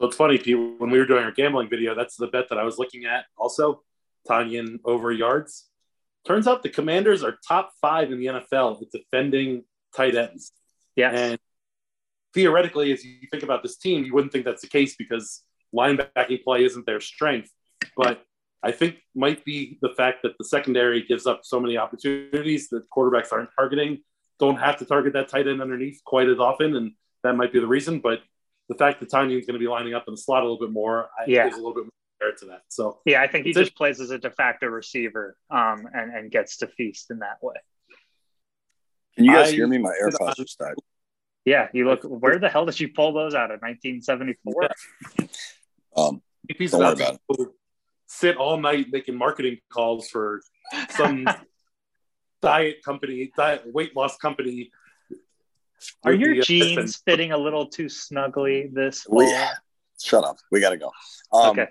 So 0.00 0.06
it's 0.06 0.16
funny, 0.16 0.38
Pete, 0.38 0.56
when 0.78 0.90
we 0.90 0.98
were 0.98 1.06
doing 1.06 1.24
our 1.24 1.32
gambling 1.32 1.68
video, 1.68 1.94
that's 1.94 2.16
the 2.16 2.28
bet 2.28 2.48
that 2.50 2.58
I 2.58 2.64
was 2.64 2.78
looking 2.78 3.04
at 3.04 3.24
also. 3.36 3.82
Tonyan 4.28 4.78
over 4.84 5.10
yards. 5.10 5.66
Turns 6.26 6.46
out 6.46 6.62
the 6.62 6.68
commanders 6.68 7.24
are 7.24 7.38
top 7.46 7.72
five 7.80 8.12
in 8.12 8.18
the 8.18 8.26
NFL 8.26 8.82
at 8.82 8.90
defending 8.90 9.64
tight 9.96 10.14
ends. 10.14 10.52
Yes. 10.96 11.14
And 11.14 11.38
theoretically, 12.34 12.92
as 12.92 13.04
you 13.04 13.26
think 13.30 13.42
about 13.42 13.62
this 13.62 13.76
team, 13.76 14.04
you 14.04 14.12
wouldn't 14.12 14.32
think 14.32 14.44
that's 14.44 14.62
the 14.62 14.68
case 14.68 14.96
because 14.96 15.42
linebacking 15.74 16.42
play 16.44 16.64
isn't 16.64 16.86
their 16.86 17.00
strength. 17.00 17.50
But 17.96 18.22
I 18.62 18.72
think 18.72 18.96
might 19.14 19.44
be 19.44 19.78
the 19.80 19.90
fact 19.90 20.22
that 20.22 20.36
the 20.38 20.44
secondary 20.44 21.02
gives 21.02 21.26
up 21.26 21.40
so 21.44 21.60
many 21.60 21.76
opportunities 21.76 22.68
that 22.68 22.90
quarterbacks 22.90 23.32
aren't 23.32 23.50
targeting, 23.56 23.98
don't 24.38 24.56
have 24.56 24.78
to 24.78 24.84
target 24.84 25.12
that 25.14 25.28
tight 25.28 25.48
end 25.48 25.62
underneath 25.62 26.00
quite 26.04 26.28
as 26.28 26.38
often, 26.38 26.76
and 26.76 26.92
that 27.24 27.36
might 27.36 27.52
be 27.52 27.60
the 27.60 27.66
reason. 27.66 28.00
But 28.00 28.20
the 28.68 28.74
fact 28.74 29.00
that 29.00 29.10
Tonyan's 29.10 29.46
going 29.46 29.54
to 29.54 29.58
be 29.64 29.68
lining 29.68 29.94
up 29.94 30.04
in 30.08 30.14
the 30.14 30.18
slot 30.18 30.42
a 30.42 30.46
little 30.46 30.58
bit 30.58 30.70
more, 30.72 31.08
I 31.18 31.24
Yeah. 31.26 31.42
think 31.44 31.54
is 31.54 31.58
a 31.58 31.62
little 31.62 31.74
bit 31.74 31.84
more 31.84 31.90
fair 32.20 32.32
to 32.32 32.44
that. 32.46 32.62
So 32.68 33.00
yeah, 33.04 33.22
I 33.22 33.26
think 33.28 33.46
he 33.46 33.52
just 33.52 33.74
plays 33.76 34.00
as 34.00 34.10
a 34.10 34.18
de 34.18 34.30
facto 34.30 34.66
receiver 34.66 35.36
um, 35.50 35.86
and, 35.92 36.14
and 36.14 36.30
gets 36.30 36.58
to 36.58 36.66
feast 36.66 37.10
in 37.10 37.20
that 37.20 37.38
way. 37.42 37.54
Can 39.16 39.24
you 39.24 39.32
guys 39.32 39.48
I- 39.48 39.52
hear 39.52 39.66
me? 39.66 39.78
My 39.78 39.94
AirPods 40.02 40.36
just 40.36 40.58
died. 40.58 40.74
Yeah, 41.44 41.68
you 41.72 41.86
look, 41.86 42.02
where 42.02 42.38
the 42.38 42.48
hell 42.50 42.66
did 42.66 42.78
you 42.78 42.88
pull 42.88 43.14
those 43.14 43.34
out 43.34 43.50
of 43.50 43.62
1974? 43.62 44.68
Um, 45.96 46.20
he's 46.58 46.72
Don't 46.72 46.80
worry 46.80 46.92
about 46.92 47.18
about 47.30 47.38
to 47.38 47.54
sit 48.06 48.36
all 48.36 48.58
night 48.60 48.88
making 48.92 49.16
marketing 49.16 49.58
calls 49.72 50.10
for 50.10 50.42
some 50.90 51.26
diet 52.42 52.82
company, 52.84 53.32
diet 53.34 53.62
weight 53.72 53.96
loss 53.96 54.18
company. 54.18 54.70
Are 56.04 56.12
your 56.12 56.34
the, 56.34 56.40
uh, 56.40 56.44
jeans 56.44 56.96
fitting 56.96 57.32
a 57.32 57.38
little 57.38 57.66
too 57.66 57.88
snugly 57.88 58.70
this 58.72 59.06
we, 59.08 59.26
fall? 59.26 59.48
shut 60.02 60.24
up. 60.24 60.36
We 60.50 60.60
got 60.60 60.70
to 60.70 60.76
go. 60.76 60.92
Um, 61.32 61.50
okay. 61.50 61.68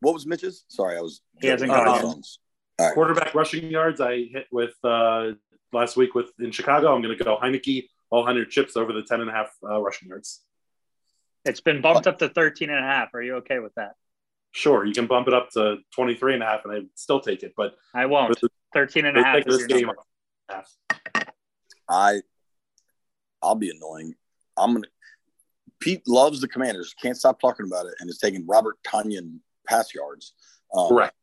What 0.00 0.14
was 0.14 0.26
Mitch's? 0.26 0.64
Sorry, 0.68 0.96
I 0.96 1.00
was. 1.00 1.20
He 1.40 1.48
hasn't 1.48 1.70
gone 1.70 1.88
on 1.88 1.94
yet. 1.94 2.02
phones. 2.02 2.38
All 2.78 2.86
right. 2.86 2.94
quarterback 2.94 3.34
rushing 3.34 3.70
yards? 3.70 4.00
I 4.00 4.28
hit 4.30 4.46
with 4.52 4.74
uh, 4.84 5.32
last 5.72 5.96
week 5.96 6.14
with 6.14 6.30
in 6.38 6.52
Chicago. 6.52 6.94
I'm 6.94 7.02
going 7.02 7.16
to 7.16 7.24
go 7.24 7.36
Heinicke, 7.36 7.88
all 8.10 8.20
100 8.20 8.50
chips 8.50 8.76
over 8.76 8.92
the 8.92 9.02
10 9.02 9.20
and 9.20 9.30
a 9.30 9.32
half 9.32 9.50
uh, 9.68 9.80
rushing 9.80 10.08
yards. 10.08 10.42
It's 11.44 11.60
been 11.60 11.80
bumped 11.80 12.06
up 12.06 12.18
to 12.18 12.28
13 12.28 12.70
and 12.70 12.78
a 12.78 12.82
half. 12.82 13.14
Are 13.14 13.22
you 13.22 13.36
okay 13.36 13.58
with 13.58 13.74
that? 13.74 13.92
Sure, 14.52 14.84
you 14.84 14.92
can 14.92 15.06
bump 15.06 15.28
it 15.28 15.34
up 15.34 15.50
to 15.50 15.78
23 15.94 16.34
and 16.34 16.42
a 16.42 16.46
half, 16.46 16.64
and 16.64 16.72
I 16.72 16.80
still 16.94 17.20
take 17.20 17.42
it. 17.42 17.52
But 17.56 17.74
I 17.94 18.06
won't. 18.06 18.38
for 18.38 18.46
the 18.46 18.50
13 18.74 19.06
and 19.06 19.16
a 19.16 19.22
half 19.22 19.46
is 19.46 19.58
your 19.58 19.68
game, 19.68 19.86
number. 19.86 20.02
half. 20.48 20.72
I, 21.88 22.20
I'll 23.42 23.54
be 23.54 23.70
annoying. 23.70 24.14
I'm 24.56 24.74
gonna. 24.74 24.86
Pete 25.80 26.02
loves 26.06 26.40
the 26.40 26.48
Commanders. 26.48 26.94
Can't 27.00 27.16
stop 27.16 27.40
talking 27.40 27.66
about 27.66 27.86
it, 27.86 27.94
and 28.00 28.10
is 28.10 28.18
taking 28.18 28.46
Robert 28.46 28.76
Tonyan 28.86 29.38
pass 29.66 29.94
yards. 29.94 30.34
Um, 30.74 30.88
Correct. 30.88 31.14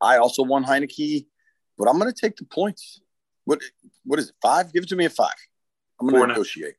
I 0.00 0.16
also 0.18 0.42
won 0.42 0.64
Heinicke, 0.64 1.26
but 1.76 1.88
I'm 1.88 1.98
going 1.98 2.12
to 2.12 2.18
take 2.18 2.36
the 2.36 2.44
points. 2.44 3.00
What 3.44 3.60
what 4.04 4.18
is 4.18 4.28
it? 4.28 4.34
Five? 4.40 4.72
Give 4.72 4.82
it 4.82 4.88
to 4.90 4.96
me 4.96 5.06
a 5.06 5.10
five. 5.10 5.34
I'm 6.00 6.06
going 6.06 6.16
to 6.16 6.22
and 6.22 6.30
a 6.30 6.34
half. 6.34 6.38
negotiate. 6.38 6.74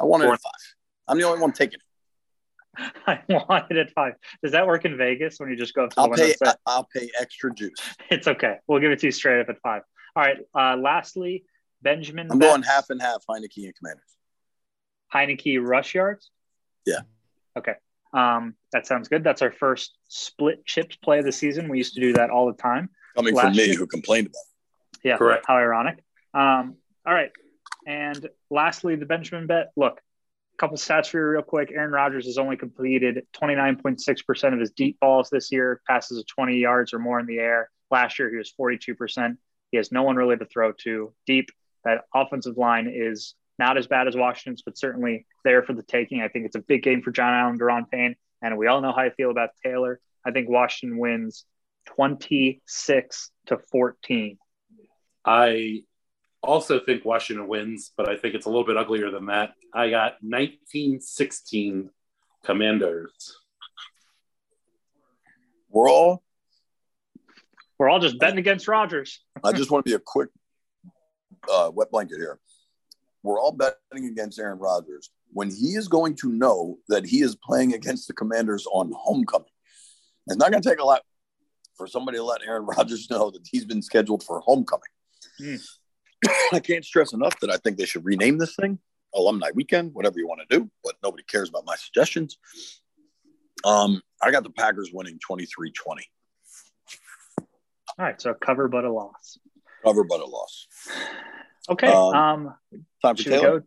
I 0.00 0.04
want 0.04 0.22
it 0.22 0.26
Four 0.26 0.34
at 0.34 0.40
five. 0.40 0.74
I'm 1.06 1.18
the 1.18 1.24
only 1.24 1.40
one 1.40 1.52
taking 1.52 1.78
it. 1.78 2.92
I 3.06 3.20
want 3.28 3.70
it 3.70 3.76
at 3.76 3.90
five. 3.92 4.14
Does 4.42 4.52
that 4.52 4.66
work 4.66 4.84
in 4.84 4.96
Vegas 4.96 5.38
when 5.38 5.50
you 5.50 5.56
just 5.56 5.74
go 5.74 5.84
up 5.84 5.90
to 5.90 5.94
the 5.96 6.00
I'll 6.02 6.10
window 6.10 6.26
pay. 6.26 6.52
I, 6.66 6.76
will 6.76 6.88
pay 6.94 7.10
extra 7.20 7.52
juice. 7.54 7.78
It's 8.10 8.26
okay. 8.26 8.56
We'll 8.66 8.80
give 8.80 8.90
it 8.90 9.00
to 9.00 9.06
you 9.06 9.12
straight 9.12 9.40
up 9.40 9.48
at 9.48 9.60
five. 9.60 9.82
All 10.16 10.22
right. 10.22 10.38
Uh, 10.54 10.76
lastly, 10.76 11.44
Benjamin. 11.82 12.28
I'm 12.30 12.38
going 12.38 12.62
half 12.62 12.90
and 12.90 13.00
half. 13.00 13.24
Heinicke 13.28 13.64
and 13.64 13.74
Commanders. 13.76 14.16
Heinicke 15.12 15.64
rush 15.64 15.94
yards. 15.94 16.30
Yeah. 16.86 17.00
Okay. 17.56 17.74
Um, 18.12 18.54
that 18.72 18.86
sounds 18.86 19.08
good. 19.08 19.24
That's 19.24 19.42
our 19.42 19.52
first 19.52 19.96
split 20.08 20.64
chips 20.64 20.96
play 20.96 21.18
of 21.18 21.24
the 21.24 21.32
season. 21.32 21.68
We 21.68 21.78
used 21.78 21.94
to 21.94 22.00
do 22.00 22.14
that 22.14 22.30
all 22.30 22.46
the 22.46 22.60
time. 22.60 22.90
Coming 23.16 23.34
Last 23.34 23.46
from 23.46 23.56
me, 23.56 23.66
year- 23.66 23.76
who 23.76 23.86
complained 23.86 24.28
about. 24.28 24.40
It. 24.94 25.08
Yeah. 25.08 25.16
Correct. 25.16 25.44
How 25.46 25.56
ironic. 25.56 26.02
Um, 26.34 26.76
all 27.06 27.14
right. 27.14 27.30
And 27.86 28.28
lastly, 28.50 28.96
the 28.96 29.06
Benjamin 29.06 29.46
bet. 29.46 29.72
Look, 29.76 29.98
a 29.98 30.56
couple 30.58 30.76
stats 30.76 31.08
for 31.08 31.18
you 31.18 31.24
real 31.24 31.42
quick. 31.42 31.70
Aaron 31.72 31.90
Rodgers 31.92 32.26
has 32.26 32.36
only 32.38 32.56
completed 32.56 33.24
29.6% 33.40 34.52
of 34.52 34.60
his 34.60 34.72
deep 34.72 34.98
balls 35.00 35.30
this 35.30 35.52
year, 35.52 35.80
passes 35.88 36.18
of 36.18 36.26
20 36.26 36.56
yards 36.56 36.92
or 36.92 36.98
more 36.98 37.20
in 37.20 37.26
the 37.26 37.38
air. 37.38 37.70
Last 37.90 38.18
year, 38.18 38.30
he 38.30 38.36
was 38.36 38.52
42%. 38.60 39.36
He 39.70 39.76
has 39.76 39.92
no 39.92 40.02
one 40.02 40.16
really 40.16 40.36
to 40.36 40.44
throw 40.44 40.72
to 40.72 41.14
deep. 41.26 41.50
That 41.88 42.04
offensive 42.14 42.58
line 42.58 42.92
is 42.94 43.34
not 43.58 43.78
as 43.78 43.86
bad 43.86 44.08
as 44.08 44.14
Washington's, 44.14 44.60
but 44.60 44.76
certainly 44.76 45.26
there 45.42 45.62
for 45.62 45.72
the 45.72 45.82
taking. 45.82 46.20
I 46.20 46.28
think 46.28 46.44
it's 46.44 46.54
a 46.54 46.60
big 46.60 46.82
game 46.82 47.00
for 47.00 47.10
John 47.10 47.32
Allen, 47.32 47.58
Daron 47.58 47.90
Payne, 47.90 48.14
and 48.42 48.58
we 48.58 48.66
all 48.66 48.82
know 48.82 48.92
how 48.92 49.02
I 49.02 49.10
feel 49.10 49.30
about 49.30 49.50
Taylor. 49.64 50.00
I 50.22 50.32
think 50.32 50.50
Washington 50.50 50.98
wins 50.98 51.46
26 51.86 53.30
to 53.46 53.58
14. 53.72 54.36
I 55.24 55.82
also 56.42 56.78
think 56.78 57.06
Washington 57.06 57.48
wins, 57.48 57.90
but 57.96 58.06
I 58.06 58.18
think 58.18 58.34
it's 58.34 58.44
a 58.44 58.50
little 58.50 58.66
bit 58.66 58.76
uglier 58.76 59.10
than 59.10 59.26
that. 59.26 59.54
I 59.72 59.88
got 59.88 60.18
1916 60.20 61.88
Commanders. 62.44 63.34
We're 65.70 65.90
all. 65.90 66.22
We're 67.78 67.88
all 67.88 68.00
just 68.00 68.18
betting 68.18 68.38
against 68.38 68.68
Rodgers. 68.68 69.22
I 69.42 69.52
just 69.52 69.70
want 69.70 69.86
to 69.86 69.90
be 69.90 69.94
a 69.94 70.00
quick 70.00 70.28
uh, 71.50 71.70
wet 71.72 71.90
blanket 71.90 72.18
here. 72.18 72.38
We're 73.22 73.40
all 73.40 73.52
betting 73.52 74.06
against 74.06 74.38
Aaron 74.38 74.58
Rodgers 74.58 75.10
when 75.32 75.50
he 75.50 75.74
is 75.74 75.88
going 75.88 76.14
to 76.16 76.32
know 76.32 76.78
that 76.88 77.04
he 77.04 77.20
is 77.20 77.36
playing 77.36 77.74
against 77.74 78.06
the 78.06 78.14
Commanders 78.14 78.66
on 78.72 78.92
homecoming. 78.96 79.48
It's 80.28 80.36
not 80.36 80.50
going 80.50 80.62
to 80.62 80.68
take 80.68 80.80
a 80.80 80.84
lot 80.84 81.02
for 81.76 81.86
somebody 81.86 82.18
to 82.18 82.24
let 82.24 82.42
Aaron 82.46 82.66
Rodgers 82.78 83.08
know 83.10 83.30
that 83.30 83.46
he's 83.50 83.64
been 83.64 83.82
scheduled 83.82 84.22
for 84.22 84.40
homecoming. 84.40 84.88
Mm. 85.40 85.60
I 86.52 86.60
can't 86.60 86.84
stress 86.84 87.12
enough 87.12 87.38
that 87.40 87.50
I 87.50 87.56
think 87.56 87.78
they 87.78 87.86
should 87.86 88.04
rename 88.04 88.38
this 88.38 88.54
thing 88.56 88.78
Alumni 89.14 89.50
Weekend, 89.54 89.94
whatever 89.94 90.18
you 90.18 90.28
want 90.28 90.40
to 90.48 90.58
do, 90.58 90.70
but 90.84 90.94
nobody 91.02 91.22
cares 91.22 91.48
about 91.48 91.64
my 91.64 91.76
suggestions. 91.76 92.38
Um, 93.64 94.02
I 94.22 94.30
got 94.30 94.44
the 94.44 94.50
Packers 94.50 94.90
winning 94.92 95.18
23 95.18 95.72
20. 95.72 96.02
All 97.40 97.46
right, 97.98 98.20
so 98.20 98.34
cover 98.34 98.68
but 98.68 98.84
a 98.84 98.92
loss. 98.92 99.38
Cover 99.84 100.04
but 100.04 100.20
a 100.20 100.26
loss. 100.26 100.66
Okay. 101.68 101.88
Um, 101.88 102.14
um 102.14 102.54
time 103.02 103.16
for 103.16 103.22
Taylor. 103.22 103.60
Go? 103.60 103.66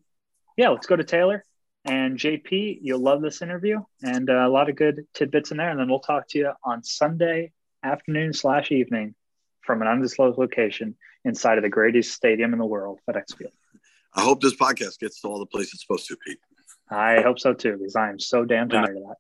Yeah, 0.58 0.70
let's 0.70 0.88
go 0.88 0.96
to 0.96 1.04
Taylor 1.04 1.46
and 1.86 2.18
JP. 2.18 2.80
You'll 2.82 3.00
love 3.00 3.22
this 3.22 3.42
interview 3.42 3.80
and 4.04 4.30
uh, 4.30 4.48
a 4.48 4.50
lot 4.50 4.70
of 4.70 4.76
good 4.76 5.06
tidbits 5.14 5.52
in 5.52 5.58
there. 5.58 5.70
And 5.70 5.80
then 5.80 5.90
we'll 5.90 6.00
talk 6.00 6.28
to 6.30 6.38
you 6.38 6.52
on 6.64 6.84
Sunday 6.84 7.52
afternoon 7.84 8.34
slash 8.34 8.72
evening 8.72 9.16
from 9.62 9.82
an 9.82 9.88
undisclosed 9.88 10.38
location 10.38 10.96
inside 11.24 11.58
of 11.58 11.64
the 11.64 11.70
greatest 11.70 12.12
stadium 12.14 12.54
in 12.54 12.60
the 12.60 12.66
world, 12.66 13.00
FedEx 13.10 13.36
Field. 13.38 13.52
I 14.14 14.22
hope 14.22 14.42
this 14.42 14.56
podcast 14.56 15.00
gets 15.00 15.22
to 15.22 15.28
all 15.28 15.40
the 15.40 15.46
places 15.46 15.76
it's 15.76 15.84
supposed 15.84 16.08
to, 16.08 16.18
Pete. 16.18 16.40
I 16.90 17.22
hope 17.22 17.40
so 17.40 17.54
too, 17.54 17.78
because 17.78 17.96
I 17.96 18.10
am 18.10 18.20
so 18.20 18.44
damn 18.44 18.68
tired 18.68 18.98
of 18.98 19.04
that. 19.04 19.16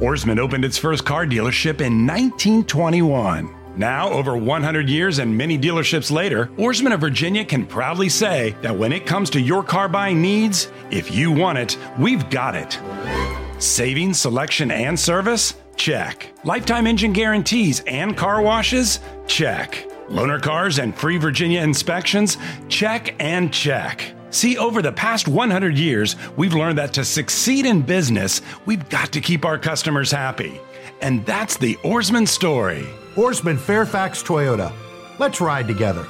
Ourisman 0.00 0.38
opened 0.38 0.64
its 0.64 0.76
first 0.76 1.04
car 1.04 1.24
dealership 1.24 1.80
in 1.80 2.06
1921. 2.06 3.63
Now, 3.76 4.10
over 4.10 4.36
100 4.36 4.88
years 4.88 5.18
and 5.18 5.36
many 5.36 5.58
dealerships 5.58 6.10
later, 6.12 6.46
Ourisman 6.56 6.94
of 6.94 7.00
Virginia 7.00 7.44
can 7.44 7.66
proudly 7.66 8.08
say 8.08 8.54
that 8.62 8.76
when 8.76 8.92
it 8.92 9.04
comes 9.04 9.30
to 9.30 9.40
your 9.40 9.64
car 9.64 9.88
buying 9.88 10.22
needs, 10.22 10.68
if 10.90 11.12
you 11.12 11.32
want 11.32 11.58
it, 11.58 11.76
we've 11.98 12.28
got 12.30 12.54
it. 12.54 12.78
Savings, 13.60 14.20
selection, 14.20 14.70
and 14.70 14.98
service? 14.98 15.54
Check. 15.76 16.32
Lifetime 16.44 16.86
engine 16.86 17.12
guarantees 17.12 17.80
and 17.80 18.16
car 18.16 18.40
washes? 18.42 19.00
Check. 19.26 19.88
Loaner 20.08 20.40
cars 20.40 20.78
and 20.78 20.94
free 20.94 21.16
Virginia 21.16 21.60
inspections? 21.60 22.36
Check 22.68 23.16
and 23.18 23.52
check. 23.52 24.14
See, 24.30 24.56
over 24.56 24.82
the 24.82 24.92
past 24.92 25.26
100 25.26 25.76
years, 25.76 26.14
we've 26.36 26.54
learned 26.54 26.78
that 26.78 26.92
to 26.94 27.04
succeed 27.04 27.66
in 27.66 27.82
business, 27.82 28.40
we've 28.66 28.88
got 28.88 29.12
to 29.12 29.20
keep 29.20 29.44
our 29.44 29.58
customers 29.58 30.12
happy. 30.12 30.60
And 31.00 31.24
that's 31.26 31.56
the 31.56 31.74
Ourisman 31.76 32.28
story. 32.28 32.86
Ourisman 33.14 33.58
Fairfax 33.58 34.24
Toyota. 34.24 34.72
Let's 35.20 35.40
ride 35.40 35.68
together. 35.68 36.04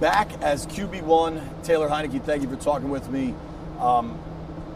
Back 0.00 0.30
as 0.42 0.66
QB1, 0.66 1.64
Taylor 1.64 1.88
Heinicke, 1.88 2.22
thank 2.24 2.42
you 2.42 2.48
for 2.48 2.56
talking 2.56 2.90
with 2.90 3.08
me. 3.08 3.34
Um, 3.80 4.18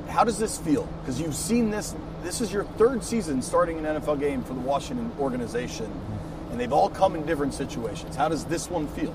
how 0.09 0.25
does 0.25 0.39
this 0.39 0.59
feel? 0.59 0.89
Because 1.01 1.21
you've 1.21 1.35
seen 1.35 1.71
this, 1.71 1.95
this 2.23 2.41
is 2.41 2.51
your 2.51 2.65
third 2.65 3.05
season 3.05 3.43
starting 3.43 3.79
an 3.79 4.01
NFL 4.01 4.21
game 4.21 4.43
for 4.43 4.55
the 4.55 4.61
Washington 4.61 5.13
organization, 5.21 5.93
and 6.51 6.59
they've 6.59 6.73
all 6.73 6.89
come 6.89 7.15
in 7.15 7.27
different 7.27 7.53
situations. 7.53 8.17
How 8.17 8.31
does 8.31 8.47
this 8.47 8.71
one 8.71 8.89
feel? 8.89 9.15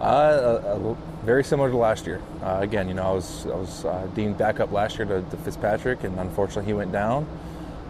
Uh, 0.00 0.04
uh, 0.04 0.94
very 1.24 1.42
similar 1.42 1.70
to 1.70 1.76
last 1.76 2.06
year. 2.06 2.20
Uh, 2.42 2.58
again, 2.60 2.86
you 2.86 2.94
know, 2.94 3.02
I 3.02 3.12
was 3.12 3.46
I 3.46 3.56
was 3.56 3.84
uh, 3.84 4.06
deemed 4.14 4.38
backup 4.38 4.70
last 4.70 4.98
year 4.98 5.06
to, 5.06 5.22
to, 5.22 5.36
Fitzpatrick, 5.38 6.04
and 6.04 6.18
unfortunately 6.20 6.66
he 6.66 6.74
went 6.74 6.92
down. 6.92 7.26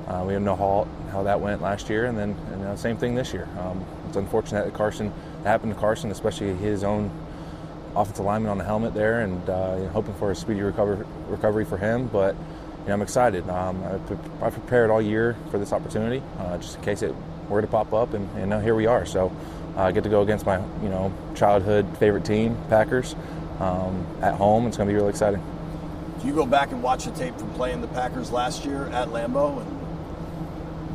Uh, 0.07 0.25
we 0.27 0.39
know 0.39 0.57
how, 0.57 0.87
how 1.11 1.23
that 1.25 1.41
went 1.41 1.61
last 1.61 1.91
year, 1.91 2.07
and 2.07 2.17
then 2.17 2.37
and, 2.53 2.65
uh, 2.65 2.77
same 2.77 2.97
thing 2.97 3.15
this 3.15 3.33
year. 3.33 3.49
Um, 3.59 3.85
it's 4.09 4.17
unfortunate 4.17 4.65
that 4.65 4.75
Carson 4.75 5.13
that 5.43 5.51
happened 5.51 5.75
to 5.75 5.81
Carson, 5.81 6.11
especially 6.11 6.55
his 6.55 6.85
own 6.85 7.11
offensive 7.97 8.25
lineman 8.25 8.51
on 8.51 8.59
the 8.59 8.65
helmet 8.65 8.95
there, 8.95 9.21
and 9.21 9.41
you 9.41 9.47
know, 9.47 9.91
hoping 9.93 10.15
for 10.15 10.31
a 10.31 10.37
speedy 10.37 10.61
recover, 10.61 11.07
recovery 11.29 11.65
for 11.65 11.77
him. 11.77 12.07
But 12.07 12.35
you 12.83 12.89
know, 12.89 12.95
I'm 12.95 13.03
excited. 13.03 13.49
Um, 13.49 13.83
I, 13.83 14.47
I, 14.47 14.51
prepared 14.51 14.91
all 14.91 15.03
year 15.03 15.37
for 15.51 15.59
this 15.59 15.73
opportunity, 15.73 16.23
just 16.61 16.77
in 16.77 16.83
case 16.83 17.03
it 17.03 17.15
were 17.49 17.61
to 17.61 17.67
pop 17.67 17.93
up, 17.93 18.15
and, 18.15 18.29
and 18.37 18.51
now 18.51 18.61
here 18.61 18.75
we 18.75 18.87
are. 18.87 19.07
So 19.07 19.33
I 19.77 19.93
get 19.93 20.05
to 20.05 20.11
go 20.11 20.23
against 20.23 20.47
my, 20.47 20.59
you 20.83 20.89
know, 20.89 21.13
childhood 21.35 21.87
favorite 21.99 22.25
team, 22.25 22.57
Packers, 22.69 23.15
um, 23.61 24.07
at 24.23 24.35
home. 24.35 24.67
It's 24.67 24.77
going 24.77 24.89
to 24.89 24.93
be 24.93 24.97
really 24.97 25.11
exciting. 25.11 25.43
Do 26.21 26.27
you 26.27 26.35
go 26.35 26.47
back 26.47 26.73
and 26.73 26.83
watch 26.83 27.05
the 27.05 27.11
tape 27.11 27.37
from 27.39 27.51
playing 27.55 27.83
the 27.83 27.89
Packers 27.89 28.31
last 28.33 28.65
year 28.65 28.87
at 28.89 29.09
Lambeau, 29.09 29.61
and 29.61 29.86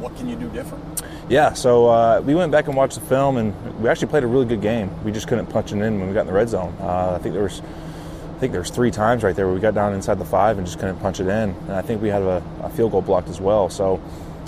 what 0.02 0.16
can 0.18 0.28
you 0.28 0.36
do 0.36 0.50
different? 0.50 0.84
Yeah, 1.30 1.54
so 1.54 1.88
uh, 1.88 2.22
we 2.26 2.36
went 2.36 2.52
back 2.52 2.68
and 2.68 2.76
watched 2.76 2.96
the 2.96 3.06
film, 3.06 3.38
and 3.38 3.82
we 3.82 3.88
actually 3.88 4.08
played 4.08 4.24
a 4.24 4.28
really 4.28 4.46
good 4.46 4.62
game. 4.62 4.92
We 5.04 5.12
just 5.12 5.28
couldn't 5.28 5.46
punch 5.46 5.72
it 5.72 5.78
in 5.78 6.00
when 6.00 6.08
we 6.08 6.14
got 6.14 6.22
in 6.22 6.28
the 6.28 6.34
red 6.34 6.50
zone. 6.50 6.76
Uh, 6.82 7.16
I 7.18 7.20
think 7.22 7.34
there 7.34 7.44
was, 7.44 7.62
I 7.62 8.40
think 8.40 8.52
there 8.52 8.62
was 8.62 8.72
three 8.72 8.92
times 8.92 9.24
right 9.24 9.36
there 9.36 9.46
where 9.46 9.56
we 9.56 9.62
got 9.62 9.76
down 9.76 9.94
inside 9.94 10.20
the 10.20 10.26
five 10.26 10.58
and 10.58 10.66
just 10.66 10.80
couldn't 10.80 11.00
punch 11.00 11.20
it 11.20 11.28
in. 11.28 11.50
And 11.52 11.72
I 11.72 11.82
think 11.82 12.02
we 12.02 12.10
had 12.10 12.22
a, 12.22 12.44
a 12.64 12.70
field 12.70 12.92
goal 12.92 13.02
blocked 13.02 13.30
as 13.30 13.40
well. 13.40 13.70
So. 13.70 14.02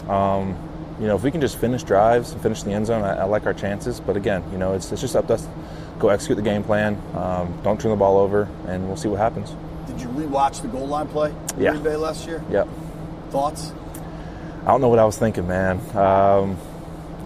Um, 0.09 0.57
you 0.99 1.07
know, 1.07 1.15
if 1.15 1.23
we 1.23 1.31
can 1.31 1.41
just 1.41 1.57
finish 1.57 1.83
drives 1.83 2.31
and 2.31 2.41
finish 2.41 2.63
the 2.63 2.71
end 2.71 2.85
zone, 2.85 3.03
I, 3.03 3.15
I, 3.15 3.23
like 3.23 3.45
our 3.45 3.53
chances. 3.53 3.99
But 3.99 4.15
again, 4.15 4.43
you 4.51 4.57
know, 4.57 4.73
it's, 4.73 4.91
it's 4.91 5.01
just 5.01 5.15
up 5.15 5.27
to 5.27 5.33
us. 5.33 5.47
Go 5.99 6.09
execute 6.09 6.37
the 6.37 6.43
game 6.43 6.63
plan. 6.63 7.01
Um, 7.15 7.59
don't 7.63 7.79
turn 7.79 7.91
the 7.91 7.97
ball 7.97 8.17
over, 8.17 8.47
and 8.67 8.87
we'll 8.87 8.97
see 8.97 9.07
what 9.07 9.19
happens. 9.19 9.55
Did 9.87 10.01
you 10.01 10.07
rewatch 10.09 10.61
the 10.61 10.67
goal 10.67 10.87
line 10.87 11.07
play? 11.07 11.33
Yeah. 11.57 11.71
Green 11.71 11.83
Bay 11.83 11.95
last 11.95 12.27
year. 12.27 12.43
Yep. 12.49 12.67
Thoughts? 13.31 13.73
I 14.63 14.67
don't 14.67 14.79
know 14.79 14.87
what 14.87 14.99
I 14.99 15.03
was 15.03 15.17
thinking, 15.17 15.45
man. 15.45 15.77
Um, 15.93 16.57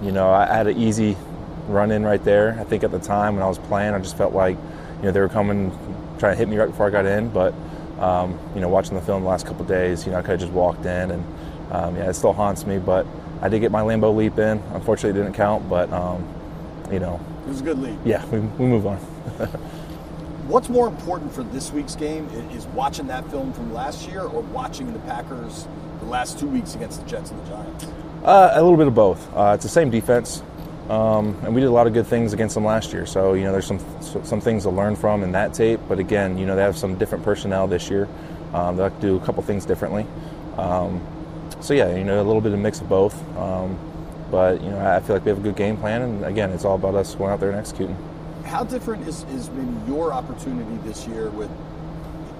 you 0.01 0.11
know, 0.11 0.31
I 0.31 0.47
had 0.47 0.65
an 0.65 0.75
easy 0.75 1.15
run 1.67 1.91
in 1.91 2.03
right 2.03 2.23
there. 2.23 2.57
I 2.59 2.63
think 2.63 2.83
at 2.83 2.89
the 2.89 2.97
time 2.97 3.35
when 3.35 3.43
I 3.43 3.47
was 3.47 3.59
playing, 3.59 3.93
I 3.93 3.99
just 3.99 4.17
felt 4.17 4.33
like, 4.33 4.57
you 4.97 5.03
know, 5.03 5.11
they 5.11 5.19
were 5.19 5.29
coming, 5.29 5.69
trying 6.17 6.33
to 6.33 6.35
hit 6.35 6.49
me 6.49 6.57
right 6.57 6.65
before 6.65 6.87
I 6.87 6.89
got 6.89 7.05
in. 7.05 7.29
But, 7.29 7.53
um, 7.99 8.39
you 8.55 8.61
know, 8.61 8.69
watching 8.69 8.95
the 8.95 9.01
film 9.01 9.21
the 9.21 9.29
last 9.29 9.45
couple 9.45 9.65
days, 9.65 10.03
you 10.03 10.11
know, 10.11 10.17
I 10.17 10.21
could 10.21 10.31
have 10.31 10.39
just 10.39 10.51
walked 10.51 10.85
in, 10.85 11.11
and 11.11 11.23
um, 11.71 11.95
yeah, 11.95 12.09
it 12.09 12.15
still 12.15 12.33
haunts 12.33 12.65
me. 12.65 12.79
But 12.79 13.05
I 13.39 13.49
did 13.49 13.59
get 13.59 13.71
my 13.71 13.81
Lambeau 13.81 14.15
leap 14.15 14.39
in. 14.39 14.57
Unfortunately, 14.73 15.19
it 15.19 15.23
didn't 15.23 15.35
count, 15.35 15.69
but 15.69 15.93
um, 15.93 16.27
you 16.91 16.99
know, 16.99 17.19
it 17.45 17.49
was 17.49 17.61
a 17.61 17.63
good 17.63 17.77
leap. 17.77 17.99
Yeah, 18.03 18.25
we, 18.27 18.39
we 18.39 18.65
move 18.65 18.87
on. 18.87 18.97
What's 20.47 20.69
more 20.69 20.87
important 20.87 21.31
for 21.31 21.43
this 21.43 21.71
week's 21.71 21.95
game 21.95 22.27
is 22.51 22.65
watching 22.67 23.05
that 23.07 23.29
film 23.29 23.53
from 23.53 23.73
last 23.73 24.07
year 24.07 24.21
or 24.21 24.41
watching 24.41 24.91
the 24.91 24.99
Packers 24.99 25.67
the 25.99 26.05
last 26.05 26.39
two 26.39 26.47
weeks 26.47 26.75
against 26.75 27.01
the 27.01 27.09
Jets 27.09 27.31
and 27.31 27.43
the 27.45 27.49
Giants? 27.49 27.85
Uh, 28.23 28.51
a 28.53 28.61
little 28.61 28.77
bit 28.77 28.87
of 28.87 28.95
both. 28.95 29.33
Uh, 29.35 29.53
it's 29.55 29.63
the 29.63 29.69
same 29.69 29.89
defense, 29.89 30.43
um, 30.89 31.37
and 31.43 31.53
we 31.53 31.61
did 31.61 31.67
a 31.67 31.71
lot 31.71 31.87
of 31.87 31.93
good 31.93 32.07
things 32.07 32.33
against 32.33 32.55
them 32.55 32.65
last 32.65 32.91
year. 32.93 33.05
So 33.05 33.33
you 33.33 33.43
know, 33.43 33.51
there's 33.51 33.67
some 33.67 33.79
some 34.23 34.41
things 34.41 34.63
to 34.63 34.69
learn 34.69 34.95
from 34.95 35.23
in 35.23 35.31
that 35.33 35.53
tape. 35.53 35.79
But 35.87 35.99
again, 35.99 36.37
you 36.37 36.45
know, 36.45 36.55
they 36.55 36.61
have 36.61 36.77
some 36.77 36.97
different 36.97 37.23
personnel 37.23 37.67
this 37.67 37.89
year. 37.89 38.07
Um, 38.53 38.77
they 38.77 38.83
like 38.83 38.95
to 38.95 39.01
do 39.01 39.15
a 39.17 39.19
couple 39.19 39.43
things 39.43 39.65
differently. 39.65 40.05
Um, 40.57 41.05
so 41.61 41.73
yeah, 41.73 41.95
you 41.95 42.03
know, 42.03 42.21
a 42.21 42.23
little 42.23 42.41
bit 42.41 42.53
of 42.53 42.59
mix 42.59 42.81
of 42.81 42.89
both. 42.89 43.15
Um, 43.37 43.77
but 44.29 44.61
you 44.61 44.69
know, 44.69 44.79
I 44.79 44.99
feel 44.99 45.15
like 45.15 45.25
we 45.25 45.29
have 45.29 45.39
a 45.39 45.41
good 45.41 45.55
game 45.55 45.77
plan, 45.77 46.01
and 46.01 46.25
again, 46.25 46.51
it's 46.51 46.65
all 46.65 46.75
about 46.75 46.95
us 46.95 47.15
going 47.15 47.31
out 47.31 47.39
there 47.39 47.49
and 47.49 47.59
executing. 47.59 47.97
How 48.43 48.63
different 48.63 49.07
is, 49.07 49.23
is 49.31 49.49
maybe 49.51 49.91
your 49.91 50.13
opportunity 50.13 50.77
this 50.87 51.07
year? 51.07 51.29
With 51.29 51.49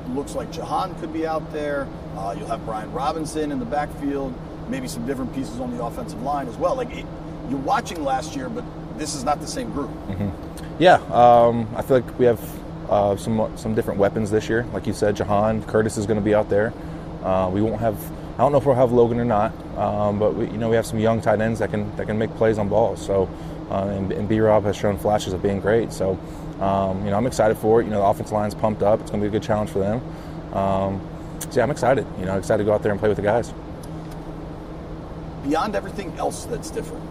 looks 0.10 0.36
like 0.36 0.52
Jahan 0.52 0.96
could 1.00 1.13
be 1.13 1.28
out 1.28 1.52
there. 1.52 1.88
Uh, 2.17 2.36
you'll 2.38 2.47
have 2.47 2.65
Brian 2.65 2.91
Robinson 2.91 3.51
in 3.51 3.60
the 3.60 3.65
backfield. 3.65 4.34
Maybe 4.69 4.88
some 4.88 5.06
different 5.06 5.34
pieces 5.36 5.60
on 5.60 5.75
the 5.75 5.84
offensive 5.84 6.21
line 6.23 6.47
as 6.47 6.56
well. 6.56 6.75
Like 6.75 6.89
it, 6.89 7.06
you're 7.49 7.60
watching 7.60 8.03
last 8.03 8.36
year, 8.36 8.49
but 8.49 8.65
this 8.97 9.13
is 9.13 9.23
not 9.23 9.39
the 9.39 9.47
same 9.47 9.71
group. 9.71 9.89
Mm-hmm. 9.89 10.84
Yeah, 10.84 10.95
um, 11.13 11.67
I 11.75 11.82
feel 11.84 11.99
like 11.99 12.19
we 12.19 12.25
have 12.25 12.89
uh, 12.89 13.15
some 13.15 13.56
some 13.56 13.75
different 13.75 13.99
weapons 13.99 14.32
this 14.32 14.49
year. 14.49 14.65
Like 14.73 14.88
you 14.88 14.93
said, 14.93 15.15
Jahan 15.15 15.63
Curtis 15.63 15.97
is 15.97 16.06
going 16.06 16.19
to 16.19 16.25
be 16.25 16.34
out 16.34 16.49
there. 16.49 16.73
Uh, 17.23 17.49
we 17.49 17.62
won't 17.62 17.80
have 17.80 17.97
I 18.38 18.41
don't 18.41 18.51
know 18.51 18.60
if 18.60 18.65
we'll 18.65 18.75
have 18.75 18.91
Logan 18.91 19.19
or 19.19 19.25
not, 19.25 19.51
um, 19.77 20.19
but 20.19 20.36
we, 20.36 20.45
you 20.45 20.58
know 20.58 20.69
we 20.69 20.75
have 20.75 20.86
some 20.86 20.99
young 20.99 21.21
tight 21.21 21.41
ends 21.41 21.60
that 21.60 21.71
can 21.71 21.95
that 21.97 22.08
can 22.08 22.17
make 22.17 22.34
plays 22.36 22.58
on 22.58 22.69
balls. 22.69 23.03
So, 23.03 23.30
uh, 23.71 23.86
and, 23.86 24.12
and 24.12 24.30
B 24.30 24.39
Rob 24.39 24.63
has 24.65 24.75
shown 24.75 24.97
flashes 24.97 25.34
of 25.34 25.41
being 25.41 25.60
great. 25.60 25.91
So, 25.91 26.19
um, 26.60 27.03
you 27.03 27.12
know 27.12 27.17
I'm 27.17 27.25
excited 27.25 27.58
for 27.58 27.82
it. 27.82 27.86
You 27.86 27.91
know 27.91 27.99
the 27.99 28.06
offensive 28.06 28.34
line's 28.34 28.53
pumped 28.53 28.84
up. 28.84 29.01
It's 29.01 29.10
going 29.10 29.21
to 29.23 29.30
be 29.30 29.36
a 29.36 29.39
good 29.39 29.45
challenge 29.45 29.71
for 29.71 29.80
them. 29.80 30.01
Um, 30.53 31.01
yeah, 31.55 31.63
I'm 31.63 31.71
excited. 31.71 32.05
You 32.19 32.25
know, 32.25 32.38
excited 32.38 32.63
to 32.63 32.65
go 32.65 32.73
out 32.73 32.83
there 32.83 32.91
and 32.91 32.99
play 32.99 33.10
with 33.10 33.17
the 33.17 33.23
guys. 33.23 33.53
Beyond 35.43 35.75
everything 35.75 36.13
else 36.17 36.45
that's 36.45 36.69
different, 36.69 37.03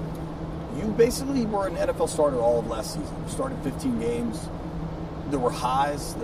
you 0.77 0.85
basically 0.93 1.47
were 1.47 1.69
an 1.69 1.77
NFL 1.77 2.09
starter 2.09 2.39
all 2.39 2.59
of 2.59 2.67
last 2.67 2.95
season. 2.95 3.17
You 3.25 3.33
started 3.33 3.59
15 3.63 3.99
games. 4.01 4.49
There 5.31 5.39
were 5.41 5.51
highs 5.51 6.15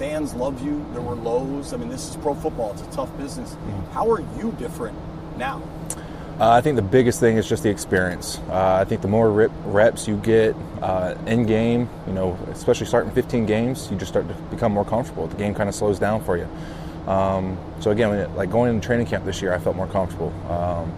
fans 0.00 0.32
love 0.32 0.64
you. 0.64 0.82
There 0.94 1.02
were 1.02 1.14
lows. 1.14 1.74
I 1.74 1.76
mean, 1.76 1.90
this 1.90 2.08
is 2.08 2.16
pro 2.16 2.34
football. 2.34 2.72
It's 2.72 2.80
a 2.80 2.90
tough 2.90 3.14
business. 3.18 3.50
Mm-hmm. 3.50 3.92
How 3.92 4.10
are 4.10 4.22
you 4.38 4.50
different 4.52 4.96
now? 5.36 5.62
Uh, 6.40 6.52
I 6.52 6.62
think 6.62 6.76
the 6.76 6.82
biggest 6.82 7.20
thing 7.20 7.36
is 7.36 7.46
just 7.46 7.62
the 7.62 7.68
experience. 7.68 8.38
Uh, 8.48 8.78
I 8.80 8.86
think 8.86 9.02
the 9.02 9.08
more 9.08 9.30
rip, 9.30 9.52
reps 9.66 10.08
you 10.08 10.16
get 10.16 10.56
uh, 10.80 11.14
in 11.26 11.44
game, 11.44 11.86
you 12.06 12.14
know, 12.14 12.38
especially 12.50 12.86
starting 12.86 13.12
15 13.12 13.44
games, 13.44 13.90
you 13.90 13.98
just 13.98 14.10
start 14.10 14.26
to 14.26 14.34
become 14.44 14.72
more 14.72 14.86
comfortable. 14.86 15.26
The 15.26 15.36
game 15.36 15.54
kind 15.54 15.68
of 15.68 15.74
slows 15.74 15.98
down 15.98 16.24
for 16.24 16.38
you. 16.38 16.48
Um, 17.10 17.58
so 17.80 17.90
again, 17.90 18.32
like 18.36 18.52
going 18.52 18.72
into 18.72 18.86
training 18.86 19.06
camp 19.06 19.24
this 19.24 19.42
year, 19.42 19.52
I 19.52 19.58
felt 19.58 19.74
more 19.74 19.88
comfortable 19.88 20.32
um, 20.48 20.92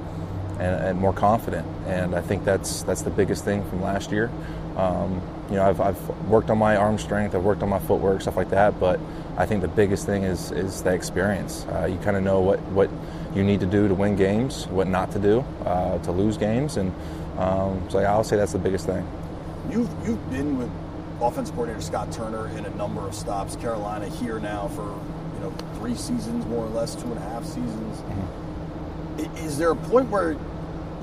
and, 0.61 0.85
and, 0.85 0.98
more 0.98 1.14
confident, 1.14 1.66
and 1.87 2.14
I 2.14 2.20
think 2.20 2.44
that's 2.44 2.83
that's 2.83 3.01
the 3.01 3.11
biggest 3.11 3.46
thing 3.46 3.64
from 3.70 3.81
last 3.81 4.12
year. 4.12 4.31
Um, 4.77 5.22
you 5.48 5.57
know, 5.57 5.66
I've, 5.66 5.81
I've 5.81 6.09
worked 6.29 6.51
on 6.51 6.59
my 6.59 6.77
arm 6.77 6.98
strength, 6.98 7.35
I've 7.35 7.44
worked 7.44 7.62
on 7.62 7.70
my 7.70 7.79
footwork, 7.79 8.20
stuff 8.20 8.37
like 8.37 8.51
that, 8.51 8.79
but 8.79 9.01
I 9.38 9.46
think 9.46 9.62
the 9.62 9.68
biggest 9.68 10.05
thing 10.05 10.25
is 10.25 10.53
is 10.53 10.83
the 10.83 10.92
experience. 10.92 11.64
Uh, 11.70 11.87
you 11.90 11.96
kind 11.98 12.18
of 12.18 12.22
know 12.22 12.40
what 12.40 12.61
what 12.72 12.90
you 13.35 13.42
need 13.42 13.61
to 13.61 13.66
do 13.66 13.88
to 13.88 13.94
win 13.94 14.14
games, 14.14 14.66
what 14.66 14.88
not 14.88 15.12
to 15.12 15.18
do 15.18 15.42
uh, 15.64 15.98
to 16.01 16.12
lose 16.12 16.37
games, 16.37 16.77
and 16.77 16.92
um, 17.38 17.88
so 17.88 18.01
I'll 18.01 18.22
say 18.22 18.37
that's 18.37 18.53
the 18.53 18.59
biggest 18.59 18.85
thing. 18.85 19.09
You've 19.70 19.88
you've 20.07 20.31
been 20.31 20.59
with 20.59 20.70
offensive 21.22 21.55
coordinator 21.55 21.81
Scott 21.81 22.12
Turner 22.12 22.48
in 22.59 22.66
a 22.66 22.75
number 22.77 23.01
of 23.01 23.14
stops. 23.14 23.57
Carolina 23.57 24.09
here 24.09 24.38
now 24.38 24.68
for 24.68 24.94
know 25.42 25.50
three 25.74 25.94
seasons 25.94 26.46
more 26.46 26.64
or 26.64 26.70
less, 26.70 26.94
two 26.94 27.09
and 27.09 27.18
a 27.18 27.20
half 27.20 27.44
seasons. 27.44 27.98
Mm-hmm. 27.98 29.37
Is 29.46 29.59
there 29.59 29.70
a 29.70 29.76
point 29.76 30.09
where 30.09 30.37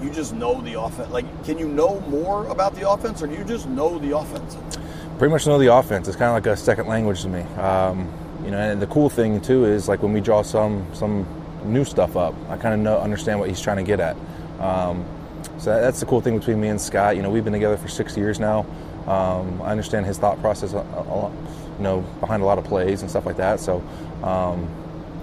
you 0.02 0.10
just 0.10 0.34
know 0.34 0.62
the 0.62 0.80
offense? 0.80 1.12
Like, 1.12 1.26
can 1.46 1.58
you 1.60 1.68
know 1.68 2.00
more 2.02 2.48
about 2.48 2.76
the 2.76 2.90
offense, 2.90 3.22
or 3.22 3.28
do 3.28 3.36
you 3.36 3.44
just 3.44 3.68
know 3.68 4.00
the 4.00 4.18
offense? 4.18 4.58
Pretty 5.18 5.32
much 5.32 5.46
know 5.46 5.60
the 5.60 5.74
offense. 5.74 6.08
It's 6.08 6.18
kind 6.18 6.30
of 6.30 6.34
like 6.34 6.46
a 6.46 6.58
second 6.58 6.88
language 6.88 7.22
to 7.24 7.30
me. 7.30 7.42
Um, 7.58 8.12
you 8.44 8.52
know, 8.52 8.58
and 8.58 8.82
the 8.82 8.88
cool 8.88 9.10
thing 9.10 9.42
too 9.42 9.66
is 9.66 9.88
like 9.88 10.02
when 10.02 10.14
we 10.14 10.22
draw 10.22 10.42
some 10.42 10.88
some 10.94 11.26
new 11.66 11.84
stuff 11.84 12.16
up. 12.16 12.34
I 12.50 12.58
kind 12.58 12.74
of 12.74 12.80
know 12.80 12.98
understand 13.00 13.40
what 13.40 13.50
he's 13.50 13.62
trying 13.62 13.78
to 13.78 13.84
get 13.84 14.00
at. 14.00 14.16
Um, 14.60 15.06
so 15.58 15.80
that's 15.80 16.00
the 16.00 16.06
cool 16.06 16.22
thing 16.22 16.38
between 16.38 16.60
me 16.60 16.70
and 16.70 16.80
Scott. 16.80 17.16
You 17.16 17.22
know, 17.22 17.30
we've 17.30 17.44
been 17.44 17.54
together 17.54 17.78
for 17.78 17.90
six 17.90 18.16
years 18.16 18.40
now. 18.40 18.66
Um, 19.08 19.62
I 19.62 19.72
understand 19.72 20.06
his 20.06 20.18
thought 20.18 20.40
process, 20.40 20.74
a, 20.74 20.78
a, 20.78 21.32
you 21.78 21.84
know, 21.84 22.02
behind 22.20 22.44
a 22.44 22.46
lot 22.46 22.58
of 22.58 22.64
plays 22.64 23.02
and 23.02 23.10
stuff 23.10 23.26
like 23.26 23.38
that. 23.38 23.60
So, 23.60 23.84
um, 24.24 24.68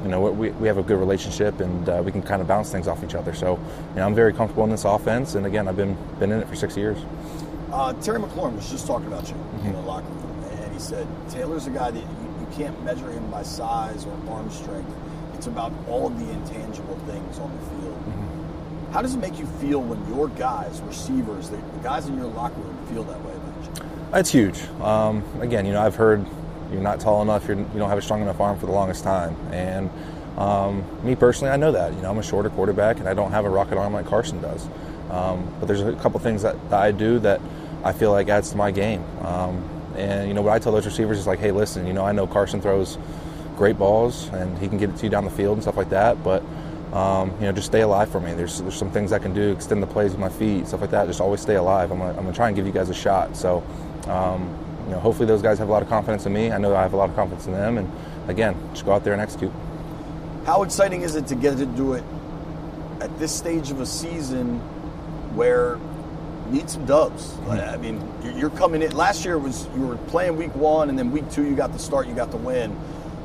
you 0.03 0.09
know, 0.09 0.21
we, 0.21 0.51
we 0.51 0.69
have 0.69 0.79
a 0.79 0.83
good 0.83 0.99
relationship 0.99 1.61
and 1.61 1.89
uh, 1.89 2.03
we 2.05 2.13
can 2.13 2.23
kind 2.23 2.41
of 2.41 2.49
bounce 2.49 2.71
things 2.71 2.87
off 2.87 3.03
each 3.03 3.15
other. 3.15 3.35
So, 3.35 3.59
you 3.91 3.97
know, 3.97 4.07
I'm 4.07 4.15
very 4.15 4.33
comfortable 4.33 4.65
in 4.65 4.71
this 4.71 4.85
offense. 4.85 5.35
And 5.35 5.47
again, 5.47 5.69
I've 5.69 5.77
been 5.77 5.97
been 6.19 6.33
in 6.33 6.41
it 6.41 6.49
for 6.49 6.55
six 6.55 6.77
years. 6.77 6.99
Uh, 7.73 7.93
Terry 7.95 8.21
McLaurin 8.21 8.55
was 8.55 8.71
just 8.71 8.87
talking 8.87 9.07
about 9.07 9.29
you 9.29 9.35
mm-hmm. 9.35 9.67
in 9.67 9.73
the 9.73 9.81
locker 9.81 10.07
room, 10.07 10.45
and 10.45 10.73
he 10.73 10.79
said 10.79 11.07
Taylor's 11.29 11.67
a 11.67 11.71
guy 11.71 11.91
that 11.91 12.01
you, 12.01 12.37
you 12.41 12.47
can't 12.53 12.81
measure 12.85 13.11
him 13.11 13.29
by 13.31 13.43
size 13.43 14.07
or 14.07 14.13
arm 14.31 14.51
strength 14.51 14.91
it's 15.37 15.47
about 15.47 15.73
all 15.87 16.07
of 16.07 16.19
the 16.19 16.31
intangible 16.33 16.97
things 17.07 17.39
on 17.39 17.53
the 17.55 17.67
field. 17.67 17.95
Mm-hmm. 17.95 18.93
How 18.93 19.03
does 19.03 19.15
it 19.15 19.19
make 19.19 19.39
you 19.39 19.47
feel 19.61 19.83
when 19.83 20.05
your 20.09 20.29
guys, 20.29 20.81
receivers, 20.81 21.51
the, 21.51 21.57
the, 21.59 21.79
guys 21.83 22.07
in 22.07 22.17
your 22.17 22.29
locker 22.29 22.59
room 22.59 22.87
feel 22.87 23.05
that 23.05 23.23
way 23.23 23.33
about 23.35 23.65
you? 23.65 23.91
That's 24.11 24.31
huge. 24.31 24.61
Um, 24.81 25.23
again, 25.41 25.67
you 25.67 25.73
know, 25.73 25.83
I've 25.83 25.95
heard 25.95 26.25
you're 26.73 26.83
not 26.83 27.01
tall 27.01 27.23
enough, 27.23 27.47
you're, 27.49 27.59
you 27.59 27.79
don't 27.79 27.89
have 27.89 27.99
a 27.99 28.03
strong 28.03 28.23
enough 28.23 28.41
arm 28.41 28.59
for 28.59 28.67
the 28.67 28.73
longest 28.73 29.05
time. 29.05 29.37
And 29.53 29.91
um, 30.39 30.85
me 31.05 31.15
personally, 31.15 31.53
I 31.53 31.57
know 31.57 31.73
that. 31.73 31.93
You 31.95 32.03
know, 32.03 32.11
I'm 32.11 32.19
a 32.19 32.23
shorter 32.23 32.51
quarterback 32.51 32.99
and 32.99 33.09
I 33.09 33.15
don't 33.15 33.31
have 33.33 33.45
a 33.45 33.51
rocket 33.51 33.79
arm 33.79 33.93
like 33.93 34.07
Carson 34.07 34.41
does. 34.41 34.67
Um, 35.11 35.53
but 35.61 35.67
there's 35.67 35.83
a 35.83 35.95
couple 35.95 36.19
things 36.21 36.43
that, 36.43 36.57
that, 36.71 36.81
I 36.81 36.93
do 36.93 37.19
that 37.21 37.41
I 37.85 37.93
feel 37.93 38.11
like 38.11 38.29
adds 38.29 38.51
to 38.51 38.57
my 38.57 38.71
game. 38.71 39.05
Um, 39.23 39.69
and, 39.97 40.29
you 40.29 40.35
know, 40.35 40.43
what 40.43 40.53
I 40.53 40.59
tell 40.59 40.73
those 40.73 40.87
receivers 40.87 41.19
is 41.19 41.27
like, 41.27 41.39
hey, 41.39 41.53
listen, 41.53 41.87
you 41.87 41.93
know, 41.93 42.05
I 42.05 42.13
know 42.13 42.27
Carson 42.27 42.61
throws– 42.61 42.99
great 43.57 43.79
balls 43.79 44.29
and 44.29 44.57
he 44.59 44.69
can 44.69 44.79
get 44.79 44.91
it 44.91 44.97
to 44.99 45.05
you 45.05 45.11
down 45.11 45.25
the 45.25 45.31
field 45.31 45.55
and 45.55 45.63
stuff 45.63 45.77
like 45.77 45.91
that. 45.91 46.23
But 46.23 46.43
um, 46.93 47.33
you 47.41 47.47
know, 47.47 47.53
just 47.53 47.67
stay 47.67 47.81
alive 47.81 48.11
for 48.11 48.21
me. 48.21 48.33
There's 48.35 48.63
there's 48.63 48.77
some 48.77 48.91
things 48.91 49.13
I 49.13 49.19
can 49.19 49.35
do, 49.35 49.53
extend 49.53 49.83
the 49.83 49.87
plays 49.87 50.13
with 50.13 50.21
my 50.21 50.29
feet, 50.29 50.69
stuff 50.69 50.81
like 50.81 50.91
that. 50.91 51.07
Just 51.07 51.21
always 51.21 51.41
stay 51.41 51.57
alive. 51.57 51.91
I'm 51.91 51.99
gonna, 51.99 52.11
I'm 52.11 52.25
gonna 52.25 52.33
try 52.33 52.47
and 52.47 52.57
give 52.57 52.67
you 52.67 52.73
guys 52.73 52.89
a 52.91 52.95
shot. 52.95 53.37
So, 53.37 53.65
um, 54.07 54.57
you 54.87 54.93
know, 54.93 55.01
hopefully 55.01 55.27
those 55.27 55.43
guys 55.43 55.59
have 55.59 55.69
a 55.69 55.73
lot 55.73 55.83
of 55.83 55.89
confidence 55.89 56.27
in 56.27 56.33
me. 56.33 56.51
I 56.51 56.59
know 56.59 56.75
I 56.75 56.83
have 56.83 56.93
a 56.93 56.97
lot 56.97 57.11
of 57.11 57.17
confidence 57.17 57.47
in 57.47 57.53
them. 57.53 57.79
And 57.79 57.91
again, 58.29 58.57
just 58.73 58.85
go 58.85 58.93
out 58.93 59.05
there 59.05 59.13
and 59.13 59.23
execute. 59.23 59.53
How 60.45 60.63
exciting 60.63 61.03
is 61.03 61.17
it 61.17 61.27
to 61.29 61.35
get 61.35 61.57
to 61.59 61.67
do 61.67 61.95
it 61.95 62.05
at 63.01 63.17
this 63.19 63.35
stage 63.35 63.71
of 63.71 63.81
a 63.81 63.87
season 63.87 64.59
where 65.35 65.79
you 66.47 66.53
need 66.53 66.71
some 66.71 66.87
dubs? 66.87 67.33
Mm-hmm. 67.33 67.51
I 67.51 67.77
mean, 67.77 68.39
you're 68.39 68.51
coming 68.51 68.83
in. 68.83 68.97
Last 68.97 69.25
year 69.25 69.39
was 69.39 69.67
you 69.75 69.87
were 69.87 69.97
playing 69.97 70.37
week 70.37 70.55
one, 70.55 70.89
and 70.89 70.99
then 70.99 71.11
week 71.11 71.29
two 71.31 71.45
you 71.45 71.57
got 71.57 71.73
the 71.73 71.79
start, 71.79 72.07
you 72.07 72.15
got 72.15 72.31
the 72.31 72.37
win 72.37 72.77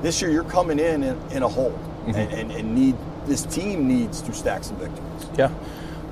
this 0.02 0.22
year, 0.22 0.32
you're 0.32 0.44
coming 0.44 0.80
in 0.80 1.04
in, 1.04 1.32
in 1.32 1.44
a 1.44 1.48
hole, 1.48 1.72
mm-hmm. 1.72 2.16
and, 2.16 2.34
and, 2.34 2.52
and, 2.52 2.76
need 2.76 2.96
this 3.26 3.44
team 3.44 3.88
needs 3.88 4.22
to 4.22 4.34
stack 4.34 4.64
some 4.64 4.78
victories. 4.78 5.30
Yeah, 5.38 5.52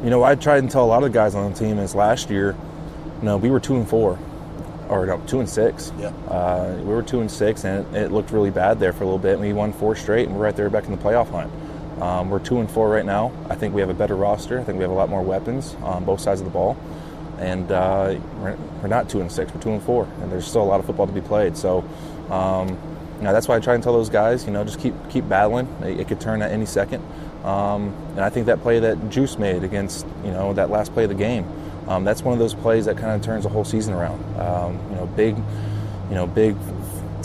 you 0.03 0.09
know, 0.09 0.23
I 0.23 0.35
tried 0.35 0.59
and 0.59 0.69
tell 0.69 0.85
a 0.85 0.87
lot 0.87 1.03
of 1.03 1.11
the 1.11 1.13
guys 1.13 1.35
on 1.35 1.51
the 1.51 1.57
team 1.57 1.79
is 1.79 1.95
last 1.95 2.29
year, 2.29 2.55
you 3.19 3.25
know, 3.25 3.37
we 3.37 3.49
were 3.49 3.59
two 3.59 3.75
and 3.75 3.87
four, 3.87 4.19
or 4.89 5.05
no, 5.05 5.21
two 5.27 5.39
and 5.39 5.49
six. 5.49 5.93
Yeah, 5.97 6.07
uh, 6.27 6.75
we 6.79 6.93
were 6.93 7.03
two 7.03 7.21
and 7.21 7.31
six, 7.31 7.63
and 7.63 7.95
it, 7.95 8.03
it, 8.03 8.11
looked 8.11 8.31
really 8.31 8.51
bad 8.51 8.79
there 8.79 8.91
for 8.91 9.03
a 9.03 9.05
little 9.05 9.19
bit. 9.19 9.33
And 9.33 9.41
we 9.41 9.53
won 9.53 9.71
four 9.71 9.95
straight, 9.95 10.27
and 10.27 10.35
we're 10.35 10.43
right 10.43 10.55
there 10.55 10.69
back 10.69 10.85
in 10.85 10.91
the 10.91 10.97
playoff 10.97 11.29
hunt. 11.29 11.51
Um, 12.01 12.29
we're 12.29 12.39
two 12.39 12.59
and 12.59 12.69
four 12.69 12.89
right 12.89 13.05
now. 13.05 13.31
I 13.49 13.55
think 13.55 13.73
we 13.73 13.81
have 13.81 13.89
a 13.89 13.93
better 13.93 14.15
roster. 14.15 14.59
I 14.59 14.63
think 14.63 14.77
we 14.77 14.83
have 14.83 14.91
a 14.91 14.95
lot 14.95 15.09
more 15.09 15.21
weapons 15.21 15.75
on 15.81 16.05
both 16.05 16.21
sides 16.21 16.41
of 16.41 16.45
the 16.45 16.51
ball 16.51 16.77
and 17.39 17.71
uh, 17.71 18.19
we're, 18.41 18.55
we're, 18.81 18.87
not 18.87 19.09
two 19.09 19.21
and 19.21 19.31
six. 19.31 19.53
We're 19.53 19.61
two 19.61 19.71
and 19.71 19.81
four, 19.81 20.07
and 20.21 20.31
there's 20.31 20.45
still 20.45 20.61
a 20.61 20.65
lot 20.65 20.79
of 20.79 20.85
football 20.85 21.07
to 21.07 21.13
be 21.13 21.21
played. 21.21 21.55
So, 21.55 21.83
um, 22.29 22.67
you 23.17 23.23
know, 23.23 23.33
that's 23.33 23.47
why 23.47 23.55
I 23.55 23.59
try 23.59 23.75
and 23.75 23.83
tell 23.83 23.93
those 23.93 24.09
guys, 24.09 24.45
you 24.45 24.51
know, 24.51 24.63
just 24.63 24.79
keep 24.79 24.93
keep 25.09 25.27
battling. 25.27 25.67
It, 25.81 26.01
it 26.01 26.07
could 26.07 26.19
turn 26.19 26.41
at 26.41 26.51
any 26.51 26.65
second. 26.65 27.03
Um, 27.43 27.93
and 28.11 28.19
I 28.19 28.29
think 28.29 28.47
that 28.47 28.61
play 28.61 28.79
that 28.79 29.09
Juice 29.09 29.37
made 29.37 29.63
against, 29.63 30.05
you 30.25 30.31
know, 30.31 30.53
that 30.53 30.69
last 30.69 30.93
play 30.93 31.03
of 31.03 31.09
the 31.09 31.15
game, 31.15 31.45
um, 31.87 32.03
that's 32.03 32.21
one 32.21 32.33
of 32.33 32.39
those 32.39 32.53
plays 32.53 32.85
that 32.85 32.97
kind 32.97 33.11
of 33.11 33.21
turns 33.21 33.43
the 33.43 33.49
whole 33.49 33.65
season 33.65 33.93
around. 33.93 34.23
Um, 34.39 34.79
you 34.89 34.95
know, 34.95 35.05
big, 35.07 35.37
you 36.09 36.15
know, 36.15 36.27
big 36.27 36.55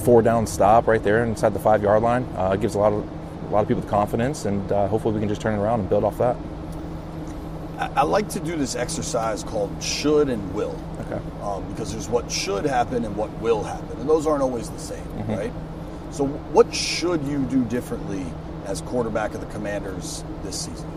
four 0.03 0.23
down 0.23 0.47
stop 0.47 0.87
right 0.87 1.03
there 1.03 1.25
inside 1.25 1.55
the 1.55 1.59
five 1.59 1.83
yard 1.83 2.03
line 2.03 2.29
uh, 2.37 2.57
gives 2.57 2.75
a 2.75 2.79
lot 2.79 2.93
of 2.93 3.09
a 3.47 3.51
lot 3.51 3.61
of 3.61 3.69
people 3.69 3.83
the 3.83 3.89
confidence, 3.89 4.47
and 4.47 4.73
uh, 4.73 4.89
hopefully 4.89 5.15
we 5.15 5.21
can 5.21 5.29
just 5.29 5.41
turn 5.41 5.55
it 5.55 5.63
around 5.63 5.81
and 5.81 5.89
build 5.89 6.05
off 6.05 6.19
that. 6.19 6.37
I 7.79 8.03
like 8.03 8.29
to 8.31 8.41
do 8.41 8.57
this 8.57 8.77
exercise 8.77 9.43
called 9.43 9.83
should 9.83 10.29
and 10.29 10.55
will. 10.55 10.79
Okay. 11.01 11.21
Um, 11.43 11.65
because 11.71 11.93
there's 11.93 12.09
what 12.09 12.31
should 12.31 12.65
happen 12.65 13.05
and 13.05 13.17
what 13.17 13.31
will 13.41 13.63
happen, 13.63 13.99
and 13.99 14.09
those 14.09 14.27
aren't 14.27 14.43
always 14.43 14.71
the 14.71 14.79
same, 14.79 15.05
mm-hmm. 15.05 15.33
right? 15.33 15.53
So, 16.11 16.27
what 16.27 16.73
should 16.75 17.23
you 17.25 17.45
do 17.45 17.65
differently 17.65 18.25
as 18.65 18.81
quarterback 18.81 19.35
of 19.35 19.41
the 19.41 19.47
Commanders 19.49 20.25
this 20.43 20.59
season? 20.59 20.91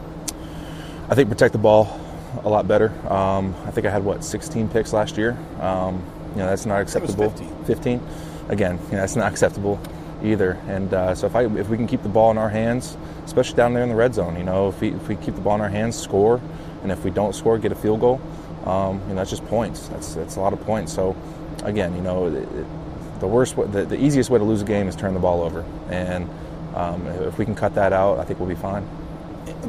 I 1.09 1.15
think 1.15 1.29
protect 1.29 1.53
the 1.53 1.59
ball 1.59 1.99
a 2.43 2.49
lot 2.49 2.67
better. 2.67 2.89
Um, 3.11 3.55
I 3.65 3.71
think 3.71 3.87
I 3.87 3.89
had 3.89 4.03
what 4.03 4.23
16 4.23 4.69
picks 4.69 4.93
last 4.93 5.17
year. 5.17 5.37
Um, 5.59 6.03
you 6.31 6.39
know 6.39 6.47
that's 6.47 6.65
not 6.65 6.81
acceptable. 6.81 7.29
15. 7.29 7.65
15. 7.65 8.01
Again, 8.49 8.79
you 8.85 8.91
know, 8.91 8.97
that's 8.99 9.15
not 9.15 9.31
acceptable 9.31 9.79
either. 10.23 10.51
And 10.67 10.93
uh, 10.93 11.15
so 11.15 11.27
if 11.27 11.35
I 11.35 11.45
if 11.45 11.69
we 11.69 11.77
can 11.77 11.87
keep 11.87 12.03
the 12.03 12.09
ball 12.09 12.31
in 12.31 12.37
our 12.37 12.49
hands, 12.49 12.97
especially 13.25 13.57
down 13.57 13.73
there 13.73 13.83
in 13.83 13.89
the 13.89 13.95
red 13.95 14.13
zone, 14.13 14.37
you 14.37 14.43
know, 14.43 14.69
if 14.69 14.79
we 14.81 14.89
if 14.89 15.07
we 15.07 15.15
keep 15.15 15.35
the 15.35 15.41
ball 15.41 15.55
in 15.55 15.61
our 15.61 15.69
hands, 15.69 15.97
score, 15.97 16.41
and 16.83 16.91
if 16.91 17.03
we 17.03 17.11
don't 17.11 17.33
score, 17.33 17.57
get 17.57 17.71
a 17.71 17.75
field 17.75 17.99
goal. 17.99 18.21
Um, 18.65 18.99
you 19.01 19.09
know, 19.09 19.15
that's 19.15 19.29
just 19.29 19.45
points. 19.45 19.87
That's 19.87 20.15
that's 20.15 20.35
a 20.35 20.41
lot 20.41 20.53
of 20.53 20.61
points. 20.61 20.93
So 20.93 21.15
again, 21.63 21.95
you 21.95 22.01
know, 22.01 22.27
it, 22.27 23.19
the 23.19 23.27
worst, 23.27 23.55
the, 23.55 23.85
the 23.85 23.99
easiest 23.99 24.29
way 24.29 24.37
to 24.37 24.45
lose 24.45 24.61
a 24.61 24.65
game 24.65 24.87
is 24.87 24.95
turn 24.95 25.13
the 25.13 25.19
ball 25.19 25.41
over, 25.41 25.65
and 25.89 26.29
um, 26.75 27.07
if 27.07 27.37
we 27.37 27.45
can 27.45 27.55
cut 27.55 27.73
that 27.75 27.93
out, 27.93 28.19
I 28.19 28.25
think 28.25 28.39
we'll 28.39 28.49
be 28.49 28.55
fine. 28.55 28.83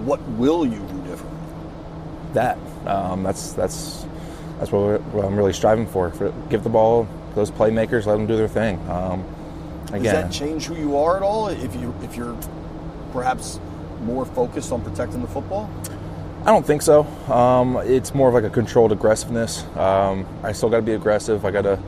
What 0.04 0.20
will 0.30 0.66
you? 0.66 0.80
That 2.34 2.58
um, 2.86 3.22
that's 3.22 3.52
that's 3.52 4.04
that's 4.58 4.72
what, 4.72 5.00
what, 5.12 5.24
I'm 5.24 5.36
really 5.36 5.52
striving 5.52 5.86
for. 5.86 6.10
for. 6.10 6.32
Give 6.50 6.62
the 6.62 6.68
ball 6.70 7.08
those 7.34 7.50
playmakers, 7.50 8.06
let 8.06 8.16
them 8.16 8.26
do 8.26 8.36
their 8.36 8.48
thing. 8.48 8.78
Um, 8.90 9.24
again, 9.88 10.02
Does 10.02 10.12
that 10.12 10.32
change 10.32 10.66
who 10.66 10.76
you 10.76 10.96
are 10.98 11.16
at 11.16 11.22
all? 11.22 11.48
If 11.48 11.74
you 11.76 11.94
if 12.02 12.16
you're 12.16 12.36
perhaps 13.12 13.60
more 14.02 14.24
focused 14.24 14.72
on 14.72 14.82
protecting 14.82 15.22
the 15.22 15.28
football? 15.28 15.70
I 16.44 16.50
don't 16.50 16.66
think 16.66 16.82
so. 16.82 17.04
Um, 17.32 17.76
it's 17.78 18.14
more 18.14 18.28
of 18.28 18.34
like 18.34 18.44
a 18.44 18.50
controlled 18.50 18.92
aggressiveness. 18.92 19.64
Um, 19.76 20.26
I 20.42 20.52
still 20.52 20.70
got 20.70 20.76
to 20.76 20.82
be 20.82 20.92
aggressive. 20.92 21.44
I 21.44 21.50
got 21.50 21.62
to, 21.62 21.78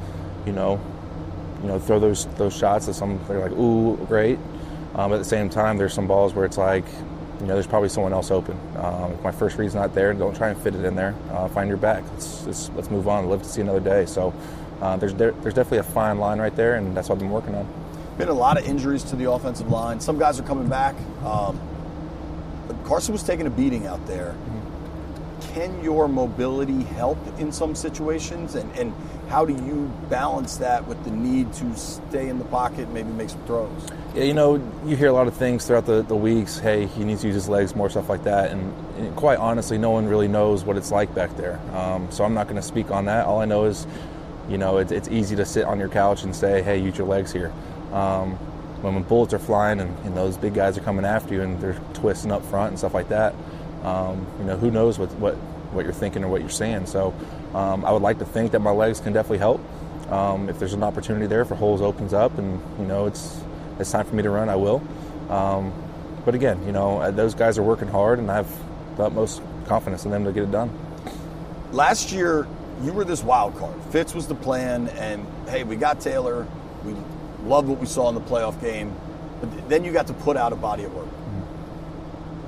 you 0.45 0.53
know, 0.53 0.80
you 1.62 1.68
know, 1.68 1.78
throw 1.78 1.99
those 1.99 2.26
those 2.36 2.57
shots 2.57 2.86
that 2.86 2.95
some 2.95 3.20
they're 3.28 3.41
like, 3.41 3.53
ooh, 3.53 3.97
great. 4.07 4.38
Um, 4.95 5.12
at 5.12 5.18
the 5.18 5.24
same 5.24 5.49
time, 5.49 5.76
there's 5.76 5.95
some 5.95 6.07
balls 6.07 6.34
where 6.34 6.45
it's 6.45 6.59
like, 6.59 6.84
you 7.41 7.47
know, 7.47 7.55
there's 7.55 7.66
probably 7.66 7.88
someone 7.88 8.12
else 8.12 8.30
open. 8.30 8.59
Um, 8.76 9.12
if 9.12 9.22
my 9.22 9.32
first 9.32 9.57
read's 9.57 9.74
not 9.74 9.95
there, 9.95 10.12
don't 10.12 10.36
try 10.36 10.51
and 10.51 10.61
fit 10.61 10.74
it 10.74 10.84
in 10.84 10.95
there. 10.95 11.14
Uh, 11.30 11.49
find 11.49 11.68
your 11.68 11.78
back. 11.78 12.05
Let's, 12.12 12.47
let's, 12.47 12.70
let's 12.70 12.91
move 12.91 13.09
on. 13.09 13.28
Live 13.28 13.43
to 13.43 13.49
see 13.49 13.61
another 13.61 13.80
day. 13.80 14.07
So 14.07 14.34
uh, 14.80 14.97
there's 14.97 15.14
there, 15.14 15.32
there's 15.32 15.55
definitely 15.55 15.78
a 15.78 15.82
fine 15.82 16.18
line 16.18 16.38
right 16.38 16.55
there, 16.55 16.76
and 16.76 16.97
that's 16.97 17.09
what 17.09 17.16
I've 17.16 17.20
been 17.20 17.30
working 17.30 17.55
on. 17.55 17.66
Been 18.18 18.28
a 18.28 18.34
lot 18.34 18.59
of 18.59 18.66
injuries 18.66 19.03
to 19.05 19.16
the 19.16 19.30
offensive 19.30 19.70
line. 19.70 20.01
Some 20.01 20.18
guys 20.18 20.38
are 20.38 20.43
coming 20.43 20.68
back. 20.68 20.95
Um, 21.24 21.59
Carson 22.84 23.12
was 23.12 23.22
taking 23.22 23.47
a 23.47 23.51
beating 23.51 23.86
out 23.86 24.05
there. 24.07 24.32
Mm-hmm. 24.32 24.59
Can 25.41 25.82
your 25.82 26.09
mobility 26.09 26.82
help 26.82 27.18
in 27.38 27.53
some 27.53 27.74
situations? 27.74 28.55
And, 28.55 28.70
and 28.76 28.95
how 29.28 29.45
do 29.45 29.53
you 29.53 29.93
balance 30.09 30.57
that 30.59 30.86
with 30.86 31.03
the 31.05 31.11
need 31.11 31.53
to 31.55 31.76
stay 31.76 32.28
in 32.28 32.38
the 32.38 32.45
pocket 32.47 32.80
and 32.80 32.95
maybe 32.95 33.11
make 33.11 33.30
some 33.30 33.45
throws? 33.45 33.88
Yeah, 34.14 34.24
you 34.24 34.34
know, 34.34 34.57
you 34.84 34.97
hear 34.97 35.09
a 35.09 35.12
lot 35.12 35.26
of 35.26 35.34
things 35.34 35.66
throughout 35.66 35.86
the, 35.86 36.03
the 36.03 36.16
weeks. 36.16 36.59
Hey, 36.59 36.86
he 36.86 37.05
needs 37.05 37.22
to 37.22 37.28
use 37.28 37.34
his 37.34 37.49
legs 37.49 37.74
more, 37.74 37.88
stuff 37.91 38.09
like 38.09 38.24
that. 38.24 38.51
And, 38.51 38.74
and 38.97 39.16
quite 39.16 39.38
honestly, 39.38 39.78
no 39.78 39.91
one 39.91 40.07
really 40.07 40.28
knows 40.28 40.64
what 40.64 40.76
it's 40.76 40.91
like 40.91 41.14
back 41.14 41.36
there. 41.36 41.61
Um, 41.74 42.11
so 42.11 42.24
I'm 42.24 42.34
not 42.34 42.45
going 42.45 42.61
to 42.61 42.66
speak 42.66 42.91
on 42.91 43.05
that. 43.07 43.26
All 43.26 43.41
I 43.41 43.45
know 43.45 43.64
is, 43.64 43.86
you 44.49 44.59
know, 44.59 44.78
it, 44.78 44.91
it's 44.93 45.09
easy 45.09 45.36
to 45.36 45.45
sit 45.45 45.64
on 45.64 45.78
your 45.78 45.88
couch 45.88 46.24
and 46.24 46.34
say, 46.34 46.62
hey, 46.62 46.78
use 46.78 46.99
your 46.99 47.07
legs 47.07 47.32
here. 47.32 47.53
Um, 47.93 48.38
when, 48.82 49.03
bullets 49.03 49.34
are 49.34 49.38
flying 49.38 49.80
and, 49.80 49.97
and, 50.07 50.16
those 50.16 50.36
big 50.36 50.55
guys 50.55 50.78
are 50.78 50.80
coming 50.80 51.05
after 51.05 51.34
you 51.34 51.43
and 51.43 51.61
they're 51.61 51.78
twisting 51.93 52.32
up 52.32 52.45
front 52.47 52.70
and 52.70 52.78
stuff 52.78 52.95
like 52.95 53.09
that, 53.09 53.34
um, 53.85 54.26
you 54.39 54.45
know, 54.45 54.57
who 54.57 54.70
knows 54.70 54.99
what, 54.99 55.11
what, 55.12 55.35
what 55.72 55.85
you're 55.85 55.95
thinking 55.95 56.24
or 56.24 56.28
what 56.28 56.41
you're 56.41 56.51
saying. 56.51 56.87
So 56.87 57.14
um, 57.55 57.85
I 57.85 57.93
would 57.93 58.03
like 58.03 58.18
to 58.18 58.24
think 58.24 58.53
that 58.53 58.61
my 58.61 58.70
legs 58.70 59.01
can 59.01 59.12
definitely 59.12 59.39
help. 59.39 59.61
Um, 60.11 60.49
if 60.49 60.59
there's 60.59 60.74
an 60.74 60.83
opportunity 60.83 61.26
there 61.26 61.45
for 61.45 61.55
holes 61.55 61.81
opens 61.81 62.12
up 62.12 62.37
and, 62.39 62.61
you 62.78 62.87
know, 62.87 63.07
it's 63.07 63.41
it's 63.81 63.91
time 63.91 64.05
for 64.05 64.14
me 64.14 64.22
to 64.22 64.31
run, 64.31 64.49
I 64.49 64.57
will. 64.57 64.83
Um, 65.31 65.72
but 66.24 66.35
again, 66.35 66.64
you 66.66 66.72
know, 66.72 66.99
uh, 66.99 67.11
those 67.11 67.35
guys 67.35 67.57
are 67.57 67.62
working 67.62 67.89
hard, 67.89 68.18
and 68.18 68.31
I 68.31 68.37
have 68.37 68.97
the 68.97 69.05
utmost 69.05 69.41
confidence 69.64 70.05
in 70.05 70.11
them 70.11 70.24
to 70.24 70.33
get 70.33 70.43
it 70.43 70.51
done. 70.51 70.70
Last 71.72 72.12
year, 72.12 72.47
you 72.83 72.93
were 72.93 73.05
this 73.05 73.22
wild 73.22 73.57
card. 73.57 73.74
Fitz 73.91 74.14
was 74.14 74.26
the 74.26 74.35
plan, 74.35 74.89
and 74.89 75.26
hey, 75.49 75.64
we 75.64 75.76
got 75.76 76.01
Taylor. 76.01 76.47
We 76.85 76.95
loved 77.45 77.68
what 77.68 77.78
we 77.78 77.87
saw 77.87 78.09
in 78.11 78.14
the 78.14 78.20
playoff 78.20 78.61
game, 78.61 78.95
but 79.41 79.68
then 79.68 79.85
you 79.85 79.93
got 79.93 80.09
to 80.09 80.12
put 80.12 80.37
out 80.37 80.53
a 80.53 80.57
body 80.57 80.85
of 80.85 80.95
work. 80.95 81.09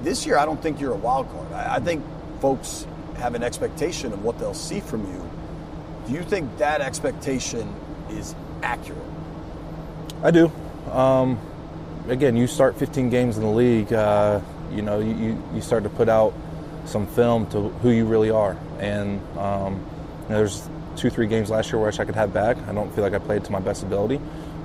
This 0.03 0.26
year, 0.26 0.36
I 0.36 0.44
don't 0.44 0.61
think 0.61 0.80
you're 0.80 0.92
a 0.92 0.96
wild 0.96 1.30
card. 1.30 1.53
I, 1.53 1.76
I 1.76 1.80
think 1.80 2.05
folks 2.40 2.86
have 3.16 3.34
an 3.34 3.42
expectation 3.42 4.12
of 4.12 4.24
what 4.24 4.38
they'll 4.38 4.55
see 4.55 4.80
from 4.80 5.07
you. 5.07 5.30
Do 6.07 6.12
you 6.12 6.22
think 6.22 6.59
that 6.59 6.80
expectation 6.80 7.72
is 8.11 8.34
accurate? 8.62 8.98
I 10.22 10.32
do. 10.32 10.50
Um, 10.90 11.38
again, 12.09 12.36
you 12.36 12.46
start 12.46 12.76
15 12.78 13.11
games 13.11 13.36
in 13.36 13.44
the 13.44 13.50
league, 13.50 13.92
uh, 13.92 14.40
you 14.72 14.82
know, 14.82 14.98
you, 14.98 15.40
you 15.55 15.61
start 15.61 15.84
to 15.84 15.88
put 15.88 16.09
out 16.09 16.34
some 16.84 17.07
film 17.07 17.46
to 17.50 17.68
who 17.68 17.90
you 17.90 18.05
really 18.05 18.30
are. 18.30 18.57
And 18.80 19.20
um, 19.38 19.74
you 19.74 20.28
know, 20.30 20.38
there's 20.38 20.68
two, 20.96 21.11
three 21.11 21.26
games 21.26 21.50
last 21.50 21.70
year 21.70 21.78
where 21.78 21.86
I 21.86 21.90
wish 21.90 22.00
I 22.00 22.05
could 22.05 22.14
have 22.14 22.32
back. 22.32 22.57
I 22.66 22.72
don't 22.72 22.92
feel 22.94 23.05
like 23.05 23.14
I 23.14 23.18
played 23.18 23.44
to 23.44 23.53
my 23.53 23.61
best 23.61 23.82
ability. 23.82 24.20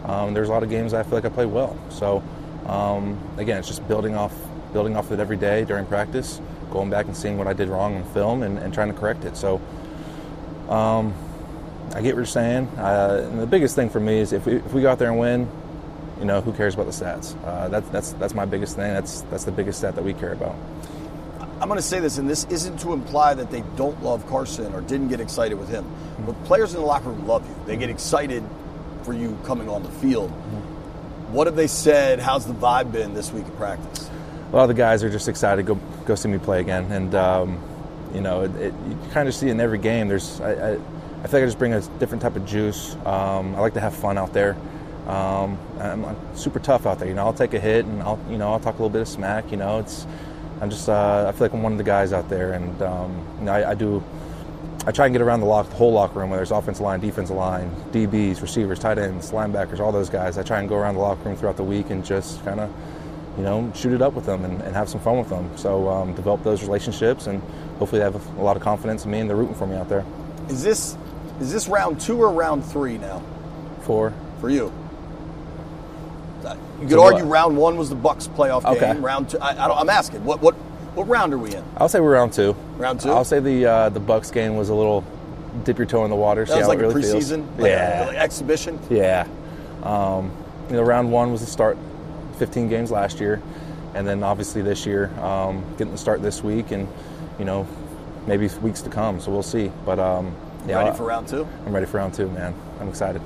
Um, 0.05 0.33
there's 0.33 0.49
a 0.49 0.51
lot 0.51 0.63
of 0.63 0.69
games 0.69 0.93
I 0.93 1.03
feel 1.03 1.13
like 1.13 1.25
I 1.25 1.29
played 1.29 1.47
well. 1.49 1.77
So 1.89 2.23
um, 2.65 3.19
again, 3.37 3.59
it's 3.59 3.67
just 3.67 3.87
building 3.87 4.15
off 4.15 4.33
building 4.73 4.95
off 4.95 5.05
of 5.05 5.13
it 5.13 5.19
every 5.21 5.37
day 5.37 5.63
during 5.65 5.85
practice, 5.85 6.41
going 6.71 6.89
back 6.89 7.05
and 7.05 7.15
seeing 7.15 7.37
what 7.37 7.47
I 7.47 7.53
did 7.53 7.69
wrong 7.69 7.95
in 7.95 8.03
film 8.05 8.43
and, 8.43 8.57
and 8.59 8.73
trying 8.73 8.91
to 8.91 8.99
correct 8.99 9.25
it. 9.25 9.37
So 9.37 9.61
um, 10.69 11.13
I 11.93 12.01
get 12.01 12.15
what 12.15 12.19
you're 12.19 12.25
saying. 12.25 12.67
Uh, 12.77 13.29
and 13.31 13.39
the 13.39 13.47
biggest 13.47 13.75
thing 13.75 13.89
for 13.89 13.99
me 13.99 14.19
is 14.19 14.33
if 14.33 14.45
we, 14.45 14.55
if 14.55 14.73
we 14.73 14.81
go 14.81 14.91
out 14.91 14.99
there 14.99 15.09
and 15.09 15.19
win, 15.19 15.49
you 16.19 16.25
know, 16.25 16.41
who 16.41 16.51
cares 16.51 16.73
about 16.73 16.87
the 16.87 16.91
stats? 16.91 17.35
Uh, 17.45 17.67
that's 17.69 17.87
that's 17.89 18.11
that's 18.13 18.33
my 18.33 18.45
biggest 18.45 18.75
thing. 18.75 18.91
That's 18.93 19.21
that's 19.23 19.43
the 19.43 19.51
biggest 19.51 19.79
stat 19.79 19.95
that 19.95 20.03
we 20.03 20.13
care 20.13 20.33
about. 20.33 20.55
I'm 21.59 21.67
going 21.69 21.77
to 21.77 21.85
say 21.85 21.99
this, 21.99 22.17
and 22.19 22.29
this 22.29 22.45
isn't 22.45 22.79
to 22.81 22.93
imply 22.93 23.33
that 23.33 23.49
they 23.49 23.63
don't 23.75 24.01
love 24.03 24.27
Carson 24.27 24.73
or 24.73 24.81
didn't 24.81 25.07
get 25.07 25.19
excited 25.19 25.55
with 25.55 25.69
him, 25.69 25.83
mm-hmm. 25.85 26.25
but 26.25 26.43
players 26.45 26.73
in 26.73 26.81
the 26.81 26.85
locker 26.85 27.09
room 27.09 27.27
love 27.27 27.47
you. 27.47 27.55
They 27.65 27.77
get 27.77 27.89
excited 27.89 28.43
for 29.03 29.13
you 29.13 29.37
coming 29.43 29.69
on 29.69 29.81
the 29.81 29.89
field. 29.89 30.29
Mm-hmm. 30.29 31.33
What 31.33 31.47
have 31.47 31.55
they 31.55 31.67
said? 31.67 32.19
How's 32.19 32.45
the 32.45 32.53
vibe 32.53 32.91
been 32.91 33.13
this 33.13 33.31
week 33.31 33.45
of 33.47 33.55
practice? 33.57 34.06
A 34.51 34.55
lot 34.55 34.63
of 34.63 34.69
the 34.69 34.73
guys 34.73 35.03
are 35.03 35.09
just 35.09 35.27
excited 35.27 35.65
to 35.65 35.75
go 35.75 35.81
go 36.05 36.15
see 36.15 36.29
me 36.29 36.37
play 36.37 36.61
again, 36.61 36.91
and 36.91 37.13
um, 37.15 37.61
you 38.13 38.21
know, 38.21 38.43
it, 38.43 38.55
it, 38.55 38.73
you 38.87 38.97
kind 39.11 39.27
of 39.27 39.35
see 39.35 39.49
in 39.49 39.59
every 39.59 39.77
game. 39.77 40.07
There's 40.07 40.39
I, 40.41 40.51
I, 40.51 40.71
I, 40.73 40.75
feel 40.75 40.79
like 41.21 41.33
I 41.33 41.45
just 41.45 41.59
bring 41.59 41.73
a 41.73 41.81
different 41.99 42.21
type 42.21 42.35
of 42.35 42.45
juice. 42.45 42.95
Um, 43.05 43.55
I 43.55 43.59
like 43.59 43.73
to 43.73 43.79
have 43.79 43.95
fun 43.95 44.17
out 44.17 44.33
there. 44.33 44.55
Um, 45.07 45.57
I'm, 45.79 46.05
I'm, 46.05 46.35
super 46.35 46.59
tough 46.59 46.85
out 46.85 46.99
there. 46.99 47.07
You 47.07 47.13
know, 47.13 47.25
I'll 47.25 47.33
take 47.33 47.53
a 47.53 47.59
hit 47.59 47.85
and 47.85 48.01
I'll, 48.03 48.19
you 48.29 48.37
know, 48.37 48.51
I'll 48.51 48.59
talk 48.59 48.75
a 48.75 48.77
little 48.77 48.89
bit 48.89 49.01
of 49.01 49.07
smack. 49.07 49.51
You 49.51 49.57
know, 49.57 49.79
it's, 49.79 50.05
I'm 50.59 50.69
just, 50.69 50.89
uh, 50.89 51.25
I 51.27 51.31
feel 51.31 51.45
like 51.45 51.53
I'm 51.53 51.63
one 51.63 51.71
of 51.71 51.77
the 51.77 51.83
guys 51.83 52.13
out 52.13 52.29
there, 52.29 52.53
and 52.53 52.81
um, 52.81 53.25
you 53.39 53.45
know, 53.45 53.53
I, 53.53 53.71
I, 53.71 53.73
do, 53.75 54.03
I 54.85 54.91
try 54.91 55.05
and 55.05 55.13
get 55.13 55.21
around 55.21 55.41
the 55.41 55.45
lock, 55.45 55.69
the 55.69 55.75
whole 55.75 55.93
locker 55.93 56.19
room, 56.19 56.29
whether 56.29 56.41
it's 56.41 56.51
offensive 56.51 56.83
line, 56.83 56.99
defensive 56.99 57.35
line, 57.35 57.69
DBs, 57.91 58.41
receivers, 58.41 58.79
tight 58.79 58.97
ends, 58.97 59.31
linebackers, 59.31 59.79
all 59.79 59.91
those 59.91 60.09
guys. 60.09 60.37
I 60.37 60.43
try 60.43 60.59
and 60.59 60.67
go 60.67 60.75
around 60.75 60.95
the 60.95 61.01
locker 61.01 61.23
room 61.23 61.37
throughout 61.37 61.57
the 61.57 61.63
week 61.63 61.89
and 61.89 62.03
just 62.03 62.43
kind 62.43 62.59
of, 62.59 62.73
you 63.37 63.43
know, 63.43 63.71
shoot 63.75 63.93
it 63.93 64.01
up 64.01 64.13
with 64.13 64.25
them 64.25 64.43
and, 64.45 64.61
and 64.61 64.75
have 64.75 64.89
some 64.89 64.99
fun 64.99 65.17
with 65.17 65.29
them. 65.29 65.55
So 65.57 65.87
um, 65.89 66.13
develop 66.15 66.43
those 66.43 66.63
relationships, 66.63 67.27
and 67.27 67.41
hopefully 67.77 67.99
they 67.99 68.05
have 68.05 68.15
a, 68.15 68.41
a 68.41 68.43
lot 68.43 68.57
of 68.57 68.63
confidence 68.63 69.05
in 69.05 69.11
me 69.11 69.19
and 69.19 69.29
they're 69.29 69.37
rooting 69.37 69.55
for 69.55 69.67
me 69.67 69.75
out 69.75 69.89
there. 69.89 70.03
Is 70.49 70.63
this, 70.63 70.97
is 71.39 71.51
this 71.51 71.67
round 71.67 72.01
two 72.01 72.19
or 72.19 72.31
round 72.31 72.65
three 72.65 72.97
now? 72.97 73.21
Four. 73.81 74.13
For 74.41 74.49
you. 74.49 74.71
You 76.79 76.87
could 76.87 76.91
so 76.91 77.03
argue 77.03 77.25
what? 77.25 77.31
round 77.31 77.57
one 77.57 77.77
was 77.77 77.89
the 77.89 77.95
Bucs 77.95 78.29
playoff 78.29 78.63
game. 78.63 78.83
okay. 78.83 78.99
Round 78.99 79.29
two, 79.29 79.39
I, 79.39 79.81
am 79.81 79.89
asking, 79.89 80.23
what 80.23 80.41
what 80.41 80.53
what 80.93 81.07
round 81.07 81.33
are 81.33 81.37
we 81.37 81.53
in? 81.53 81.63
I'll 81.77 81.89
say 81.89 81.99
we're 81.99 82.13
round 82.13 82.33
two. 82.33 82.53
Round 82.77 82.99
two. 82.99 83.09
I'll 83.09 83.25
say 83.25 83.39
the 83.39 83.65
uh, 83.65 83.89
the 83.89 83.99
Bucs 83.99 84.31
game 84.31 84.55
was 84.55 84.69
a 84.69 84.75
little 84.75 85.03
dip 85.63 85.77
your 85.77 85.87
toe 85.87 86.03
in 86.03 86.09
the 86.09 86.15
water, 86.15 86.45
that 86.45 86.53
see 86.53 86.59
how 86.59 86.67
like 86.67 86.79
it 86.79 86.83
really 86.83 87.01
preseason, 87.01 87.45
feels. 87.45 87.59
Like 87.59 87.71
yeah, 87.71 88.05
like 88.07 88.17
exhibition. 88.17 88.79
Yeah. 88.89 89.27
Um, 89.83 90.31
you 90.69 90.75
know, 90.75 90.83
round 90.83 91.11
one 91.11 91.31
was 91.31 91.41
the 91.41 91.47
start, 91.47 91.77
15 92.37 92.69
games 92.69 92.91
last 92.91 93.19
year, 93.19 93.41
and 93.93 94.07
then 94.07 94.23
obviously 94.23 94.61
this 94.61 94.85
year, 94.85 95.09
um, 95.19 95.63
getting 95.77 95.91
the 95.91 95.97
start 95.97 96.21
this 96.21 96.43
week, 96.43 96.71
and 96.71 96.87
you 97.39 97.45
know, 97.45 97.67
maybe 98.25 98.47
weeks 98.61 98.81
to 98.81 98.89
come. 98.89 99.19
So 99.19 99.31
we'll 99.31 99.43
see. 99.43 99.71
But 99.85 99.99
um, 99.99 100.35
yeah, 100.67 100.83
ready 100.83 100.97
for 100.97 101.05
round 101.05 101.27
two? 101.27 101.47
I'm 101.65 101.73
ready 101.73 101.85
for 101.85 101.97
round 101.97 102.13
two, 102.13 102.29
man. 102.29 102.53
I'm 102.79 102.89
excited. 102.89 103.21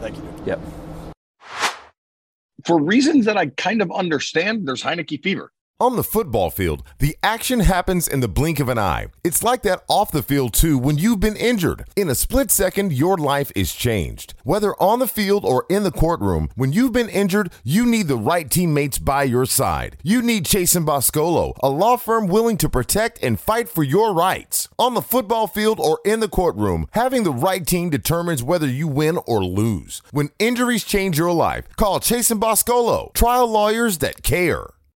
Thank 0.00 0.16
you. 0.16 0.34
Yep 0.46 0.60
for 2.64 2.82
reasons 2.82 3.26
that 3.26 3.36
I 3.36 3.46
kind 3.46 3.82
of 3.82 3.90
understand, 3.90 4.66
there's 4.66 4.82
Heinicke 4.82 5.22
fever. 5.22 5.52
On 5.82 5.96
the 5.96 6.04
football 6.04 6.48
field, 6.48 6.84
the 7.00 7.18
action 7.24 7.58
happens 7.58 8.06
in 8.06 8.20
the 8.20 8.28
blink 8.28 8.60
of 8.60 8.68
an 8.68 8.78
eye. 8.78 9.08
It's 9.24 9.42
like 9.42 9.62
that 9.62 9.82
off 9.88 10.12
the 10.12 10.22
field 10.22 10.54
too 10.54 10.78
when 10.78 10.96
you've 10.96 11.18
been 11.18 11.34
injured. 11.34 11.88
In 11.96 12.08
a 12.08 12.14
split 12.14 12.52
second, 12.52 12.92
your 12.92 13.16
life 13.16 13.50
is 13.56 13.74
changed. 13.74 14.34
Whether 14.44 14.80
on 14.80 15.00
the 15.00 15.08
field 15.08 15.44
or 15.44 15.66
in 15.68 15.82
the 15.82 15.90
courtroom, 15.90 16.50
when 16.54 16.72
you've 16.72 16.92
been 16.92 17.08
injured, 17.08 17.50
you 17.64 17.84
need 17.84 18.06
the 18.06 18.16
right 18.16 18.48
teammates 18.48 18.98
by 18.98 19.24
your 19.24 19.44
side. 19.44 19.96
You 20.04 20.22
need 20.22 20.44
Chasen 20.44 20.86
Boscolo, 20.86 21.56
a 21.64 21.68
law 21.68 21.96
firm 21.96 22.28
willing 22.28 22.58
to 22.58 22.68
protect 22.68 23.20
and 23.20 23.40
fight 23.40 23.68
for 23.68 23.82
your 23.82 24.14
rights. 24.14 24.68
On 24.78 24.94
the 24.94 25.02
football 25.02 25.48
field 25.48 25.80
or 25.80 25.98
in 26.04 26.20
the 26.20 26.28
courtroom, 26.28 26.86
having 26.92 27.24
the 27.24 27.32
right 27.32 27.66
team 27.66 27.90
determines 27.90 28.40
whether 28.40 28.68
you 28.68 28.86
win 28.86 29.18
or 29.26 29.44
lose. 29.44 30.00
When 30.12 30.30
injuries 30.38 30.84
change 30.84 31.18
your 31.18 31.32
life, 31.32 31.66
call 31.74 31.98
Chasen 31.98 32.38
Boscolo, 32.38 33.12
trial 33.14 33.48
lawyers 33.48 33.98
that 33.98 34.22
care. 34.22 34.68